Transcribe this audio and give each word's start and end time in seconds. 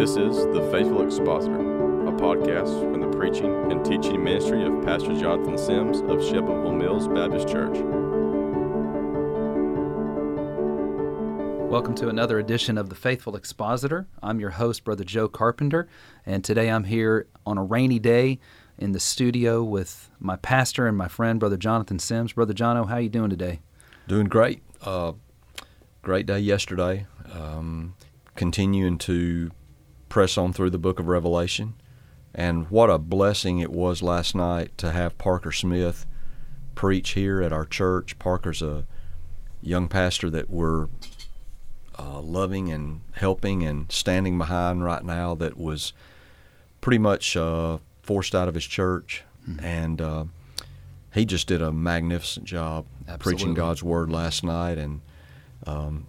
This 0.00 0.16
is 0.16 0.46
The 0.46 0.66
Faithful 0.72 1.04
Expositor, 1.04 1.60
a 2.08 2.12
podcast 2.12 2.80
from 2.90 3.02
the 3.02 3.08
preaching 3.18 3.70
and 3.70 3.84
teaching 3.84 4.24
ministry 4.24 4.64
of 4.64 4.82
Pastor 4.82 5.14
Jonathan 5.14 5.58
Sims 5.58 6.00
of 6.00 6.26
Shelbyville 6.26 6.72
Mills 6.72 7.06
Baptist 7.06 7.46
Church. 7.46 7.76
Welcome 11.70 11.94
to 11.96 12.08
another 12.08 12.38
edition 12.38 12.78
of 12.78 12.88
The 12.88 12.94
Faithful 12.94 13.36
Expositor. 13.36 14.06
I'm 14.22 14.40
your 14.40 14.48
host, 14.48 14.84
Brother 14.84 15.04
Joe 15.04 15.28
Carpenter, 15.28 15.86
and 16.24 16.42
today 16.42 16.70
I'm 16.70 16.84
here 16.84 17.26
on 17.44 17.58
a 17.58 17.62
rainy 17.62 17.98
day 17.98 18.38
in 18.78 18.92
the 18.92 19.00
studio 19.00 19.62
with 19.62 20.08
my 20.18 20.36
pastor 20.36 20.86
and 20.86 20.96
my 20.96 21.08
friend, 21.08 21.38
Brother 21.38 21.58
Jonathan 21.58 21.98
Sims. 21.98 22.32
Brother 22.32 22.54
Jono, 22.54 22.88
how 22.88 22.94
are 22.94 23.00
you 23.02 23.10
doing 23.10 23.28
today? 23.28 23.60
Doing 24.08 24.28
great. 24.28 24.62
Uh, 24.80 25.12
great 26.00 26.24
day 26.24 26.38
yesterday. 26.38 27.06
Um, 27.34 27.96
continuing 28.34 28.96
to 28.96 29.50
press 30.10 30.36
on 30.36 30.52
through 30.52 30.68
the 30.68 30.78
book 30.78 30.98
of 30.98 31.08
Revelation. 31.08 31.72
And 32.34 32.68
what 32.68 32.90
a 32.90 32.98
blessing 32.98 33.60
it 33.60 33.72
was 33.72 34.02
last 34.02 34.34
night 34.34 34.76
to 34.78 34.92
have 34.92 35.16
Parker 35.16 35.52
Smith 35.52 36.04
preach 36.74 37.10
here 37.10 37.40
at 37.40 37.52
our 37.52 37.64
church. 37.64 38.18
Parker's 38.18 38.60
a 38.60 38.84
young 39.62 39.88
pastor 39.88 40.28
that 40.30 40.50
we're 40.50 40.88
uh, 41.98 42.20
loving 42.20 42.70
and 42.70 43.00
helping 43.12 43.62
and 43.62 43.90
standing 43.90 44.36
behind 44.36 44.84
right 44.84 45.04
now 45.04 45.34
that 45.34 45.56
was 45.56 45.92
pretty 46.80 46.98
much 46.98 47.36
uh, 47.36 47.78
forced 48.02 48.34
out 48.34 48.48
of 48.48 48.54
his 48.54 48.64
church. 48.64 49.24
Mm-hmm. 49.48 49.64
And 49.64 50.00
uh, 50.00 50.24
he 51.14 51.24
just 51.24 51.46
did 51.46 51.62
a 51.62 51.72
magnificent 51.72 52.46
job 52.46 52.86
Absolutely. 53.08 53.24
preaching 53.24 53.54
God's 53.54 53.82
word 53.82 54.10
last 54.10 54.44
night. 54.44 54.78
And 54.78 55.00
um, 55.66 56.06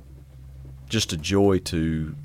just 0.88 1.13
a 1.13 1.17
joy 1.17 1.59
to 1.59 2.15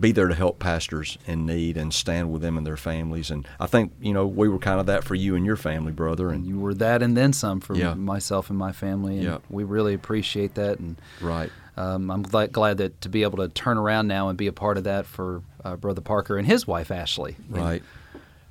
be 0.00 0.12
there 0.12 0.28
to 0.28 0.34
help 0.34 0.58
pastors 0.58 1.18
in 1.26 1.46
need 1.46 1.76
and 1.76 1.92
stand 1.92 2.32
with 2.32 2.42
them 2.42 2.56
and 2.56 2.66
their 2.66 2.76
families. 2.76 3.30
And 3.30 3.46
I 3.58 3.66
think 3.66 3.92
you 4.00 4.12
know 4.12 4.26
we 4.26 4.48
were 4.48 4.58
kind 4.58 4.80
of 4.80 4.86
that 4.86 5.04
for 5.04 5.14
you 5.14 5.34
and 5.34 5.44
your 5.44 5.56
family, 5.56 5.92
brother. 5.92 6.30
And, 6.30 6.46
you 6.46 6.58
were 6.58 6.74
that 6.74 7.02
and 7.02 7.16
then 7.16 7.32
some 7.32 7.60
for 7.60 7.74
yeah. 7.74 7.94
myself 7.94 8.50
and 8.50 8.58
my 8.58 8.72
family. 8.72 9.16
And 9.16 9.24
yeah. 9.24 9.38
we 9.48 9.64
really 9.64 9.94
appreciate 9.94 10.54
that. 10.54 10.78
And 10.78 10.96
right. 11.20 11.50
Um, 11.78 12.10
I'm 12.10 12.22
glad, 12.22 12.52
glad 12.52 12.78
that 12.78 13.02
to 13.02 13.10
be 13.10 13.22
able 13.22 13.36
to 13.38 13.48
turn 13.48 13.76
around 13.76 14.06
now 14.06 14.30
and 14.30 14.38
be 14.38 14.46
a 14.46 14.52
part 14.52 14.78
of 14.78 14.84
that 14.84 15.04
for 15.04 15.42
uh, 15.62 15.76
Brother 15.76 16.00
Parker 16.00 16.38
and 16.38 16.46
his 16.46 16.66
wife 16.66 16.90
Ashley. 16.90 17.36
Right. 17.50 17.82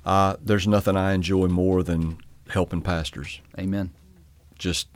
Uh, 0.04 0.36
there's 0.40 0.68
nothing 0.68 0.96
I 0.96 1.12
enjoy 1.12 1.48
more 1.48 1.82
than 1.82 2.18
helping 2.48 2.82
pastors. 2.82 3.40
Amen. 3.58 3.90
Just 4.56 4.86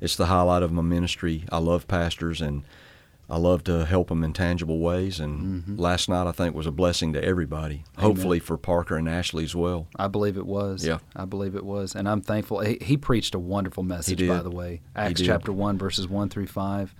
it's 0.00 0.16
the 0.16 0.26
highlight 0.26 0.62
of 0.62 0.72
my 0.72 0.82
ministry. 0.82 1.44
I 1.50 1.58
love 1.58 1.86
pastors 1.86 2.40
and 2.40 2.64
I 3.30 3.36
love 3.36 3.62
to 3.64 3.84
help 3.84 4.08
them 4.08 4.24
in 4.24 4.32
tangible 4.32 4.78
ways. 4.78 5.20
And 5.20 5.62
mm-hmm. 5.62 5.76
last 5.76 6.08
night, 6.08 6.26
I 6.26 6.32
think, 6.32 6.54
was 6.54 6.66
a 6.66 6.70
blessing 6.72 7.12
to 7.12 7.22
everybody. 7.22 7.84
Amen. 7.96 8.10
Hopefully 8.10 8.38
for 8.38 8.56
Parker 8.56 8.96
and 8.96 9.08
Ashley 9.08 9.44
as 9.44 9.54
well. 9.54 9.86
I 9.96 10.08
believe 10.08 10.38
it 10.38 10.46
was. 10.46 10.84
Yeah, 10.84 10.98
I 11.14 11.26
believe 11.26 11.54
it 11.54 11.64
was, 11.64 11.94
and 11.94 12.08
I'm 12.08 12.22
thankful. 12.22 12.60
He, 12.60 12.78
he 12.80 12.96
preached 12.96 13.34
a 13.34 13.38
wonderful 13.38 13.82
message, 13.82 14.26
by 14.26 14.42
the 14.42 14.50
way. 14.50 14.80
Acts 14.96 15.20
chapter 15.20 15.52
one, 15.52 15.76
verses 15.76 16.08
one 16.08 16.28
through 16.28 16.46
five. 16.46 16.94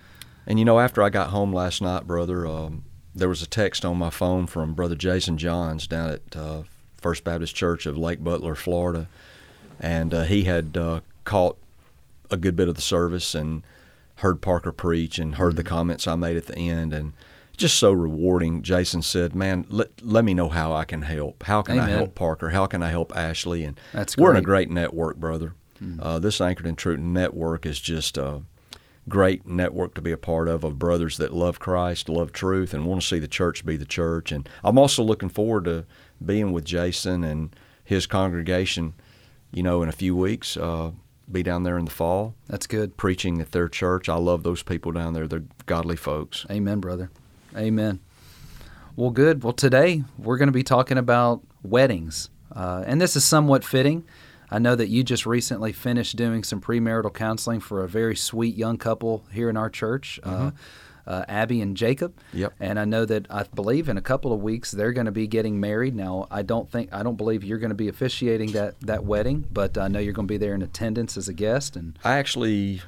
And 0.47 0.59
you 0.59 0.65
know, 0.65 0.81
after 0.81 1.03
I 1.03 1.11
got 1.11 1.31
home 1.31 1.53
last 1.53 1.83
night, 1.83 2.07
brother, 2.07 2.47
um, 2.47 2.85
there 3.15 3.29
was 3.29 3.43
a 3.43 3.47
text 3.47 3.85
on 3.85 3.97
my 3.97 4.11
phone 4.11 4.47
from 4.47 4.75
Brother 4.75 4.95
Jason 4.95 5.39
Johns 5.39 5.87
down 5.87 6.11
at 6.11 6.37
uh, 6.37 6.63
First 6.99 7.25
Baptist 7.25 7.55
Church 7.55 7.87
of 7.87 7.97
Lake 7.97 8.23
Butler, 8.23 8.55
Florida, 8.55 9.09
and 9.81 10.13
uh, 10.13 10.23
he 10.25 10.45
had 10.45 10.77
uh, 10.77 11.01
caught 11.25 11.57
a 12.31 12.37
good 12.37 12.57
bit 12.57 12.69
of 12.69 12.75
the 12.75 12.83
service 12.83 13.35
and 13.35 13.63
heard 14.19 14.41
Parker 14.41 14.73
preach 14.73 15.19
and 15.19 15.37
heard 15.37 15.51
mm-hmm. 15.51 15.57
the 15.57 15.65
comments 15.65 16.07
I 16.07 16.17
made 16.17 16.37
at 16.37 16.47
the 16.47 16.57
end 16.57 16.93
and 16.93 17.13
just 17.57 17.77
so 17.77 17.93
rewarding. 17.93 18.63
Jason 18.63 19.03
said, 19.03 19.35
"Man, 19.35 19.67
let, 19.69 20.03
let 20.03 20.25
me 20.25 20.33
know 20.33 20.49
how 20.49 20.73
I 20.73 20.85
can 20.85 21.03
help. 21.03 21.43
How 21.43 21.63
can 21.63 21.79
Amen. 21.79 21.89
I 21.89 21.93
help 21.93 22.15
Parker? 22.15 22.51
How 22.51 22.67
can 22.67 22.83
I 22.83 22.89
help 22.89 23.15
Ashley?" 23.17 23.65
And 23.65 23.79
That's 23.93 24.17
we're 24.17 24.31
in 24.31 24.37
a 24.37 24.43
great 24.43 24.71
network, 24.71 25.17
brother. 25.17 25.55
Mm-hmm. 25.83 26.01
Uh, 26.01 26.19
this 26.19 26.41
Anchored 26.41 26.67
in 26.67 26.77
Truth 26.77 27.01
network 27.01 27.67
is 27.67 27.81
just 27.81 28.17
a 28.17 28.43
great 29.09 29.47
network 29.47 29.95
to 29.95 30.01
be 30.01 30.13
a 30.13 30.19
part 30.19 30.49
of 30.49 30.65
of 30.65 30.79
brothers 30.79 31.17
that 31.19 31.33
love 31.33 31.59
Christ, 31.59 32.09
love 32.09 32.33
truth, 32.33 32.73
and 32.73 32.87
want 32.87 33.03
to 33.03 33.07
see 33.07 33.19
the 33.19 33.29
church 33.29 33.67
be 33.67 33.77
the 33.77 33.85
church. 33.85 34.33
And 34.33 34.49
I'm 34.63 34.79
also 34.79 35.03
looking 35.03 35.29
forward 35.29 35.65
to 35.65 35.85
being 36.25 36.53
with 36.53 36.65
Jason 36.65 37.25
and 37.25 37.55
his 37.85 38.07
congregation. 38.07 38.95
You 39.51 39.63
know, 39.63 39.83
in 39.83 39.89
a 39.89 39.93
few 39.93 40.15
weeks. 40.15 40.57
Uh, 40.57 40.91
be 41.31 41.43
down 41.43 41.63
there 41.63 41.79
in 41.79 41.85
the 41.85 41.91
fall. 41.91 42.35
That's 42.49 42.67
good. 42.67 42.97
Preaching 42.97 43.41
at 43.41 43.53
their 43.53 43.69
church. 43.69 44.09
I 44.09 44.17
love 44.17 44.43
those 44.43 44.63
people 44.63 44.93
down 44.93 45.15
there. 45.15 45.27
They're 45.27 45.45
godly 45.67 45.97
folks. 45.97 46.47
Amen, 46.51 46.81
brother. 46.81 47.11
Amen. 47.57 48.01
Well, 48.97 49.11
good. 49.11 49.45
Well, 49.45 49.53
today 49.53 50.05
we're 50.19 50.39
going 50.39 50.49
to 50.49 50.53
be 50.53 50.63
talking 50.63 50.99
about 50.99 51.43
weddings. 51.63 52.31
Uh, 52.55 52.83
and 52.87 53.01
this 53.01 53.15
is 53.15 53.25
somewhat 53.25 53.65
fitting. 53.65 54.05
I 54.51 54.59
know 54.59 54.75
that 54.75 54.89
you 54.89 55.05
just 55.05 55.27
recently 55.27 55.73
finished 55.73 56.17
doing 56.17 56.43
some 56.43 56.61
premarital 56.61 57.13
counseling 57.13 57.61
for 57.61 57.85
a 57.85 57.89
very 57.89 58.17
sweet 58.17 58.57
young 58.57 58.79
couple 58.79 59.25
here 59.31 59.51
in 59.51 59.57
our 59.57 59.69
church. 59.69 60.19
Mm-hmm. 60.25 60.47
Uh, 60.47 60.51
uh, 61.09 61.25
Abby 61.27 61.61
and 61.61 61.77
Jacob. 61.77 62.15
Yep. 62.35 62.53
And 62.61 62.79
I 62.79 62.85
know 62.85 63.05
that 63.07 63.27
I 63.31 63.45
believe 63.55 63.89
in 63.89 63.97
a 63.97 64.03
couple 64.03 64.33
of 64.33 64.41
weeks 64.43 64.71
they're 64.71 64.93
going 64.93 65.07
to 65.07 65.13
be 65.13 65.27
getting 65.27 65.59
married. 65.59 65.97
Now 65.97 66.29
I 66.31 66.43
don't 66.43 66.71
think 66.71 66.93
I 66.93 67.03
don't 67.03 67.17
believe 67.17 67.43
you're 67.43 67.59
going 67.59 67.71
to 67.71 67.75
be 67.75 67.89
officiating 67.89 68.53
that 68.53 68.79
that 68.83 69.05
wedding, 69.05 69.47
but 69.51 69.79
I 69.79 69.89
know 69.89 69.99
you're 69.99 70.13
going 70.13 70.29
to 70.29 70.33
be 70.33 70.39
there 70.39 70.55
in 70.55 70.63
attendance 70.63 71.17
as 71.17 71.27
a 71.27 71.33
guest. 71.33 71.77
And 71.77 71.99
I 72.05 72.19
actually 72.19 72.83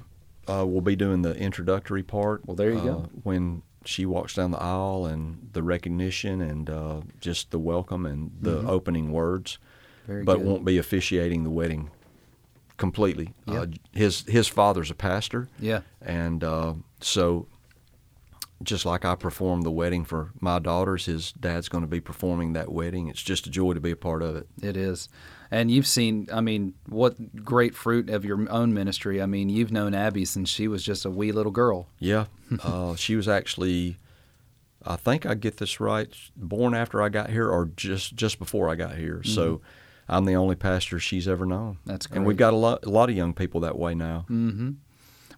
uh, 0.46 0.66
will 0.66 0.82
be 0.82 0.94
doing 0.94 1.22
the 1.22 1.34
introductory 1.34 2.02
part. 2.02 2.46
Well, 2.46 2.54
there 2.54 2.70
you 2.70 2.78
uh, 2.78 2.84
go. 2.84 3.10
When 3.22 3.62
she 3.86 4.04
walks 4.04 4.34
down 4.34 4.50
the 4.50 4.60
aisle 4.60 5.06
and 5.06 5.48
the 5.54 5.62
recognition 5.62 6.42
and 6.42 6.68
uh, 6.68 7.00
just 7.20 7.50
the 7.50 7.58
welcome 7.58 8.04
and 8.04 8.30
the 8.38 8.58
mm-hmm. 8.58 8.68
opening 8.68 9.10
words, 9.10 9.58
Very 10.06 10.22
but 10.24 10.36
good. 10.36 10.46
won't 10.46 10.64
be 10.66 10.76
officiating 10.76 11.44
the 11.44 11.50
wedding 11.50 11.90
completely. 12.76 13.34
Uh, 13.46 13.66
his 13.92 14.24
his 14.26 14.48
father's 14.48 14.90
a 14.90 14.94
pastor. 14.94 15.48
Yeah. 15.58 15.80
And 16.02 16.44
uh, 16.44 16.74
so 17.00 17.46
just 18.62 18.84
like 18.84 19.04
I 19.04 19.14
performed 19.14 19.64
the 19.64 19.70
wedding 19.70 20.04
for 20.04 20.32
my 20.40 20.58
daughters, 20.58 21.06
his 21.06 21.32
dad's 21.32 21.68
going 21.68 21.82
to 21.82 21.88
be 21.88 22.00
performing 22.00 22.52
that 22.52 22.70
wedding. 22.70 23.08
It's 23.08 23.22
just 23.22 23.46
a 23.46 23.50
joy 23.50 23.72
to 23.72 23.80
be 23.80 23.90
a 23.90 23.96
part 23.96 24.22
of 24.22 24.36
it. 24.36 24.48
It 24.62 24.76
is. 24.76 25.08
And 25.50 25.70
you've 25.70 25.86
seen, 25.86 26.28
I 26.32 26.40
mean, 26.40 26.74
what 26.86 27.44
great 27.44 27.74
fruit 27.74 28.10
of 28.10 28.24
your 28.24 28.48
own 28.50 28.74
ministry. 28.74 29.20
I 29.20 29.26
mean, 29.26 29.48
you've 29.48 29.72
known 29.72 29.94
Abby 29.94 30.24
since 30.24 30.48
she 30.48 30.68
was 30.68 30.84
just 30.84 31.04
a 31.04 31.10
wee 31.10 31.32
little 31.32 31.52
girl. 31.52 31.88
Yeah. 31.98 32.26
uh, 32.62 32.94
she 32.96 33.16
was 33.16 33.26
actually, 33.26 33.96
I 34.84 34.96
think 34.96 35.24
I 35.24 35.34
get 35.34 35.56
this 35.56 35.80
right, 35.80 36.14
born 36.36 36.74
after 36.74 37.02
I 37.02 37.08
got 37.08 37.30
here 37.30 37.48
or 37.48 37.70
just, 37.76 38.14
just 38.14 38.38
before 38.38 38.68
I 38.68 38.74
got 38.74 38.96
here. 38.96 39.16
Mm-hmm. 39.16 39.34
So 39.34 39.62
I'm 40.06 40.26
the 40.26 40.34
only 40.34 40.54
pastor 40.54 41.00
she's 41.00 41.26
ever 41.26 41.46
known. 41.46 41.78
That's 41.86 42.06
great. 42.06 42.18
And 42.18 42.26
we've 42.26 42.36
got 42.36 42.52
a 42.52 42.56
lot, 42.56 42.84
a 42.84 42.90
lot 42.90 43.08
of 43.08 43.16
young 43.16 43.32
people 43.32 43.60
that 43.60 43.78
way 43.78 43.94
now. 43.94 44.26
Mm-hmm. 44.28 44.72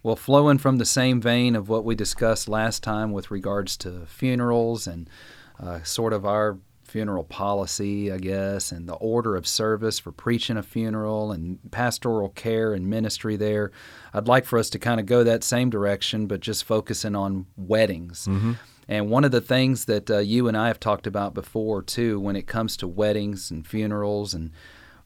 Well, 0.03 0.17
flowing 0.17 0.57
from 0.57 0.77
the 0.77 0.85
same 0.85 1.21
vein 1.21 1.55
of 1.55 1.69
what 1.69 1.85
we 1.85 1.95
discussed 1.95 2.49
last 2.49 2.83
time 2.83 3.13
with 3.13 3.31
regards 3.31 3.77
to 3.77 4.05
funerals 4.05 4.85
and 4.85 5.09
uh, 5.57 5.81
sort 5.83 6.11
of 6.11 6.25
our 6.25 6.57
funeral 6.83 7.23
policy, 7.23 8.11
I 8.11 8.17
guess, 8.17 8.71
and 8.71 8.87
the 8.87 8.95
order 8.95 9.35
of 9.35 9.47
service 9.47 9.99
for 9.99 10.11
preaching 10.11 10.57
a 10.57 10.63
funeral 10.63 11.31
and 11.31 11.57
pastoral 11.71 12.29
care 12.29 12.73
and 12.73 12.87
ministry 12.87 13.37
there, 13.37 13.71
I'd 14.13 14.27
like 14.27 14.45
for 14.45 14.59
us 14.59 14.69
to 14.71 14.79
kind 14.79 14.99
of 14.99 15.05
go 15.05 15.23
that 15.23 15.43
same 15.43 15.69
direction, 15.69 16.27
but 16.27 16.41
just 16.41 16.65
focusing 16.65 17.15
on 17.15 17.47
weddings. 17.55 18.27
Mm-hmm. 18.27 18.53
And 18.87 19.09
one 19.09 19.23
of 19.23 19.31
the 19.31 19.41
things 19.41 19.85
that 19.85 20.11
uh, 20.11 20.17
you 20.19 20.47
and 20.49 20.57
I 20.57 20.67
have 20.67 20.79
talked 20.79 21.07
about 21.07 21.33
before, 21.33 21.81
too, 21.81 22.19
when 22.19 22.35
it 22.35 22.45
comes 22.45 22.75
to 22.77 22.87
weddings 22.87 23.49
and 23.49 23.65
funerals 23.65 24.33
and 24.33 24.51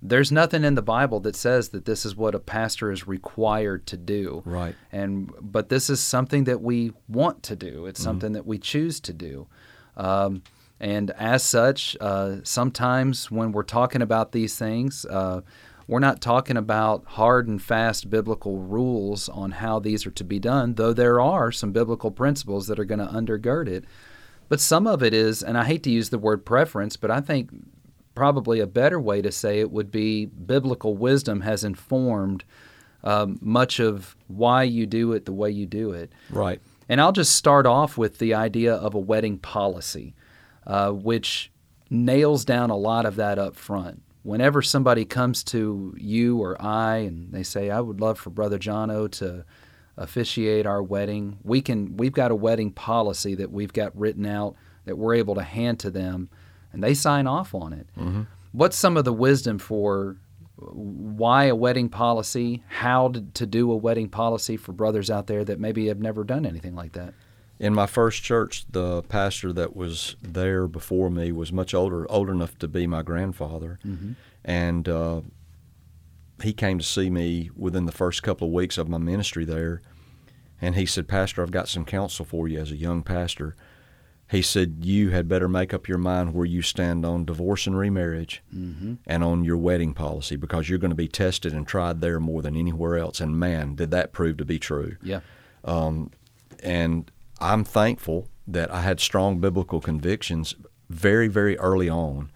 there's 0.01 0.31
nothing 0.31 0.63
in 0.63 0.75
the 0.75 0.81
Bible 0.81 1.19
that 1.21 1.35
says 1.35 1.69
that 1.69 1.85
this 1.85 2.05
is 2.05 2.15
what 2.15 2.35
a 2.35 2.39
pastor 2.39 2.91
is 2.91 3.07
required 3.07 3.85
to 3.87 3.97
do. 3.97 4.43
Right. 4.45 4.75
And 4.91 5.31
but 5.41 5.69
this 5.69 5.89
is 5.89 5.99
something 5.99 6.43
that 6.43 6.61
we 6.61 6.93
want 7.07 7.43
to 7.43 7.55
do. 7.55 7.85
It's 7.85 7.99
mm-hmm. 7.99 8.09
something 8.09 8.33
that 8.33 8.45
we 8.45 8.59
choose 8.59 8.99
to 9.01 9.13
do. 9.13 9.47
Um, 9.95 10.43
and 10.79 11.09
as 11.11 11.43
such, 11.43 11.97
uh, 11.99 12.37
sometimes 12.43 13.31
when 13.31 13.51
we're 13.51 13.63
talking 13.63 14.03
about 14.03 14.31
these 14.31 14.57
things, 14.57 15.05
uh, 15.05 15.41
we're 15.87 15.99
not 15.99 16.21
talking 16.21 16.57
about 16.57 17.03
hard 17.05 17.47
and 17.47 17.61
fast 17.61 18.09
biblical 18.09 18.59
rules 18.59 19.29
on 19.29 19.51
how 19.51 19.79
these 19.79 20.05
are 20.05 20.11
to 20.11 20.23
be 20.23 20.37
done, 20.37 20.75
though 20.75 20.93
there 20.93 21.19
are 21.19 21.51
some 21.51 21.71
biblical 21.71 22.11
principles 22.11 22.67
that 22.67 22.77
are 22.77 22.85
going 22.85 22.99
to 22.99 23.05
undergird 23.05 23.67
it. 23.67 23.85
But 24.49 24.59
some 24.59 24.85
of 24.85 25.01
it 25.01 25.13
is, 25.13 25.41
and 25.41 25.57
I 25.57 25.65
hate 25.65 25.83
to 25.83 25.89
use 25.89 26.09
the 26.09 26.19
word 26.19 26.45
preference, 26.45 26.97
but 26.97 27.09
I 27.09 27.21
think 27.21 27.49
probably 28.17 28.59
a 28.59 28.65
better 28.65 28.99
way 28.99 29.21
to 29.21 29.31
say 29.31 29.59
it 29.59 29.69
would 29.69 29.91
be 29.91 30.25
biblical 30.25 30.97
wisdom 30.97 31.41
has 31.41 31.63
informed 31.63 32.43
um, 33.03 33.37
much 33.41 33.79
of 33.79 34.15
why 34.25 34.63
you 34.63 34.87
do 34.87 35.13
it 35.13 35.25
the 35.25 35.31
way 35.31 35.51
you 35.51 35.67
do 35.67 35.91
it. 35.91 36.11
Right. 36.31 36.59
And 36.89 36.99
I'll 36.99 37.11
just 37.11 37.35
start 37.35 37.67
off 37.67 37.95
with 37.95 38.17
the 38.17 38.33
idea 38.33 38.73
of 38.73 38.95
a 38.95 38.99
wedding 38.99 39.37
policy, 39.37 40.15
uh, 40.65 40.89
which 40.89 41.51
nails 41.91 42.43
down 42.43 42.71
a 42.71 42.75
lot 42.75 43.05
of 43.05 43.17
that 43.17 43.37
up 43.37 43.55
front. 43.55 44.01
Whenever 44.23 44.63
somebody 44.63 45.05
comes 45.05 45.43
to 45.43 45.93
you 45.95 46.39
or 46.39 46.59
I 46.59 46.97
and 46.97 47.31
they 47.31 47.43
say, 47.43 47.69
"I 47.69 47.81
would 47.81 48.01
love 48.01 48.17
for 48.17 48.31
Brother 48.31 48.57
Jono 48.57 49.11
to 49.11 49.45
officiate 49.95 50.65
our 50.65 50.81
wedding," 50.81 51.37
we 51.43 51.61
can. 51.61 51.95
We've 51.97 52.13
got 52.13 52.31
a 52.31 52.35
wedding 52.35 52.71
policy 52.71 53.35
that 53.35 53.51
we've 53.51 53.73
got 53.73 53.95
written 53.95 54.25
out 54.25 54.55
that 54.85 54.97
we're 54.97 55.13
able 55.13 55.35
to 55.35 55.43
hand 55.43 55.79
to 55.81 55.91
them, 55.91 56.29
and 56.73 56.83
they 56.83 56.93
sign 56.93 57.27
off 57.27 57.53
on 57.55 57.73
it. 57.73 57.87
What's 58.51 58.77
some 58.77 58.97
of 58.97 59.05
the 59.05 59.13
wisdom 59.13 59.59
for 59.59 60.17
why 60.55 61.45
a 61.45 61.55
wedding 61.55 61.87
policy, 61.89 62.63
how 62.67 63.09
to, 63.09 63.21
to 63.35 63.45
do 63.45 63.71
a 63.71 63.75
wedding 63.75 64.09
policy 64.09 64.57
for 64.57 64.71
brothers 64.71 65.11
out 65.11 65.27
there 65.27 65.43
that 65.45 65.59
maybe 65.59 65.87
have 65.87 65.99
never 65.99 66.23
done 66.23 66.45
anything 66.45 66.75
like 66.75 66.93
that? 66.93 67.13
In 67.59 67.73
my 67.73 67.85
first 67.87 68.23
church, 68.23 68.65
the 68.69 69.03
pastor 69.03 69.53
that 69.53 69.75
was 69.75 70.15
there 70.21 70.67
before 70.67 71.09
me 71.09 71.31
was 71.31 71.51
much 71.51 71.73
older, 71.73 72.09
old 72.11 72.29
enough 72.29 72.57
to 72.59 72.67
be 72.67 72.85
my 72.87 73.01
grandfather, 73.03 73.79
and 74.45 74.87
uh, 74.87 75.21
he 76.41 76.53
came 76.53 76.77
to 76.79 76.85
see 76.85 77.09
me 77.09 77.49
within 77.55 77.85
the 77.85 77.91
first 77.91 78.21
couple 78.23 78.47
of 78.47 78.53
weeks 78.53 78.77
of 78.77 78.87
my 78.87 78.99
ministry 78.99 79.43
there, 79.45 79.81
and 80.61 80.75
he 80.75 80.85
said, 80.85 81.07
"Pastor, 81.07 81.41
I've 81.41 81.51
got 81.51 81.67
some 81.67 81.83
counsel 81.85 82.25
for 82.25 82.47
you 82.47 82.59
as 82.59 82.71
a 82.71 82.75
young 82.77 83.01
pastor." 83.03 83.55
He 84.29 84.41
said, 84.41 84.79
"You 84.81 85.11
had 85.11 85.27
better 85.27 85.47
make 85.47 85.73
up 85.73 85.87
your 85.87 85.97
mind 85.97 86.33
where 86.33 86.45
you 86.45 86.61
stand 86.61 87.05
on 87.05 87.23
divorce 87.25 87.65
and 87.65 87.77
remarriage, 87.77 88.43
mm-hmm. 88.53 88.95
and 89.05 89.23
on 89.23 89.43
your 89.43 89.57
wedding 89.57 89.93
policy, 89.93 90.35
because 90.35 90.69
you're 90.69 90.79
going 90.79 90.91
to 90.91 90.95
be 90.95 91.07
tested 91.07 91.53
and 91.53 91.65
tried 91.65 92.01
there 92.01 92.19
more 92.19 92.41
than 92.41 92.55
anywhere 92.55 92.97
else." 92.97 93.21
And 93.21 93.39
man, 93.39 93.75
did 93.75 93.91
that 93.91 94.11
prove 94.11 94.37
to 94.37 94.45
be 94.45 94.59
true 94.59 94.97
Yeah. 95.01 95.21
Um, 95.63 96.11
and 96.63 97.09
I'm 97.39 97.63
thankful 97.63 98.27
that 98.47 98.71
I 98.71 98.81
had 98.81 98.99
strong 98.99 99.39
biblical 99.39 99.79
convictions 99.81 100.55
very, 100.89 101.27
very 101.27 101.57
early 101.59 101.89
on. 101.89 102.31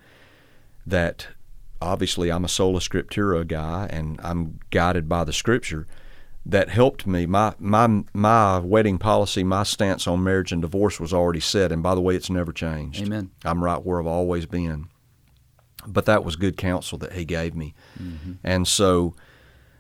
That 0.86 1.28
obviously 1.82 2.32
I'm 2.32 2.46
a 2.46 2.50
sola 2.50 2.80
scriptura 2.80 3.48
guy, 3.48 3.88
and 3.90 4.20
I'm 4.24 4.60
guided 4.70 5.10
by 5.10 5.24
the 5.24 5.34
Scripture. 5.34 5.88
That 6.46 6.70
helped 6.70 7.06
me. 7.06 7.26
My 7.26 7.54
my 7.60 8.04
my 8.14 8.58
wedding 8.60 8.98
policy, 8.98 9.44
my 9.44 9.64
stance 9.64 10.08
on 10.08 10.24
marriage 10.24 10.52
and 10.52 10.62
divorce 10.62 11.00
was 11.00 11.14
already 11.14 11.40
set, 11.40 11.72
and 11.72 11.84
by 11.84 11.94
the 11.94 12.02
way, 12.02 12.16
it's 12.16 12.30
never 12.30 12.52
changed. 12.52 13.04
Amen. 13.04 13.30
I'm 13.46 13.64
right 13.64 13.84
where 13.84 14.00
I've 14.00 14.08
always 14.08 14.46
been. 14.48 14.88
But 15.88 16.06
that 16.06 16.24
was 16.24 16.36
good 16.36 16.58
counsel 16.58 16.98
that 17.00 17.14
he 17.14 17.26
gave 17.26 17.56
me, 17.56 17.74
and 18.44 18.68
so 18.68 19.16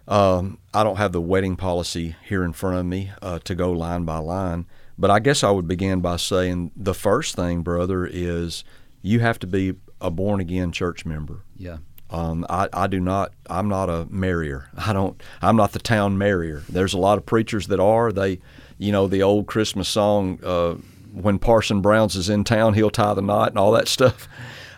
um, 0.08 0.58
I 0.74 0.84
don't 0.84 0.98
have 0.98 1.12
the 1.12 1.22
wedding 1.22 1.56
policy 1.56 2.16
here 2.28 2.44
in 2.44 2.54
front 2.54 2.78
of 2.78 2.86
me 2.86 3.12
uh, 3.22 3.40
to 3.40 3.56
go 3.56 3.72
line 3.72 4.04
by 4.04 4.18
line, 4.18 4.66
but 4.98 5.12
I 5.12 5.19
guess 5.19 5.44
I 5.44 5.52
would 5.52 5.68
begin 5.68 6.02
by 6.02 6.18
saying 6.18 6.72
the 6.75 6.94
first 6.94 7.36
thing, 7.36 7.62
brother, 7.62 8.06
is 8.06 8.63
you 9.02 9.19
have 9.19 9.40
to 9.40 9.48
be 9.48 9.75
a 10.00 10.10
born 10.12 10.40
again 10.40 10.72
church 10.72 11.06
member. 11.06 11.44
Yeah. 11.56 11.78
Um, 12.12 12.46
I, 12.50 12.68
I 12.74 12.88
do 12.88 13.00
not. 13.00 13.34
I'm 13.50 13.69
not 13.69 13.90
a 13.90 14.06
marrier. 14.10 14.69
I 14.78 14.94
don't. 14.94 15.22
I'm 15.42 15.56
not 15.56 15.72
the 15.72 15.80
town 15.80 16.18
marrier. 16.18 16.63
There's 16.69 16.94
a 16.94 17.00
lot 17.00 17.18
of 17.18 17.25
preachers 17.25 17.68
that 17.68 17.80
are. 17.80 18.12
They, 18.12 18.40
you 18.78 18.92
know, 18.92 19.08
the 19.08 19.24
old 19.24 19.48
Christmas 19.48 19.88
song, 19.88 20.40
uh, 20.44 20.75
"When 21.13 21.40
Parson 21.40 21.81
Brown's 21.81 22.16
is 22.16 22.30
in 22.30 22.44
town, 22.44 22.74
he'll 22.74 22.90
tie 22.90 23.13
the 23.13 23.22
knot" 23.22 23.50
and 23.50 23.58
all 23.58 23.72
that 23.72 23.88
stuff. 23.88 24.28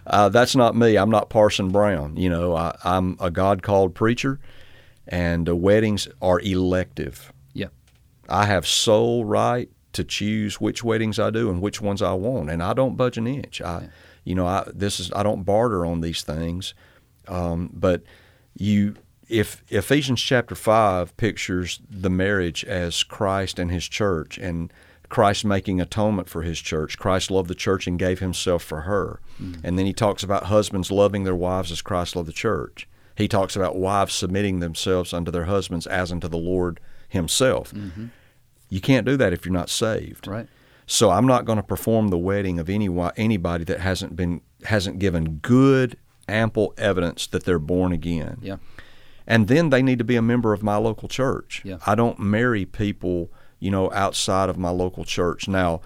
Uh, 0.05 0.29
that's 0.29 0.55
not 0.55 0.75
me. 0.75 0.97
I'm 0.97 1.09
not 1.09 1.29
Parson 1.29 1.69
Brown. 1.69 2.17
You 2.17 2.29
know, 2.29 2.55
I, 2.55 2.75
I'm 2.83 3.17
a 3.19 3.31
God 3.31 3.63
called 3.63 3.95
preacher, 3.95 4.39
and 5.07 5.47
uh, 5.49 5.55
weddings 5.55 6.07
are 6.21 6.39
elective. 6.41 7.31
Yeah. 7.53 7.67
I 8.29 8.45
have 8.45 8.67
sole 8.67 9.25
right 9.25 9.69
to 9.93 10.03
choose 10.03 10.59
which 10.59 10.83
weddings 10.83 11.19
I 11.19 11.29
do 11.29 11.49
and 11.49 11.61
which 11.61 11.79
ones 11.81 12.01
I 12.01 12.13
want, 12.13 12.49
and 12.49 12.61
I 12.61 12.73
don't 12.73 12.97
budge 12.97 13.17
an 13.17 13.27
inch. 13.27 13.61
I, 13.61 13.89
you 14.23 14.35
know, 14.35 14.45
I 14.45 14.67
this 14.73 14.99
is 14.99 15.11
I 15.13 15.23
don't 15.23 15.43
barter 15.43 15.85
on 15.85 16.01
these 16.01 16.21
things, 16.21 16.73
um, 17.27 17.69
but 17.73 18.03
you. 18.55 18.95
If 19.29 19.63
Ephesians 19.69 20.21
chapter 20.21 20.53
five 20.53 21.15
pictures 21.17 21.79
the 21.89 22.09
marriage 22.09 22.63
as 22.65 23.03
Christ 23.03 23.57
and 23.57 23.71
His 23.71 23.87
church, 23.87 24.37
and 24.37 24.71
Christ 25.09 25.45
making 25.45 25.79
atonement 25.79 26.27
for 26.29 26.41
His 26.43 26.59
church, 26.59 26.99
Christ 26.99 27.31
loved 27.31 27.49
the 27.49 27.55
church 27.55 27.87
and 27.87 27.97
gave 27.97 28.19
Himself 28.19 28.61
for 28.63 28.81
her, 28.81 29.21
and 29.63 29.79
then 29.79 29.85
He 29.85 29.93
talks 29.93 30.23
about 30.23 30.45
husbands 30.45 30.91
loving 30.91 31.23
their 31.23 31.35
wives 31.35 31.71
as 31.71 31.81
Christ 31.81 32.15
loved 32.15 32.27
the 32.27 32.33
church. 32.33 32.87
He 33.15 33.27
talks 33.27 33.55
about 33.55 33.77
wives 33.77 34.13
submitting 34.13 34.59
themselves 34.59 35.13
unto 35.13 35.31
their 35.31 35.45
husbands 35.45 35.87
as 35.87 36.11
unto 36.11 36.27
the 36.27 36.37
Lord 36.37 36.79
Himself. 37.07 37.73
You 38.69 38.81
can't 38.81 39.05
do 39.05 39.15
that 39.17 39.33
if 39.33 39.45
you're 39.45 39.53
not 39.53 39.69
saved. 39.69 40.27
Right. 40.27 40.47
So 40.85 41.11
I'm 41.11 41.27
not 41.27 41.45
going 41.45 41.57
to 41.57 41.63
perform 41.63 42.09
the 42.09 42.17
wedding 42.17 42.59
of 42.59 42.69
any 42.69 42.89
anybody 43.15 43.63
that 43.63 43.79
hasn't 43.79 44.15
been 44.15 44.41
hasn't 44.63 44.99
given 44.99 45.37
good 45.37 45.97
ample 46.27 46.73
evidence 46.77 47.27
that 47.27 47.43
they're 47.43 47.59
born 47.59 47.91
again. 47.91 48.37
Yeah. 48.41 48.57
And 49.25 49.47
then 49.47 49.69
they 49.69 49.81
need 49.81 49.97
to 49.99 50.03
be 50.03 50.15
a 50.15 50.21
member 50.21 50.53
of 50.53 50.63
my 50.63 50.75
local 50.77 51.07
church. 51.07 51.61
Yeah. 51.63 51.77
I 51.85 51.95
don't 51.95 52.19
marry 52.19 52.65
people, 52.65 53.31
you 53.59 53.71
know, 53.71 53.91
outside 53.93 54.49
of 54.49 54.57
my 54.57 54.69
local 54.69 55.05
church. 55.05 55.47
Now, 55.47 55.81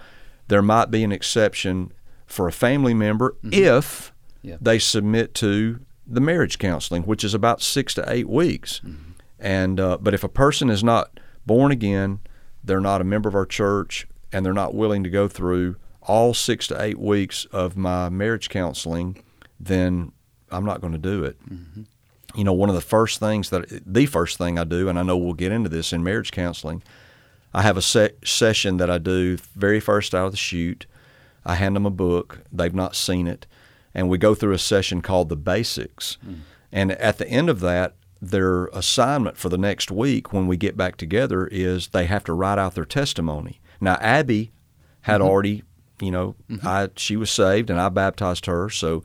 there 0.47 0.61
might 0.61 0.89
be 0.89 1.03
an 1.03 1.11
exception 1.11 1.91
for 2.25 2.47
a 2.47 2.51
family 2.51 2.93
member 2.93 3.35
if 3.43 4.11
Mm-hmm. 4.43 4.49
Yeah. 4.49 4.57
they 4.61 4.79
submit 4.79 5.33
to 5.35 5.79
the 6.05 6.21
marriage 6.21 6.57
counseling, 6.57 7.03
which 7.03 7.23
is 7.23 7.33
about 7.33 7.61
six 7.61 7.93
to 7.95 8.05
eight 8.11 8.29
weeks. 8.29 8.79
Mm-hmm. 8.85 9.11
And 9.39 9.79
uh, 9.79 9.97
but 9.99 10.13
if 10.13 10.23
a 10.23 10.29
person 10.29 10.69
is 10.69 10.83
not 10.83 11.19
born 11.45 11.71
again, 11.71 12.19
they're 12.63 12.79
not 12.79 13.01
a 13.01 13.03
member 13.03 13.27
of 13.29 13.35
our 13.35 13.45
church, 13.45 14.07
and 14.31 14.45
they're 14.45 14.53
not 14.53 14.73
willing 14.73 15.03
to 15.03 15.09
go 15.09 15.27
through 15.27 15.75
all 16.01 16.33
six 16.33 16.67
to 16.67 16.81
eight 16.81 16.97
weeks 16.99 17.45
of 17.51 17.75
my 17.75 18.09
marriage 18.09 18.47
counseling, 18.49 19.21
then 19.59 20.11
I'm 20.51 20.65
not 20.65 20.81
going 20.81 20.93
to 20.93 20.99
do 20.99 21.23
it. 21.23 21.37
Mm-hmm. 21.49 21.83
You 22.35 22.43
know, 22.43 22.53
one 22.53 22.69
of 22.69 22.75
the 22.75 22.81
first 22.81 23.19
things 23.19 23.49
that 23.49 23.65
the 23.85 24.05
first 24.05 24.37
thing 24.37 24.59
I 24.59 24.63
do, 24.63 24.89
and 24.89 24.99
I 24.99 25.03
know 25.03 25.17
we'll 25.17 25.33
get 25.33 25.51
into 25.51 25.69
this 25.69 25.93
in 25.93 26.03
marriage 26.03 26.31
counseling, 26.31 26.83
I 27.53 27.61
have 27.61 27.77
a 27.77 27.81
se- 27.81 28.15
session 28.23 28.77
that 28.77 28.89
I 28.89 28.97
do 28.97 29.37
very 29.55 29.79
first 29.79 30.13
out 30.13 30.27
of 30.27 30.31
the 30.31 30.37
chute. 30.37 30.85
I 31.45 31.55
hand 31.55 31.75
them 31.75 31.85
a 31.85 31.91
book; 31.91 32.39
they've 32.51 32.73
not 32.73 32.95
seen 32.95 33.27
it, 33.27 33.47
and 33.93 34.09
we 34.09 34.17
go 34.17 34.35
through 34.35 34.53
a 34.53 34.59
session 34.59 35.01
called 35.01 35.29
the 35.29 35.37
basics. 35.37 36.17
Mm. 36.25 36.39
And 36.71 36.91
at 36.91 37.17
the 37.17 37.27
end 37.27 37.49
of 37.49 37.61
that, 37.61 37.95
their 38.21 38.65
assignment 38.67 39.37
for 39.37 39.49
the 39.49 39.57
next 39.57 39.91
week 39.91 40.33
when 40.33 40.47
we 40.47 40.57
get 40.57 40.75
back 40.75 40.97
together 40.97 41.47
is 41.47 41.89
they 41.89 42.05
have 42.05 42.23
to 42.25 42.33
write 42.33 42.59
out 42.59 42.75
their 42.75 42.85
testimony. 42.85 43.59
Now, 43.79 43.95
Abby 43.95 44.51
had 45.01 45.21
mm-hmm. 45.21 45.29
already, 45.29 45.63
you 46.01 46.11
know, 46.11 46.35
mm-hmm. 46.49 46.67
I 46.67 46.89
she 46.95 47.15
was 47.15 47.31
saved 47.31 47.69
and 47.69 47.79
I 47.79 47.89
baptized 47.89 48.45
her, 48.47 48.69
so 48.69 49.03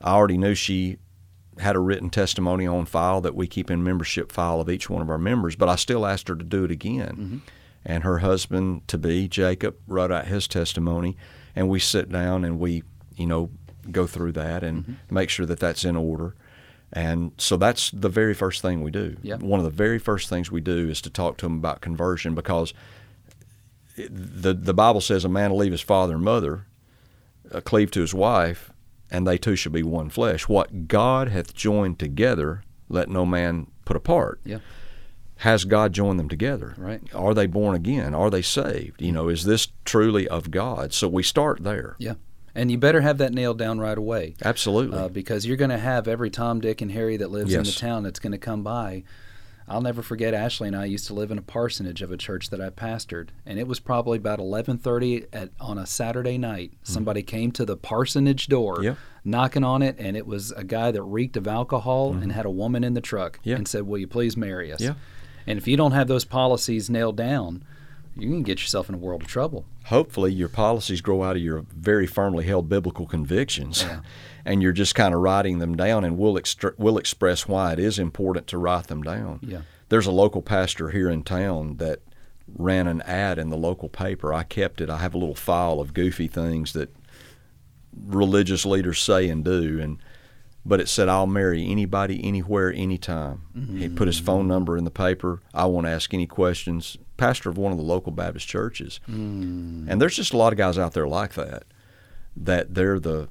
I 0.00 0.12
already 0.14 0.38
knew 0.38 0.54
she 0.54 0.98
had 1.58 1.74
a 1.74 1.80
written 1.80 2.10
testimony 2.10 2.66
on 2.66 2.84
file 2.84 3.20
that 3.22 3.34
we 3.34 3.46
keep 3.46 3.70
in 3.70 3.82
membership 3.82 4.30
file 4.30 4.60
of 4.60 4.68
each 4.68 4.90
one 4.90 5.00
of 5.02 5.08
our 5.08 5.18
members. 5.18 5.56
But 5.56 5.68
I 5.68 5.76
still 5.76 6.04
asked 6.04 6.28
her 6.28 6.36
to 6.36 6.44
do 6.44 6.64
it 6.64 6.70
again, 6.70 7.42
and 7.84 8.04
her 8.04 8.18
husband 8.18 8.86
to 8.88 8.98
be 8.98 9.26
Jacob 9.28 9.76
wrote 9.86 10.12
out 10.12 10.26
his 10.26 10.46
testimony, 10.46 11.16
and 11.54 11.68
we 11.68 11.80
sit 11.80 12.10
down 12.10 12.44
and 12.44 12.58
we, 12.58 12.82
you 13.16 13.26
know, 13.26 13.50
go 13.90 14.06
through 14.06 14.32
that 14.32 14.62
and 14.62 14.98
make 15.10 15.30
sure 15.30 15.46
that 15.46 15.60
that's 15.60 15.84
in 15.84 15.96
order. 15.96 16.34
And 16.92 17.32
so 17.38 17.56
that's 17.56 17.90
the 17.90 18.08
very 18.08 18.34
first 18.34 18.62
thing 18.62 18.82
we 18.82 18.90
do. 18.90 19.16
Yep. 19.22 19.40
One 19.40 19.58
of 19.58 19.64
the 19.64 19.70
very 19.70 19.98
first 19.98 20.28
things 20.28 20.50
we 20.50 20.60
do 20.60 20.88
is 20.88 21.00
to 21.02 21.10
talk 21.10 21.36
to 21.38 21.46
them 21.46 21.58
about 21.58 21.80
conversion 21.80 22.34
because 22.34 22.74
the 23.96 24.52
the 24.52 24.74
Bible 24.74 25.00
says 25.00 25.24
a 25.24 25.28
man 25.28 25.50
will 25.50 25.58
leave 25.58 25.72
his 25.72 25.80
father 25.80 26.14
and 26.14 26.24
mother, 26.24 26.66
uh, 27.50 27.60
cleave 27.60 27.90
to 27.92 28.02
his 28.02 28.12
wife, 28.12 28.70
and 29.10 29.26
they 29.26 29.38
two 29.38 29.56
should 29.56 29.72
be 29.72 29.82
one 29.82 30.10
flesh. 30.10 30.48
What 30.48 30.88
God 30.88 31.28
hath 31.28 31.54
joined 31.54 31.98
together, 31.98 32.62
let 32.88 33.08
no 33.08 33.24
man 33.26 33.68
put 33.84 33.96
apart. 33.96 34.40
Yeah. 34.44 34.58
Has 35.40 35.64
God 35.64 35.92
joined 35.92 36.18
them 36.18 36.28
together? 36.28 36.74
Right. 36.78 37.02
Are 37.14 37.34
they 37.34 37.46
born 37.46 37.74
again? 37.74 38.14
Are 38.14 38.30
they 38.30 38.42
saved? 38.42 39.02
You 39.02 39.12
know, 39.12 39.28
is 39.28 39.44
this 39.44 39.68
truly 39.84 40.26
of 40.26 40.50
God? 40.50 40.94
So 40.94 41.08
we 41.08 41.22
start 41.22 41.62
there. 41.62 41.94
Yeah. 41.98 42.14
And 42.54 42.70
you 42.70 42.78
better 42.78 43.02
have 43.02 43.18
that 43.18 43.34
nailed 43.34 43.58
down 43.58 43.78
right 43.78 43.98
away. 43.98 44.34
Absolutely. 44.42 44.98
uh, 44.98 45.08
because 45.08 45.44
you're 45.44 45.58
going 45.58 45.70
to 45.70 45.76
have 45.78 46.08
every 46.08 46.30
Tom, 46.30 46.60
Dick, 46.60 46.80
and 46.80 46.90
Harry 46.90 47.18
that 47.18 47.30
lives 47.30 47.52
in 47.52 47.64
the 47.64 47.70
town 47.72 48.02
that's 48.02 48.18
going 48.18 48.32
to 48.32 48.38
come 48.38 48.62
by. 48.62 49.04
I'll 49.68 49.80
never 49.80 50.00
forget 50.02 50.32
Ashley 50.32 50.68
and 50.68 50.76
I 50.76 50.84
used 50.84 51.06
to 51.08 51.14
live 51.14 51.30
in 51.30 51.38
a 51.38 51.42
parsonage 51.42 52.00
of 52.00 52.12
a 52.12 52.16
church 52.16 52.50
that 52.50 52.60
I 52.60 52.70
pastored, 52.70 53.30
and 53.44 53.58
it 53.58 53.66
was 53.66 53.80
probably 53.80 54.18
about 54.18 54.38
11:30 54.38 55.26
at 55.32 55.50
on 55.60 55.78
a 55.78 55.86
Saturday 55.86 56.38
night. 56.38 56.72
Somebody 56.82 57.22
came 57.22 57.50
to 57.52 57.64
the 57.64 57.76
parsonage 57.76 58.46
door. 58.48 58.82
Yep. 58.82 58.98
knocking 59.24 59.64
on 59.64 59.82
it, 59.82 59.96
and 59.98 60.16
it 60.16 60.24
was 60.24 60.52
a 60.52 60.62
guy 60.62 60.92
that 60.92 61.02
reeked 61.02 61.36
of 61.36 61.48
alcohol 61.48 62.12
and 62.12 62.30
had 62.30 62.46
a 62.46 62.50
woman 62.50 62.84
in 62.84 62.94
the 62.94 63.00
truck 63.00 63.40
Mm-hmm. 63.44 63.56
And 63.56 63.68
said, 63.68 63.82
"Will 63.82 63.98
you 63.98 64.06
please 64.06 64.36
marry 64.36 64.72
us?" 64.72 64.80
Yeah. 64.80 64.94
And 65.48 65.58
if 65.58 65.66
you 65.66 65.76
don't 65.76 65.92
have 65.92 66.06
those 66.08 66.24
policies 66.24 66.88
nailed 66.88 67.16
down, 67.16 67.64
you 68.18 68.28
can 68.28 68.42
get 68.42 68.60
yourself 68.60 68.88
in 68.88 68.94
a 68.94 68.98
world 68.98 69.22
of 69.22 69.28
trouble. 69.28 69.64
hopefully 69.86 70.32
your 70.32 70.48
policies 70.48 71.00
grow 71.00 71.22
out 71.22 71.36
of 71.36 71.42
your 71.42 71.64
very 71.74 72.06
firmly 72.06 72.44
held 72.46 72.68
biblical 72.68 73.06
convictions 73.06 73.82
Yeah. 73.82 74.00
and 74.44 74.62
you're 74.62 74.72
just 74.72 74.94
kind 74.94 75.12
of 75.14 75.20
writing 75.20 75.58
them 75.58 75.76
down 75.76 76.04
and 76.04 76.16
we'll 76.18 76.38
extra- 76.38 76.74
we'll 76.78 76.98
express 76.98 77.46
why 77.46 77.72
it 77.72 77.78
is 77.78 77.98
important 77.98 78.46
to 78.48 78.58
write 78.58 78.86
them 78.86 79.02
down. 79.02 79.40
Yeah. 79.42 79.62
there's 79.88 80.06
a 80.06 80.12
local 80.12 80.42
pastor 80.42 80.90
here 80.90 81.10
in 81.10 81.22
town 81.22 81.76
that 81.76 82.00
ran 82.56 82.86
an 82.86 83.02
ad 83.02 83.38
in 83.38 83.50
the 83.50 83.56
local 83.56 83.88
paper. 83.88 84.32
I 84.32 84.44
kept 84.44 84.80
it. 84.80 84.88
I 84.88 84.98
have 84.98 85.14
a 85.14 85.18
little 85.18 85.34
file 85.34 85.80
of 85.80 85.92
goofy 85.94 86.28
things 86.28 86.72
that 86.74 86.94
religious 88.06 88.64
leaders 88.66 89.00
say 89.00 89.28
and 89.28 89.44
do 89.44 89.80
and 89.80 89.98
but 90.64 90.80
it 90.80 90.88
said 90.88 91.08
i'll 91.08 91.26
marry 91.28 91.64
anybody 91.66 92.22
anywhere 92.24 92.72
anytime. 92.72 93.42
He 93.78 93.88
put 93.88 94.06
his 94.08 94.18
phone 94.18 94.40
mm-hmm. 94.40 94.48
number 94.48 94.76
in 94.76 94.84
the 94.84 94.90
paper. 94.90 95.40
I 95.54 95.66
won't 95.66 95.86
ask 95.86 96.12
any 96.12 96.26
questions 96.26 96.96
pastor 97.16 97.48
of 97.48 97.58
one 97.58 97.72
of 97.72 97.78
the 97.78 97.84
local 97.84 98.12
baptist 98.12 98.46
churches 98.46 99.00
hmm. 99.06 99.86
and 99.88 100.00
there's 100.00 100.16
just 100.16 100.32
a 100.32 100.36
lot 100.36 100.52
of 100.52 100.58
guys 100.58 100.78
out 100.78 100.92
there 100.92 101.08
like 101.08 101.34
that 101.34 101.64
that 102.36 102.74
they're 102.74 103.00
the, 103.00 103.28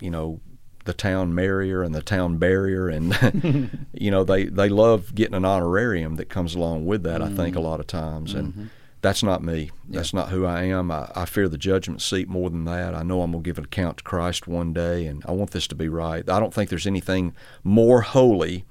you 0.00 0.10
know, 0.10 0.40
the 0.84 0.92
town 0.92 1.34
marrier 1.34 1.82
and 1.82 1.94
the 1.94 2.02
town 2.02 2.38
barrier, 2.38 2.88
and 2.88 3.86
you 3.92 4.10
know 4.10 4.24
they 4.24 4.44
they 4.44 4.68
love 4.68 5.14
getting 5.14 5.34
an 5.34 5.44
honorarium 5.44 6.16
that 6.16 6.28
comes 6.28 6.54
along 6.54 6.86
with 6.86 7.04
that. 7.04 7.22
I 7.22 7.28
think 7.28 7.54
a 7.54 7.58
mm-hmm. 7.58 7.68
lot 7.68 7.80
of 7.80 7.86
times, 7.86 8.34
and 8.34 8.48
mm-hmm. 8.48 8.64
that's 9.00 9.22
not 9.22 9.44
me. 9.44 9.70
That's 9.88 10.12
not 10.12 10.30
who 10.30 10.44
I 10.44 10.64
am. 10.64 10.90
I, 10.90 11.08
I 11.14 11.24
fear 11.24 11.48
the 11.48 11.56
judgment 11.56 12.02
seat 12.02 12.28
more 12.28 12.50
than 12.50 12.64
that. 12.64 12.96
I 12.96 13.04
know 13.04 13.22
I'm 13.22 13.30
going 13.30 13.44
to 13.44 13.48
give 13.48 13.58
an 13.58 13.64
account 13.64 13.98
to 13.98 14.04
Christ 14.04 14.48
one 14.48 14.72
day, 14.72 15.06
and 15.06 15.22
I 15.26 15.30
want 15.30 15.52
this 15.52 15.68
to 15.68 15.76
be 15.76 15.88
right. 15.88 16.28
I 16.28 16.40
don't 16.40 16.52
think 16.52 16.68
there's 16.68 16.86
anything 16.86 17.32
more 17.62 18.02
holy 18.02 18.64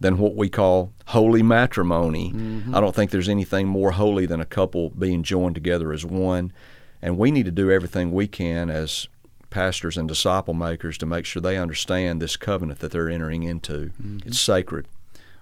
than 0.00 0.18
what 0.18 0.34
we 0.34 0.48
call 0.48 0.92
holy 1.06 1.42
matrimony. 1.42 2.32
Mm-hmm. 2.32 2.74
I 2.74 2.80
don't 2.80 2.94
think 2.94 3.10
there's 3.10 3.28
anything 3.28 3.66
more 3.66 3.92
holy 3.92 4.26
than 4.26 4.40
a 4.40 4.46
couple 4.46 4.90
being 4.90 5.22
joined 5.22 5.54
together 5.54 5.92
as 5.92 6.04
one. 6.04 6.52
And 7.00 7.18
we 7.18 7.30
need 7.30 7.44
to 7.46 7.50
do 7.50 7.70
everything 7.70 8.12
we 8.12 8.26
can 8.26 8.70
as 8.70 9.08
pastors 9.50 9.96
and 9.96 10.08
disciple 10.08 10.54
makers 10.54 10.98
to 10.98 11.06
make 11.06 11.24
sure 11.24 11.40
they 11.40 11.56
understand 11.56 12.20
this 12.20 12.36
covenant 12.36 12.80
that 12.80 12.90
they're 12.90 13.08
entering 13.08 13.42
into. 13.42 13.90
Mm-hmm. 14.02 14.28
It's 14.28 14.40
sacred. 14.40 14.86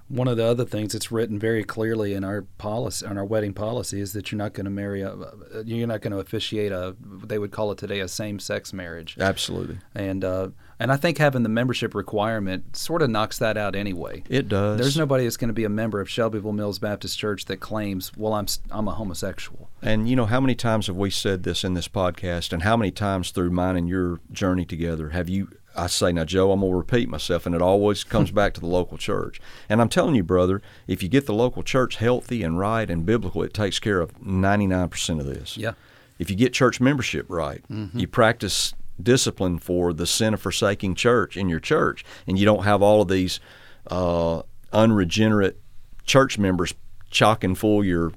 One 0.08 0.28
of 0.28 0.36
the 0.36 0.44
other 0.44 0.66
things 0.66 0.92
that's 0.92 1.10
written 1.10 1.38
very 1.38 1.64
clearly 1.64 2.12
in 2.12 2.24
our 2.24 2.42
policy, 2.58 3.06
in 3.06 3.16
our 3.16 3.24
wedding 3.24 3.54
policy, 3.54 4.00
is 4.00 4.12
that 4.12 4.30
you're 4.30 4.38
not 4.38 4.52
going 4.52 4.66
to 4.66 4.70
marry 4.70 5.00
a, 5.00 5.16
you're 5.64 5.86
not 5.86 6.02
going 6.02 6.12
to 6.12 6.18
officiate 6.18 6.72
a, 6.72 6.94
they 7.00 7.38
would 7.38 7.52
call 7.52 7.72
it 7.72 7.78
today 7.78 8.00
a 8.00 8.08
same-sex 8.08 8.72
marriage. 8.72 9.16
Absolutely. 9.18 9.78
And 9.94 10.22
uh, 10.24 10.48
and 10.78 10.92
I 10.92 10.96
think 10.96 11.18
having 11.18 11.42
the 11.42 11.48
membership 11.48 11.94
requirement 11.94 12.76
sort 12.76 13.00
of 13.00 13.08
knocks 13.08 13.38
that 13.38 13.56
out 13.56 13.74
anyway. 13.74 14.24
It 14.28 14.48
does. 14.48 14.78
There's 14.78 14.96
nobody 14.96 15.24
that's 15.24 15.38
going 15.38 15.48
to 15.48 15.54
be 15.54 15.64
a 15.64 15.70
member 15.70 16.00
of 16.00 16.10
Shelbyville 16.10 16.52
Mills 16.52 16.78
Baptist 16.78 17.18
Church 17.18 17.46
that 17.46 17.58
claims, 17.58 18.12
well, 18.16 18.34
I'm 18.34 18.46
I'm 18.70 18.88
a 18.88 18.92
homosexual. 18.92 19.70
And 19.80 20.08
you 20.08 20.16
know, 20.16 20.26
how 20.26 20.40
many 20.40 20.54
times 20.54 20.86
have 20.88 20.96
we 20.96 21.10
said 21.10 21.44
this 21.44 21.64
in 21.64 21.74
this 21.74 21.88
podcast, 21.88 22.52
and 22.52 22.62
how 22.62 22.76
many 22.76 22.90
times 22.90 23.30
through 23.30 23.50
mine 23.50 23.76
and 23.76 23.88
your 23.88 24.20
journey 24.30 24.66
together 24.66 25.10
have 25.10 25.30
you? 25.30 25.48
I 25.76 25.86
say, 25.88 26.12
now, 26.12 26.24
Joe, 26.24 26.52
I'm 26.52 26.60
going 26.60 26.72
to 26.72 26.76
repeat 26.76 27.08
myself, 27.08 27.46
and 27.46 27.54
it 27.54 27.62
always 27.62 28.02
hmm. 28.02 28.10
comes 28.10 28.30
back 28.30 28.54
to 28.54 28.60
the 28.60 28.66
local 28.66 28.98
church. 28.98 29.40
And 29.68 29.80
I'm 29.80 29.88
telling 29.88 30.14
you, 30.14 30.22
brother, 30.22 30.62
if 30.86 31.02
you 31.02 31.08
get 31.08 31.26
the 31.26 31.34
local 31.34 31.62
church 31.62 31.96
healthy 31.96 32.42
and 32.42 32.58
right 32.58 32.88
and 32.88 33.04
biblical, 33.04 33.42
it 33.42 33.54
takes 33.54 33.78
care 33.78 34.00
of 34.00 34.18
99% 34.20 35.20
of 35.20 35.26
this. 35.26 35.56
Yeah. 35.56 35.72
If 36.18 36.30
you 36.30 36.36
get 36.36 36.52
church 36.52 36.80
membership 36.80 37.26
right, 37.28 37.62
mm-hmm. 37.70 37.98
you 37.98 38.06
practice 38.06 38.72
discipline 39.02 39.58
for 39.58 39.92
the 39.92 40.06
sin 40.06 40.34
of 40.34 40.40
forsaking 40.40 40.94
church 40.94 41.36
in 41.36 41.48
your 41.48 41.60
church, 41.60 42.04
and 42.26 42.38
you 42.38 42.44
don't 42.44 42.64
have 42.64 42.82
all 42.82 43.02
of 43.02 43.08
these 43.08 43.40
uh, 43.88 44.42
unregenerate 44.72 45.60
church 46.06 46.38
members 46.38 46.74
chock 47.10 47.44
full 47.56 47.84
your 47.84 48.12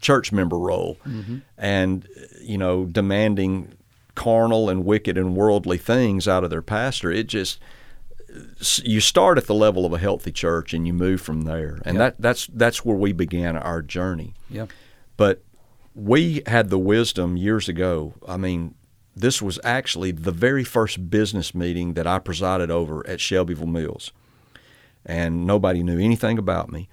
church 0.00 0.32
member 0.32 0.58
roll 0.58 0.98
mm-hmm. 1.06 1.38
and 1.56 2.08
you 2.40 2.58
know 2.58 2.84
demanding 2.84 3.72
carnal 4.14 4.68
and 4.70 4.84
wicked 4.84 5.16
and 5.18 5.34
worldly 5.36 5.78
things 5.78 6.26
out 6.28 6.44
of 6.44 6.50
their 6.50 6.62
pastor 6.62 7.10
it 7.10 7.26
just 7.26 7.58
you 8.82 9.00
start 9.00 9.38
at 9.38 9.46
the 9.46 9.54
level 9.54 9.86
of 9.86 9.92
a 9.92 9.98
healthy 9.98 10.32
church 10.32 10.74
and 10.74 10.86
you 10.86 10.92
move 10.92 11.20
from 11.20 11.42
there 11.42 11.78
and 11.84 11.96
Yeah. 11.96 11.98
that 12.04 12.14
that's 12.20 12.46
that's 12.52 12.84
where 12.84 12.96
we 12.96 13.12
began 13.12 13.56
our 13.56 13.80
journey 13.82 14.34
Yeah. 14.50 14.66
but 15.16 15.42
we 15.94 16.42
had 16.46 16.70
the 16.70 16.78
wisdom 16.78 17.36
years 17.36 17.68
ago. 17.68 18.14
I 18.26 18.36
mean, 18.36 18.74
this 19.14 19.40
was 19.40 19.60
actually 19.62 20.10
the 20.10 20.32
very 20.32 20.64
first 20.64 21.08
business 21.08 21.54
meeting 21.54 21.94
that 21.94 22.04
I 22.04 22.18
presided 22.18 22.68
over 22.68 23.06
at 23.08 23.20
Shelbyville 23.20 23.68
Mills. 23.68 24.10
And 25.06 25.46
nobody 25.46 25.84
knew 25.84 26.00
anything 26.00 26.36
about 26.36 26.72
me. 26.72 26.88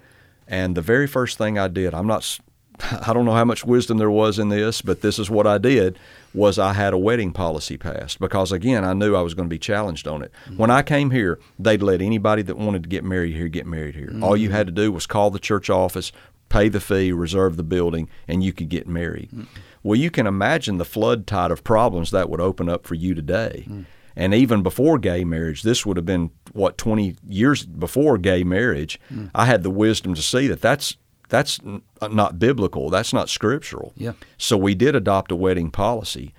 And 0.46 0.76
the 0.76 0.82
very 0.82 1.08
first 1.08 1.36
thing 1.36 1.58
I 1.58 1.66
did, 1.66 1.94
I'm 1.94 2.06
not 2.06 2.38
I 3.06 3.12
don't 3.12 3.24
know 3.24 3.32
how 3.32 3.44
much 3.44 3.64
wisdom 3.64 3.98
there 3.98 4.10
was 4.10 4.38
in 4.38 4.48
this, 4.48 4.82
but 4.82 5.00
this 5.00 5.18
is 5.18 5.30
what 5.30 5.46
I 5.46 5.58
did 5.58 5.98
was 6.34 6.58
I 6.58 6.72
had 6.72 6.92
a 6.92 6.98
wedding 6.98 7.32
policy 7.32 7.76
passed 7.76 8.18
because 8.18 8.52
again, 8.52 8.84
I 8.84 8.92
knew 8.94 9.14
I 9.14 9.20
was 9.20 9.34
going 9.34 9.48
to 9.48 9.52
be 9.52 9.58
challenged 9.58 10.08
on 10.08 10.22
it. 10.22 10.32
Mm-hmm. 10.46 10.56
When 10.56 10.70
I 10.70 10.82
came 10.82 11.10
here, 11.10 11.38
they'd 11.58 11.82
let 11.82 12.00
anybody 12.00 12.42
that 12.42 12.56
wanted 12.56 12.84
to 12.84 12.88
get 12.88 13.04
married 13.04 13.34
here 13.34 13.48
get 13.48 13.66
married 13.66 13.94
here. 13.94 14.12
All 14.22 14.36
you 14.36 14.48
mm-hmm. 14.48 14.56
had 14.56 14.66
to 14.66 14.72
do 14.72 14.90
was 14.90 15.06
call 15.06 15.30
the 15.30 15.38
church 15.38 15.68
office, 15.70 16.12
pay 16.48 16.68
the 16.68 16.80
fee, 16.80 17.12
reserve 17.12 17.56
the 17.56 17.62
building, 17.62 18.08
and 18.26 18.42
you 18.42 18.52
could 18.52 18.68
get 18.68 18.88
married. 18.88 19.30
Mm-hmm. 19.30 19.60
Well, 19.82 19.98
you 19.98 20.10
can 20.10 20.26
imagine 20.26 20.78
the 20.78 20.84
flood 20.84 21.26
tide 21.26 21.50
of 21.50 21.64
problems 21.64 22.10
that 22.10 22.30
would 22.30 22.40
open 22.40 22.68
up 22.68 22.86
for 22.86 22.94
you 22.94 23.14
today. 23.14 23.66
Mm. 23.68 23.86
And 24.14 24.34
even 24.34 24.62
before 24.62 24.98
gay 24.98 25.24
marriage, 25.24 25.62
this 25.62 25.86
would 25.86 25.96
have 25.96 26.06
been 26.06 26.30
what 26.52 26.78
20 26.78 27.16
years 27.26 27.64
before 27.64 28.18
gay 28.18 28.44
marriage. 28.44 29.00
Mm. 29.12 29.30
I 29.34 29.46
had 29.46 29.62
the 29.62 29.70
wisdom 29.70 30.14
to 30.14 30.22
see 30.22 30.46
that 30.48 30.60
that's 30.60 30.96
that's 31.32 31.58
n- 31.64 31.80
not 32.10 32.38
biblical. 32.38 32.90
That's 32.90 33.14
not 33.14 33.30
scriptural. 33.30 33.94
Yeah. 33.96 34.12
So 34.36 34.58
we 34.58 34.74
did 34.74 34.94
adopt 34.94 35.32
a 35.32 35.36
wedding 35.36 35.70
policy, 35.70 36.34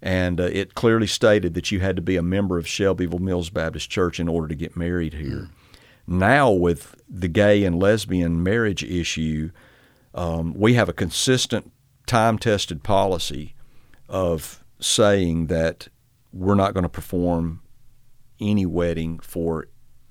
and 0.00 0.40
uh, 0.40 0.44
it 0.44 0.74
clearly 0.74 1.08
stated 1.08 1.54
that 1.54 1.72
you 1.72 1.80
had 1.80 1.96
to 1.96 2.02
be 2.02 2.16
a 2.16 2.22
member 2.22 2.56
of 2.56 2.66
Shelbyville 2.68 3.18
Mills 3.18 3.50
Baptist 3.50 3.90
Church 3.90 4.20
in 4.20 4.28
order 4.28 4.46
to 4.46 4.54
get 4.54 4.76
married 4.76 5.14
here. 5.14 5.48
Now, 6.06 6.52
with 6.52 6.94
the 7.08 7.26
gay 7.26 7.64
and 7.64 7.76
lesbian 7.80 8.40
marriage 8.40 8.84
issue, 8.84 9.50
um, 10.14 10.54
we 10.54 10.74
have 10.74 10.88
a 10.88 10.92
consistent, 10.92 11.72
time 12.06 12.38
tested 12.38 12.84
policy 12.84 13.56
of 14.08 14.62
saying 14.78 15.48
that 15.48 15.88
we're 16.32 16.54
not 16.54 16.72
going 16.72 16.84
to 16.84 16.88
perform 16.88 17.62
any 18.38 18.64
wedding 18.64 19.18
for 19.18 19.66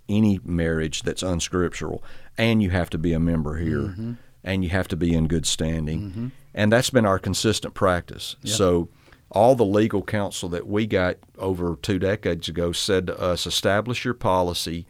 any 0.10 0.42
marriage 0.44 1.04
that's 1.04 1.24
unscriptural, 1.24 2.04
and 2.38 2.62
you 2.62 2.72
have 2.72 2.90
to 2.90 2.98
be 2.98 3.14
a 3.14 3.20
member 3.20 3.56
here, 3.58 4.18
and 4.46 4.64
you 4.64 4.70
have 4.70 4.88
to 4.88 4.96
be 4.96 5.14
in 5.14 5.28
good 5.28 5.46
standing, 5.46 6.02
mm-hmm. 6.02 6.28
and 6.54 6.72
that's 6.72 6.92
been 6.92 7.06
our 7.06 7.20
consistent 7.20 7.74
practice. 7.74 8.38
So, 8.46 8.88
all 9.32 9.56
the 9.56 9.66
legal 9.66 10.04
counsel 10.04 10.48
that 10.50 10.68
we 10.68 10.86
got 10.86 11.18
over 11.38 11.78
two 11.82 12.00
decades 12.00 12.48
ago 12.48 12.72
said 12.72 13.08
to 13.08 13.20
us, 13.20 13.48
establish 13.48 14.06
your 14.06 14.14
policy, 14.14 14.86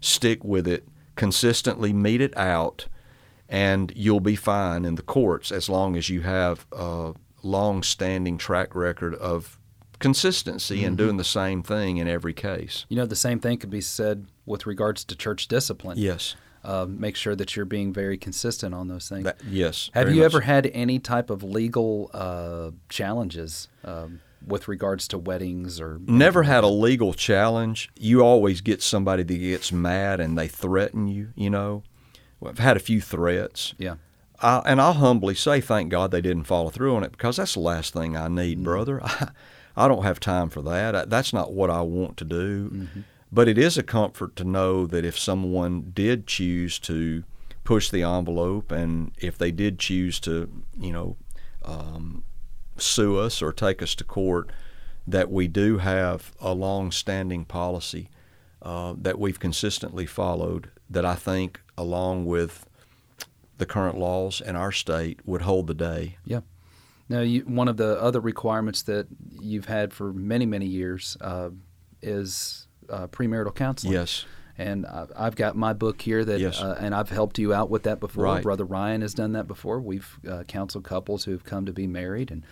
stick 0.00 0.42
with 0.42 0.66
it, 0.66 0.88
consistently 1.16 1.92
mete 1.92 2.22
it 2.22 2.36
out, 2.36 2.86
and 3.46 3.92
you'll 3.94 4.20
be 4.20 4.36
fine 4.36 4.86
in 4.86 4.94
the 4.94 5.02
courts 5.02 5.52
as 5.52 5.68
long 5.68 5.96
as 5.96 6.08
you 6.08 6.22
have 6.22 6.66
a 6.72 7.12
long-standing 7.42 8.38
track 8.38 8.74
record 8.74 9.14
of 9.16 9.60
consistency 9.98 10.82
and 10.82 10.96
mm-hmm. 10.96 11.04
doing 11.04 11.16
the 11.18 11.24
same 11.24 11.62
thing 11.62 11.98
in 11.98 12.08
every 12.08 12.32
case. 12.32 12.86
You 12.88 12.96
know, 12.96 13.06
the 13.06 13.14
same 13.14 13.38
thing 13.38 13.58
could 13.58 13.70
be 13.70 13.82
said 13.82 14.26
with 14.46 14.66
regards 14.66 15.04
to 15.04 15.14
church 15.14 15.46
discipline. 15.46 15.98
Yes. 15.98 16.36
Uh, 16.64 16.86
make 16.88 17.14
sure 17.14 17.36
that 17.36 17.54
you're 17.54 17.66
being 17.66 17.92
very 17.92 18.16
consistent 18.16 18.74
on 18.74 18.88
those 18.88 19.08
things. 19.08 19.24
That, 19.24 19.40
yes. 19.46 19.90
Have 19.92 20.10
you 20.14 20.24
ever 20.24 20.40
so. 20.40 20.46
had 20.46 20.66
any 20.72 20.98
type 20.98 21.28
of 21.28 21.42
legal 21.42 22.10
uh, 22.14 22.70
challenges 22.88 23.68
um, 23.84 24.20
with 24.46 24.68
regards 24.68 25.08
to 25.08 25.18
weddings 25.18 25.80
or 25.80 25.98
Never 26.06 26.42
had 26.42 26.64
a 26.64 26.68
legal 26.68 27.14
challenge. 27.14 27.90
You 27.98 28.22
always 28.22 28.60
get 28.60 28.82
somebody 28.82 29.22
that 29.22 29.36
gets 29.36 29.72
mad 29.72 30.20
and 30.20 30.36
they 30.38 30.48
threaten 30.48 31.06
you, 31.06 31.32
you 31.34 31.50
know. 31.50 31.82
Well, 32.40 32.50
I've 32.50 32.58
had 32.58 32.76
a 32.76 32.80
few 32.80 33.00
threats. 33.00 33.74
Yeah. 33.78 33.96
I, 34.40 34.62
and 34.66 34.80
I'll 34.80 34.94
humbly 34.94 35.34
say, 35.34 35.60
thank 35.60 35.90
God 35.90 36.10
they 36.10 36.20
didn't 36.20 36.44
follow 36.44 36.70
through 36.70 36.96
on 36.96 37.04
it 37.04 37.12
because 37.12 37.36
that's 37.36 37.54
the 37.54 37.60
last 37.60 37.92
thing 37.92 38.16
I 38.16 38.28
need, 38.28 38.62
brother. 38.62 39.02
I, 39.02 39.28
I 39.76 39.88
don't 39.88 40.04
have 40.04 40.20
time 40.20 40.50
for 40.50 40.62
that. 40.62 40.94
I, 40.94 41.04
that's 41.04 41.32
not 41.32 41.52
what 41.52 41.68
I 41.68 41.80
want 41.80 42.16
to 42.18 42.24
do. 42.24 42.86
But 43.34 43.48
it 43.48 43.58
is 43.58 43.76
a 43.76 43.82
comfort 43.82 44.36
to 44.36 44.44
know 44.44 44.86
that 44.86 45.04
if 45.04 45.18
someone 45.18 45.90
did 45.92 46.28
choose 46.28 46.78
to 46.80 47.24
push 47.64 47.90
the 47.90 48.04
envelope 48.04 48.70
and 48.70 49.10
if 49.18 49.36
they 49.36 49.50
did 49.50 49.80
choose 49.80 50.20
to, 50.20 50.48
you 50.78 50.92
know, 50.92 51.16
um, 51.64 52.22
sue 52.76 53.18
us 53.18 53.42
or 53.42 53.52
take 53.52 53.82
us 53.82 53.96
to 53.96 54.04
court, 54.04 54.50
that 55.04 55.32
we 55.32 55.48
do 55.48 55.78
have 55.78 56.32
a 56.40 56.54
long-standing 56.54 57.44
policy 57.44 58.08
uh, 58.62 58.94
that 58.96 59.18
we've 59.18 59.40
consistently 59.40 60.06
followed. 60.06 60.70
That 60.88 61.04
I 61.04 61.16
think, 61.16 61.60
along 61.76 62.26
with 62.26 62.68
the 63.58 63.66
current 63.66 63.98
laws 63.98 64.40
in 64.40 64.54
our 64.54 64.70
state, 64.70 65.18
would 65.24 65.42
hold 65.42 65.66
the 65.66 65.74
day. 65.74 66.18
Yeah. 66.24 66.42
Now, 67.08 67.20
you, 67.20 67.40
one 67.40 67.66
of 67.66 67.78
the 67.78 68.00
other 68.00 68.20
requirements 68.20 68.82
that 68.82 69.08
you've 69.40 69.64
had 69.64 69.92
for 69.92 70.12
many, 70.12 70.46
many 70.46 70.66
years 70.66 71.16
uh, 71.20 71.50
is 72.00 72.63
uh, 72.90 73.06
premarital 73.08 73.54
counseling. 73.54 73.92
Yes. 73.94 74.24
And 74.56 74.86
I- 74.86 75.06
I've 75.16 75.34
got 75.34 75.56
my 75.56 75.72
book 75.72 76.00
here 76.00 76.24
that, 76.24 76.38
Yes. 76.40 76.60
uh, 76.62 76.76
and 76.80 76.94
I've 76.94 77.10
helped 77.10 77.38
you 77.38 77.52
out 77.52 77.70
with 77.70 77.82
that 77.84 77.98
before. 77.98 78.24
Right. 78.24 78.42
Brother 78.42 78.64
Ryan 78.64 79.00
has 79.00 79.12
done 79.14 79.32
that 79.32 79.48
before. 79.48 79.80
We've 79.80 80.18
uh, 80.30 80.44
counseled 80.44 80.84
couples 80.84 81.24
who 81.24 81.32
have 81.32 81.44
come 81.44 81.66
to 81.66 81.72
be 81.72 81.86
married, 81.88 82.30
and 82.30 82.44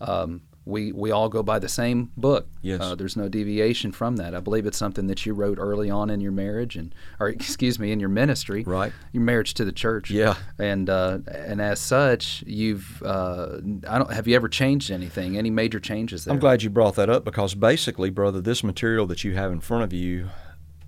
um, 0.00 0.42
we 0.68 0.92
we 0.92 1.10
all 1.10 1.28
go 1.28 1.42
by 1.42 1.58
the 1.58 1.68
same 1.68 2.12
book. 2.16 2.46
Yes. 2.60 2.80
Uh, 2.80 2.94
there's 2.94 3.16
no 3.16 3.28
deviation 3.28 3.90
from 3.90 4.16
that. 4.16 4.34
I 4.34 4.40
believe 4.40 4.66
it's 4.66 4.76
something 4.76 5.06
that 5.06 5.24
you 5.24 5.32
wrote 5.32 5.58
early 5.58 5.88
on 5.88 6.10
in 6.10 6.20
your 6.20 6.32
marriage, 6.32 6.76
and 6.76 6.94
or 7.18 7.28
excuse 7.28 7.78
me, 7.78 7.90
in 7.90 7.98
your 7.98 8.10
ministry. 8.10 8.62
Right. 8.64 8.92
Your 9.12 9.22
marriage 9.22 9.54
to 9.54 9.64
the 9.64 9.72
church. 9.72 10.10
Yeah. 10.10 10.34
And 10.58 10.90
uh, 10.90 11.20
and 11.26 11.60
as 11.60 11.80
such, 11.80 12.44
you've 12.46 13.02
uh, 13.02 13.58
I 13.88 13.98
don't 13.98 14.12
have 14.12 14.28
you 14.28 14.36
ever 14.36 14.48
changed 14.48 14.90
anything? 14.90 15.38
Any 15.38 15.50
major 15.50 15.80
changes 15.80 16.24
there? 16.24 16.34
I'm 16.34 16.40
glad 16.40 16.62
you 16.62 16.70
brought 16.70 16.96
that 16.96 17.08
up 17.08 17.24
because 17.24 17.54
basically, 17.54 18.10
brother, 18.10 18.40
this 18.40 18.62
material 18.62 19.06
that 19.06 19.24
you 19.24 19.34
have 19.34 19.50
in 19.50 19.60
front 19.60 19.84
of 19.84 19.92
you 19.92 20.28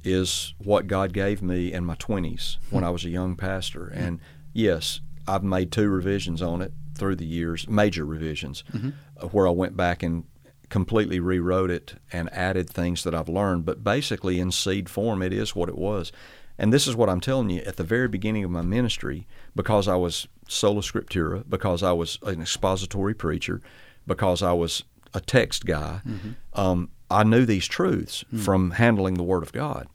is 0.05 0.55
what 0.59 0.87
God 0.87 1.13
gave 1.13 1.43
me 1.43 1.73
in 1.73 1.85
my 1.85 1.95
20s 1.97 2.57
when 2.71 2.85
I 2.85 2.91
was 2.91 3.05
a 3.05 3.11
young 3.11 3.37
pastor. 3.37 3.89
And 3.89 4.19
yes, 4.55 5.01
I've 5.29 5.45
made 5.45 5.71
two 5.71 5.91
revisions 5.91 6.41
on 6.41 6.63
it 6.63 6.73
through 6.95 7.17
the 7.17 7.27
years, 7.27 7.69
major 7.69 8.05
revisions, 8.05 8.65
uh, 8.75 9.27
where 9.29 9.47
I 9.47 9.51
went 9.51 9.77
back 9.77 10.03
and 10.03 10.25
completely 10.69 11.19
rewrote 11.19 11.71
it 11.71 11.95
and 12.13 12.33
added 12.33 12.71
things 12.71 13.03
that 13.05 13.15
I've 13.15 13.29
learned. 13.29 13.65
But 13.65 13.83
basically, 13.83 14.41
in 14.41 14.53
seed 14.53 14.89
form, 14.89 15.23
it 15.23 15.33
is 15.33 15.55
what 15.55 15.69
it 15.69 15.79
was. 15.79 16.13
And 16.59 16.73
this 16.73 16.87
is 16.87 16.95
what 16.95 17.09
I'm 17.09 17.21
telling 17.21 17.51
you 17.51 17.63
at 17.63 17.77
the 17.77 17.85
very 17.85 18.09
beginning 18.09 18.45
of 18.45 18.51
my 18.51 18.63
ministry, 18.63 19.27
because 19.57 19.89
I 19.89 19.97
was 19.97 20.29
sola 20.49 20.83
scriptura, 20.83 21.45
because 21.49 21.83
I 21.83 21.93
was 21.93 22.19
an 22.23 22.43
expository 22.43 23.15
preacher, 23.15 23.63
because 24.07 24.43
I 24.43 24.53
was 24.53 24.85
a 25.15 25.21
text 25.21 25.65
guy, 25.65 26.03
mm-hmm. 26.07 26.31
um, 26.53 26.91
I 27.11 27.25
knew 27.25 27.47
these 27.47 27.67
truths 27.67 28.25
mm-hmm. 28.25 28.39
from 28.39 28.73
handling 28.73 29.15
the 29.15 29.23
Word 29.23 29.43
of 29.43 29.53
God. 29.53 29.89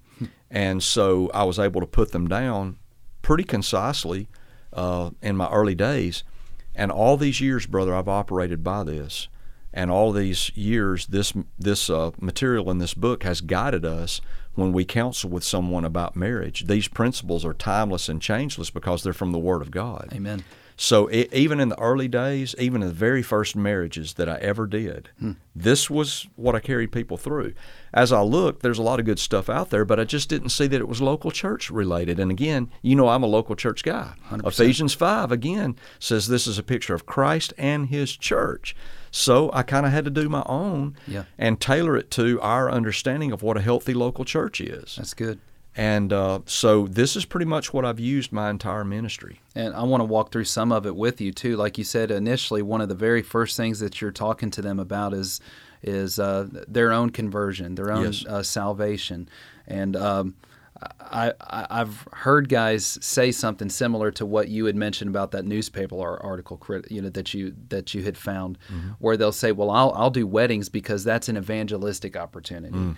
And 0.51 0.81
so 0.81 1.29
I 1.33 1.43
was 1.43 1.59
able 1.59 1.81
to 1.81 1.87
put 1.87 2.11
them 2.11 2.27
down 2.27 2.77
pretty 3.21 3.43
concisely 3.43 4.29
uh, 4.71 5.09
in 5.21 5.35
my 5.35 5.49
early 5.49 5.75
days. 5.75 6.23
And 6.75 6.91
all 6.91 7.17
these 7.17 7.41
years, 7.41 7.65
brother, 7.65 7.95
I've 7.95 8.07
operated 8.07 8.63
by 8.63 8.83
this. 8.83 9.27
And 9.73 9.91
all 9.91 10.13
these 10.13 10.51
years, 10.55 11.07
this 11.07 11.33
this 11.59 11.89
uh, 11.89 12.11
material 12.19 12.71
in 12.71 12.77
this 12.77 12.93
book 12.93 13.23
has 13.23 13.41
guided 13.41 13.83
us 13.83 14.21
when 14.53 14.71
we 14.71 14.85
counsel 14.85 15.29
with 15.29 15.43
someone 15.43 15.83
about 15.83 16.15
marriage. 16.15 16.67
These 16.67 16.87
principles 16.87 17.43
are 17.43 17.53
timeless 17.53 18.07
and 18.07 18.21
changeless 18.21 18.69
because 18.69 19.03
they're 19.03 19.11
from 19.11 19.33
the 19.33 19.37
Word 19.37 19.61
of 19.61 19.71
God. 19.71 20.09
Amen. 20.13 20.45
So 20.77 21.07
it, 21.07 21.33
even 21.33 21.59
in 21.59 21.69
the 21.69 21.79
early 21.79 22.07
days, 22.07 22.53
even 22.59 22.81
in 22.81 22.89
the 22.89 22.93
very 22.93 23.21
first 23.21 23.55
marriages 23.55 24.15
that 24.15 24.27
I 24.27 24.35
ever 24.35 24.67
did, 24.67 25.09
hmm. 25.19 25.33
this 25.55 25.89
was 25.89 26.27
what 26.35 26.55
I 26.55 26.59
carried 26.59 26.91
people 26.91 27.15
through. 27.15 27.53
As 27.93 28.11
I 28.11 28.21
looked, 28.21 28.61
there's 28.61 28.77
a 28.77 28.83
lot 28.83 28.99
of 28.99 29.05
good 29.05 29.19
stuff 29.19 29.49
out 29.49 29.69
there, 29.69 29.85
but 29.85 29.99
I 29.99 30.03
just 30.03 30.27
didn't 30.27 30.49
see 30.49 30.67
that 30.67 30.81
it 30.81 30.87
was 30.87 31.01
local 31.01 31.31
church 31.31 31.69
related. 31.69 32.19
And 32.19 32.29
again, 32.29 32.69
you 32.81 32.95
know, 32.95 33.07
I'm 33.07 33.23
a 33.23 33.27
local 33.27 33.55
church 33.55 33.83
guy. 33.83 34.15
100%. 34.29 34.47
Ephesians 34.47 34.93
5 34.93 35.31
again 35.31 35.77
says 35.97 36.27
this 36.27 36.45
is 36.45 36.59
a 36.59 36.63
picture 36.63 36.93
of 36.93 37.05
Christ 37.05 37.53
and 37.57 37.87
His 37.87 38.15
church. 38.17 38.75
So 39.11 39.49
I 39.53 39.63
kind 39.63 39.85
of 39.85 39.93
had 39.93 40.03
to 40.05 40.11
do 40.11 40.27
my 40.27 40.43
own 40.45 40.97
yeah. 41.07 41.23
and 41.37 41.61
tailor 41.61 41.95
it 41.95 42.11
to 42.11 42.41
our 42.41 42.69
understanding 42.69 43.31
of 43.31 43.41
what 43.41 43.55
a 43.55 43.61
healthy 43.61 43.93
local 43.93 44.25
church 44.25 44.59
is. 44.59 44.97
That's 44.97 45.13
good. 45.13 45.39
And 45.77 46.13
uh, 46.13 46.39
so 46.45 46.87
this 46.87 47.17
is 47.17 47.25
pretty 47.25 47.45
much 47.45 47.73
what 47.73 47.83
I've 47.83 47.99
used 47.99 48.31
my 48.31 48.49
entire 48.49 48.85
ministry. 48.85 49.41
And 49.55 49.73
I 49.73 49.83
want 49.83 50.01
to 50.01 50.05
walk 50.05 50.31
through 50.31 50.45
some 50.45 50.71
of 50.71 50.85
it 50.85 50.95
with 50.95 51.19
you 51.19 51.33
too. 51.33 51.57
Like 51.57 51.77
you 51.77 51.83
said 51.83 52.11
initially, 52.11 52.61
one 52.61 52.79
of 52.79 52.87
the 52.87 52.95
very 52.95 53.21
first 53.21 53.57
things 53.57 53.79
that 53.79 53.99
you're 53.99 54.11
talking 54.11 54.51
to 54.51 54.61
them 54.61 54.79
about 54.79 55.13
is 55.13 55.41
is 55.83 56.17
uh, 56.17 56.47
their 56.67 56.91
own 56.91 57.11
conversion, 57.11 57.75
their 57.75 57.91
own 57.91 58.05
yes. 58.05 58.25
uh, 58.25 58.41
salvation. 58.41 59.29
And 59.67 59.95
um, 59.95 60.35
I, 60.99 61.33
I, 61.41 61.77
have 61.77 62.07
heard 62.11 62.49
guys 62.49 62.97
say 63.01 63.31
something 63.31 63.69
similar 63.69 64.11
to 64.11 64.25
what 64.25 64.49
you 64.49 64.65
had 64.65 64.75
mentioned 64.75 65.09
about 65.09 65.31
that 65.31 65.45
newspaper 65.45 65.95
or 65.95 66.21
article, 66.23 66.61
you 66.89 67.01
know, 67.01 67.09
that 67.09 67.33
you 67.33 67.55
that 67.69 67.93
you 67.93 68.03
had 68.03 68.17
found, 68.17 68.57
mm-hmm. 68.67 68.89
where 68.99 69.15
they'll 69.15 69.31
say, 69.31 69.51
"Well, 69.51 69.69
I'll 69.69 69.91
I'll 69.93 70.09
do 70.09 70.27
weddings 70.27 70.69
because 70.69 71.03
that's 71.03 71.29
an 71.29 71.37
evangelistic 71.37 72.17
opportunity." 72.17 72.75
Mm. 72.75 72.95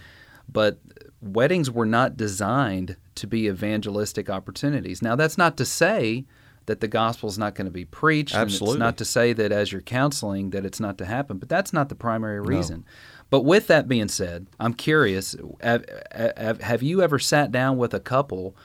But 0.50 0.80
weddings 1.22 1.70
were 1.70 1.86
not 1.86 2.18
designed 2.18 2.98
to 3.16 3.28
be 3.28 3.48
evangelistic 3.48 4.30
opportunities. 4.30 5.02
Now, 5.02 5.16
that's 5.16 5.38
not 5.38 5.58
to 5.58 5.66
say 5.66 6.26
that 6.68 6.82
the 6.82 6.88
gospel 6.88 7.30
is 7.30 7.38
not 7.38 7.56
going 7.56 7.66
to 7.66 7.72
be 7.72 7.86
preached. 7.86 8.36
Absolutely. 8.36 8.76
And 8.76 8.76
it's 8.76 8.86
not 8.86 8.98
to 8.98 9.06
say 9.06 9.34
that 9.34 9.52
as 9.52 9.72
you're 9.72 9.82
counseling 9.82 10.52
that 10.52 10.66
it's 10.66 10.80
not 10.80 10.98
to 11.00 11.06
happen, 11.06 11.38
but 11.38 11.50
that's 11.50 11.74
not 11.74 11.90
the 11.90 11.96
primary 11.96 12.40
reason. 12.40 12.80
No. 12.86 12.94
But 13.30 13.42
with 13.42 13.68
that 13.68 13.88
being 13.88 14.10
said, 14.10 14.48
I'm 14.60 14.74
curious 14.74 15.36
have, 15.62 16.62
have, 16.62 16.84
you 16.84 17.02
ever 17.02 17.20
sat 17.20 17.52
down 17.52 17.78
with 17.78 17.94
a 17.94 18.00
couple 18.00 18.56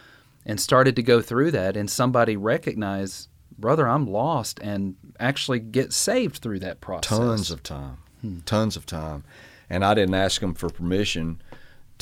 and 0.45 0.61
started 0.61 0.97
to 0.97 1.03
go 1.03 1.21
through 1.21 1.53
that 1.53 1.77
and 1.77 1.89
somebody 1.89 2.37
recognize, 2.37 3.29
brother, 3.57 3.89
I'm 3.89 4.07
lost 4.07 4.59
and 4.61 4.97
actually 5.19 5.61
get 5.61 5.93
saved 5.93 6.39
through 6.39 6.59
that 6.61 6.81
process? 6.81 7.19
Tons 7.19 7.51
of 7.51 7.63
time. 7.63 7.99
Hmm. 8.21 8.41
Tons 8.41 8.77
of 8.77 8.85
time. 8.85 9.25
And 9.71 9.85
I 9.85 9.95
didn't 9.95 10.15
ask 10.15 10.41
them 10.41 10.55
for 10.55 10.69
permission 10.69 11.41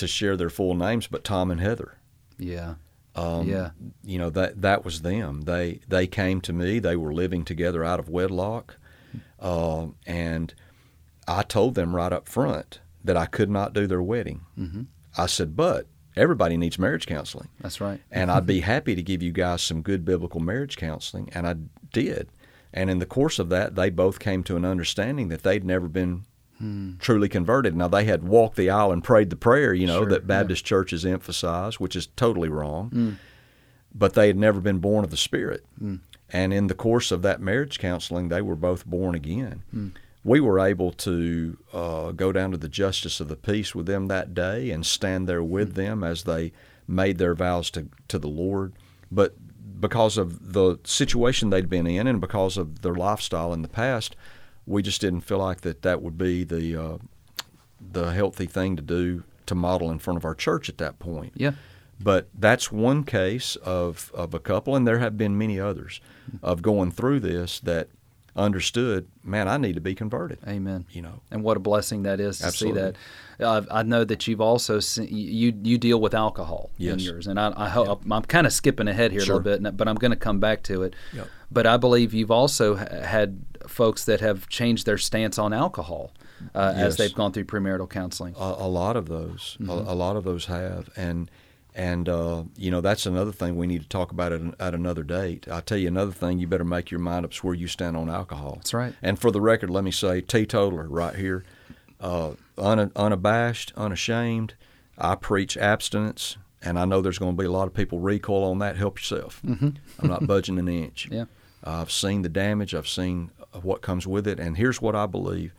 to 0.01 0.07
share 0.09 0.37
their 0.37 0.51
full 0.51 0.75
names, 0.75 1.07
but 1.07 1.25
Tom 1.25 1.51
and 1.51 1.61
Heather. 1.61 1.97
Yeah. 2.39 2.75
Um, 3.15 3.49
yeah. 3.49 3.71
You 4.05 4.19
know 4.19 4.31
that 4.31 4.63
that 4.63 4.85
was 4.85 5.03
them. 5.03 5.43
They 5.43 5.81
they 5.89 6.07
came 6.07 6.41
to 6.43 6.53
me. 6.53 6.79
They 6.79 6.97
were 6.97 7.13
living 7.13 7.45
together 7.45 7.85
out 7.85 7.99
of 8.01 8.09
wedlock, 8.09 8.77
uh, 9.39 9.87
and 10.07 10.55
I 11.27 11.43
told 11.43 11.75
them 11.75 11.95
right 11.95 12.13
up 12.13 12.29
front 12.29 12.81
that 13.05 13.17
I 13.17 13.27
could 13.27 13.51
not 13.51 13.73
do 13.73 13.87
their 13.87 14.03
wedding. 14.03 14.43
Mm-hmm. 14.59 14.83
I 15.17 15.27
said, 15.27 15.57
but 15.57 15.87
everybody 16.17 16.57
needs 16.57 16.79
marriage 16.79 17.07
counseling. 17.07 17.49
That's 17.61 17.81
right. 17.81 18.01
and 18.11 18.31
I'd 18.31 18.47
be 18.47 18.61
happy 18.61 18.95
to 18.95 19.03
give 19.03 19.23
you 19.23 19.33
guys 19.33 19.63
some 19.63 19.83
good 19.83 20.05
biblical 20.05 20.41
marriage 20.41 20.77
counseling, 20.77 21.31
and 21.35 21.47
I 21.47 21.57
did. 21.93 22.29
And 22.73 22.89
in 22.91 23.01
the 23.01 23.07
course 23.07 23.39
of 23.41 23.49
that, 23.49 23.75
they 23.75 23.91
both 23.91 24.21
came 24.21 24.45
to 24.45 24.57
an 24.57 24.65
understanding 24.65 25.29
that 25.29 25.43
they'd 25.43 25.65
never 25.65 25.89
been 25.89 26.25
hmm. 26.61 26.93
truly 26.99 27.29
converted. 27.29 27.75
Now 27.75 27.89
they 27.89 28.05
had 28.05 28.23
walked 28.23 28.57
the 28.57 28.71
aisle 28.71 28.93
and 28.93 29.03
prayed 29.03 29.31
the 29.31 29.37
prayer, 29.37 29.75
you 29.75 29.87
know, 29.87 30.03
sure, 30.03 30.11
that 30.11 30.27
Baptist 30.27 30.65
yeah. 30.65 30.69
churches 30.69 31.05
emphasize, 31.05 31.81
which 31.81 31.97
is 31.97 32.07
totally 32.17 32.49
wrong. 32.49 32.91
Mm. 32.91 33.17
But 33.93 34.15
they 34.15 34.29
had 34.29 34.37
never 34.37 34.61
been 34.61 34.79
born 34.79 35.03
of 35.03 35.11
the 35.11 35.17
Spirit. 35.17 35.65
Mm. 35.83 36.01
And 36.33 36.53
in 36.53 36.69
the 36.69 36.75
course 36.75 37.11
of 37.11 37.23
that 37.23 37.41
marriage 37.41 37.81
counseling, 37.81 38.29
they 38.29 38.43
were 38.43 38.55
both 38.55 38.87
born 38.87 39.17
again. 39.17 39.63
Mm. 39.75 39.93
We 40.23 40.39
were 40.39 40.61
able 40.61 40.93
to 40.93 41.57
uh, 41.73 42.13
go 42.13 42.31
down 42.31 42.53
to 42.53 42.57
the 42.57 42.69
justice 42.69 43.19
of 43.21 43.29
the 43.29 43.37
peace 43.37 43.75
with 43.75 43.87
them 43.87 44.07
that 44.07 44.35
day 44.35 44.71
and 44.71 44.87
stand 44.87 45.29
there 45.29 45.43
with 45.43 45.75
them 45.75 46.05
as 46.05 46.23
they 46.25 46.53
made 46.87 47.19
their 47.19 47.35
vows 47.35 47.71
to, 47.71 47.89
to 48.09 48.19
the 48.19 48.29
Lord. 48.29 48.75
But 49.11 49.35
because 49.81 50.19
of 50.19 50.53
the 50.53 50.79
situation 50.85 51.51
they'd 51.51 51.71
been 51.71 51.87
in 51.87 52.07
and 52.07 52.21
because 52.21 52.57
of 52.57 52.83
their 52.83 52.95
lifestyle 52.95 53.53
in 53.53 53.63
the 53.63 53.69
past, 53.69 54.15
we 54.71 54.83
just 54.83 55.01
didn't 55.01 55.23
feel 55.23 55.39
like 55.39 55.63
that 55.63 55.83
that 55.83 56.01
would 56.01 56.17
be 56.17 56.45
the 56.45 56.77
uh, 56.77 56.99
the 57.81 58.13
healthy 58.13 58.47
thing 58.47 58.77
to 58.77 58.83
do 58.83 59.25
to 59.47 59.55
model 59.55 59.91
in 59.91 59.99
front 59.99 60.17
of 60.17 60.25
our 60.25 60.35
church 60.35 60.69
at 60.69 60.79
that 60.79 60.99
point. 60.99 61.33
Yeah. 61.35 61.53
But 62.03 62.29
that's 62.33 62.73
one 62.73 63.05
case 63.05 63.57
of, 63.57 64.11
of 64.15 64.33
a 64.33 64.39
couple, 64.39 64.75
and 64.75 64.87
there 64.87 65.01
have 65.01 65.19
been 65.19 65.37
many 65.37 65.61
others 65.61 66.01
of 66.43 66.63
going 66.63 66.93
through 66.93 67.21
this 67.21 67.61
that 67.61 67.89
understood, 68.35 69.09
man, 69.23 69.49
I 69.49 69.59
need 69.59 69.75
to 69.75 69.83
be 69.83 69.95
converted. 69.95 70.39
Amen. 70.47 70.87
You 70.93 71.03
know, 71.03 71.21
and 71.31 71.43
what 71.43 71.59
a 71.59 71.61
blessing 71.61 72.05
that 72.05 72.19
is 72.19 72.39
to 72.39 72.47
Absolutely. 72.47 72.81
see 72.81 72.97
that. 73.39 73.45
Uh, 73.45 73.63
I 73.71 73.83
know 73.83 74.05
that 74.05 74.27
you've 74.27 74.41
also 74.41 74.81
seen, 74.81 75.09
you 75.11 75.53
you 75.63 75.77
deal 75.77 76.01
with 76.01 76.15
alcohol 76.15 76.71
yes. 76.79 76.95
in 76.95 76.99
yours, 77.01 77.27
and 77.27 77.39
I, 77.39 77.53
I 77.57 77.69
hope 77.69 78.03
I'm 78.11 78.23
kind 78.23 78.47
of 78.47 78.53
skipping 78.53 78.89
ahead 78.89 79.13
here 79.13 79.21
sure. 79.21 79.35
a 79.35 79.39
little 79.39 79.59
bit, 79.59 79.77
but 79.77 79.89
I'm 79.89 79.97
going 79.97 80.13
to 80.13 80.17
come 80.17 80.41
back 80.41 80.63
to 80.65 80.85
it. 80.85 80.95
Yep. 81.13 81.29
But 81.51 81.67
I 81.67 81.77
believe 81.77 82.15
you've 82.15 82.31
also 82.31 82.77
had 82.77 83.45
folks 83.67 84.05
that 84.05 84.21
have 84.21 84.49
changed 84.49 84.87
their 84.87 84.99
stance 84.99 85.39
on 85.39 85.53
alcohol 85.53 86.13
uh, 86.55 86.73
yes. 86.77 86.87
as 86.87 86.97
they've 86.97 87.15
gone 87.15 87.33
through 87.33 87.45
premarital 87.45 87.89
counseling. 87.89 88.35
A, 88.39 88.55
a 88.59 88.69
lot 88.69 88.97
of 88.97 89.07
those, 89.07 89.57
mm-hmm. 89.61 89.71
a, 89.71 89.93
a, 89.93 89.95
lot 89.95 90.17
of 90.17 90.25
those 90.25 90.47
have, 90.47 90.91
and 90.97 91.31
and 91.75 92.09
uh, 92.09 92.45
you 92.57 92.71
know 92.71 92.81
that's 92.81 93.07
another 93.07 93.33
thing 93.33 93.57
we 93.57 93.67
need 93.67 93.83
to 93.83 93.89
talk 93.89 94.11
about 94.13 94.33
at, 94.33 94.41
at 94.59 94.75
another 94.75 95.03
date. 95.03 95.47
I 95.49 95.61
tell 95.61 95.79
you 95.79 95.89
another 95.89 96.13
thing, 96.13 96.39
you 96.39 96.47
better 96.47 96.65
make 96.65 96.91
your 96.91 97.01
mind 97.01 97.25
up 97.25 97.35
where 97.37 97.55
you 97.55 97.69
stand 97.69 97.97
on 97.97 98.09
alcohol. 98.09 98.57
That's 98.57 98.75
right. 98.75 98.95
And 99.03 99.19
for 99.19 99.31
the 99.31 99.41
record, 99.41 99.71
let 99.71 99.85
me 99.85 99.91
say, 99.91 100.21
teetotaler 100.21 100.89
right 100.89 101.15
here, 101.15 101.45
uh, 102.01 102.33
un, 102.59 102.91
unabashed, 102.97 103.73
unashamed. 103.77 104.55
I 104.99 105.15
preach 105.15 105.57
abstinence, 105.57 106.37
and 106.61 106.79
I 106.79 106.85
know 106.85 107.01
there's 107.01 107.19
going 107.19 107.35
to 107.35 107.41
be 107.41 107.47
a 107.47 107.53
lot 107.53 107.67
of 107.67 107.75
people 107.75 108.01
recoil 108.01 108.45
on 108.45 108.59
that. 108.59 108.77
Help 108.77 108.99
yourself. 108.99 109.41
Mm-hmm. 109.47 109.71
I'm 109.99 110.09
not 110.09 110.27
budging 110.27 110.59
an 110.59 110.69
inch. 110.69 111.09
Yeah. 111.11 111.25
I've 111.63 111.91
seen 111.91 112.23
the 112.23 112.29
damage. 112.29 112.75
I've 112.75 112.89
seen 112.89 113.31
what 113.63 113.83
comes 113.83 114.07
with 114.07 114.27
it. 114.27 114.41
And 114.41 114.57
here's 114.57 114.81
what 114.81 114.95
I 114.95 115.07
believe. 115.07 115.55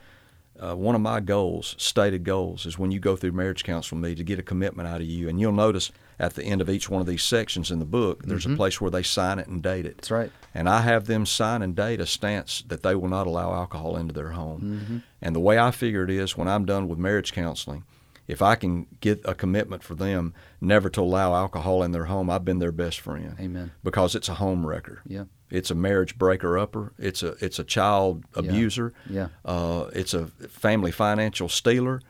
Uh, 0.59 0.75
one 0.75 0.93
of 0.93 1.01
my 1.01 1.19
goals, 1.19 1.75
stated 1.79 2.23
goals, 2.23 2.67
is 2.67 2.77
when 2.77 2.91
you 2.91 2.99
go 2.99 3.15
through 3.15 3.31
marriage 3.31 3.63
counsel 3.63 3.97
with 3.97 4.05
me 4.05 4.15
to 4.15 4.23
get 4.23 4.37
a 4.37 4.43
commitment 4.43 4.87
out 4.87 5.01
of 5.01 5.07
you. 5.07 5.27
And 5.27 5.39
you'll 5.39 5.51
notice 5.51 5.91
at 6.19 6.35
the 6.35 6.43
end 6.43 6.61
of 6.61 6.69
each 6.69 6.87
one 6.87 7.01
of 7.01 7.07
these 7.07 7.23
sections 7.23 7.71
in 7.71 7.79
the 7.79 7.85
book, 7.85 8.23
there's 8.23 8.43
mm-hmm. 8.43 8.53
a 8.53 8.57
place 8.57 8.79
where 8.79 8.91
they 8.91 9.01
sign 9.01 9.39
it 9.39 9.47
and 9.47 9.63
date 9.63 9.87
it. 9.87 9.97
That's 9.97 10.11
right. 10.11 10.31
And 10.53 10.69
I 10.69 10.81
have 10.81 11.05
them 11.05 11.25
sign 11.25 11.63
and 11.63 11.75
date 11.75 11.99
a 11.99 12.05
stance 12.05 12.63
that 12.67 12.83
they 12.83 12.93
will 12.93 13.07
not 13.07 13.25
allow 13.25 13.53
alcohol 13.53 13.97
into 13.97 14.13
their 14.13 14.31
home. 14.31 14.61
Mm-hmm. 14.61 14.97
And 15.21 15.35
the 15.35 15.39
way 15.39 15.57
I 15.57 15.71
figure 15.71 16.03
it 16.03 16.11
is 16.11 16.37
when 16.37 16.47
I'm 16.47 16.65
done 16.65 16.87
with 16.87 16.99
marriage 16.99 17.33
counseling, 17.33 17.83
if 18.27 18.43
I 18.43 18.53
can 18.53 18.85
get 18.99 19.19
a 19.25 19.33
commitment 19.33 19.81
for 19.81 19.95
them 19.95 20.35
never 20.59 20.89
to 20.91 21.01
allow 21.01 21.33
alcohol 21.33 21.81
in 21.81 21.91
their 21.91 22.05
home, 22.05 22.29
I've 22.29 22.45
been 22.45 22.59
their 22.59 22.71
best 22.71 22.99
friend. 22.99 23.35
Amen. 23.39 23.71
Because 23.83 24.13
it's 24.13 24.29
a 24.29 24.35
home 24.35 24.65
wrecker. 24.65 25.01
Yeah. 25.07 25.23
It's 25.51 25.69
a 25.69 25.75
marriage 25.75 26.17
breaker 26.17 26.57
upper. 26.57 26.93
It's 26.97 27.23
a 27.23 27.35
it's 27.43 27.59
a 27.59 27.63
child 27.63 28.23
abuser. 28.35 28.93
Yeah. 29.09 29.27
yeah. 29.45 29.51
Uh, 29.51 29.89
it's 29.93 30.13
a 30.13 30.27
family 30.27 30.91
financial 30.91 31.49
stealer, 31.49 32.01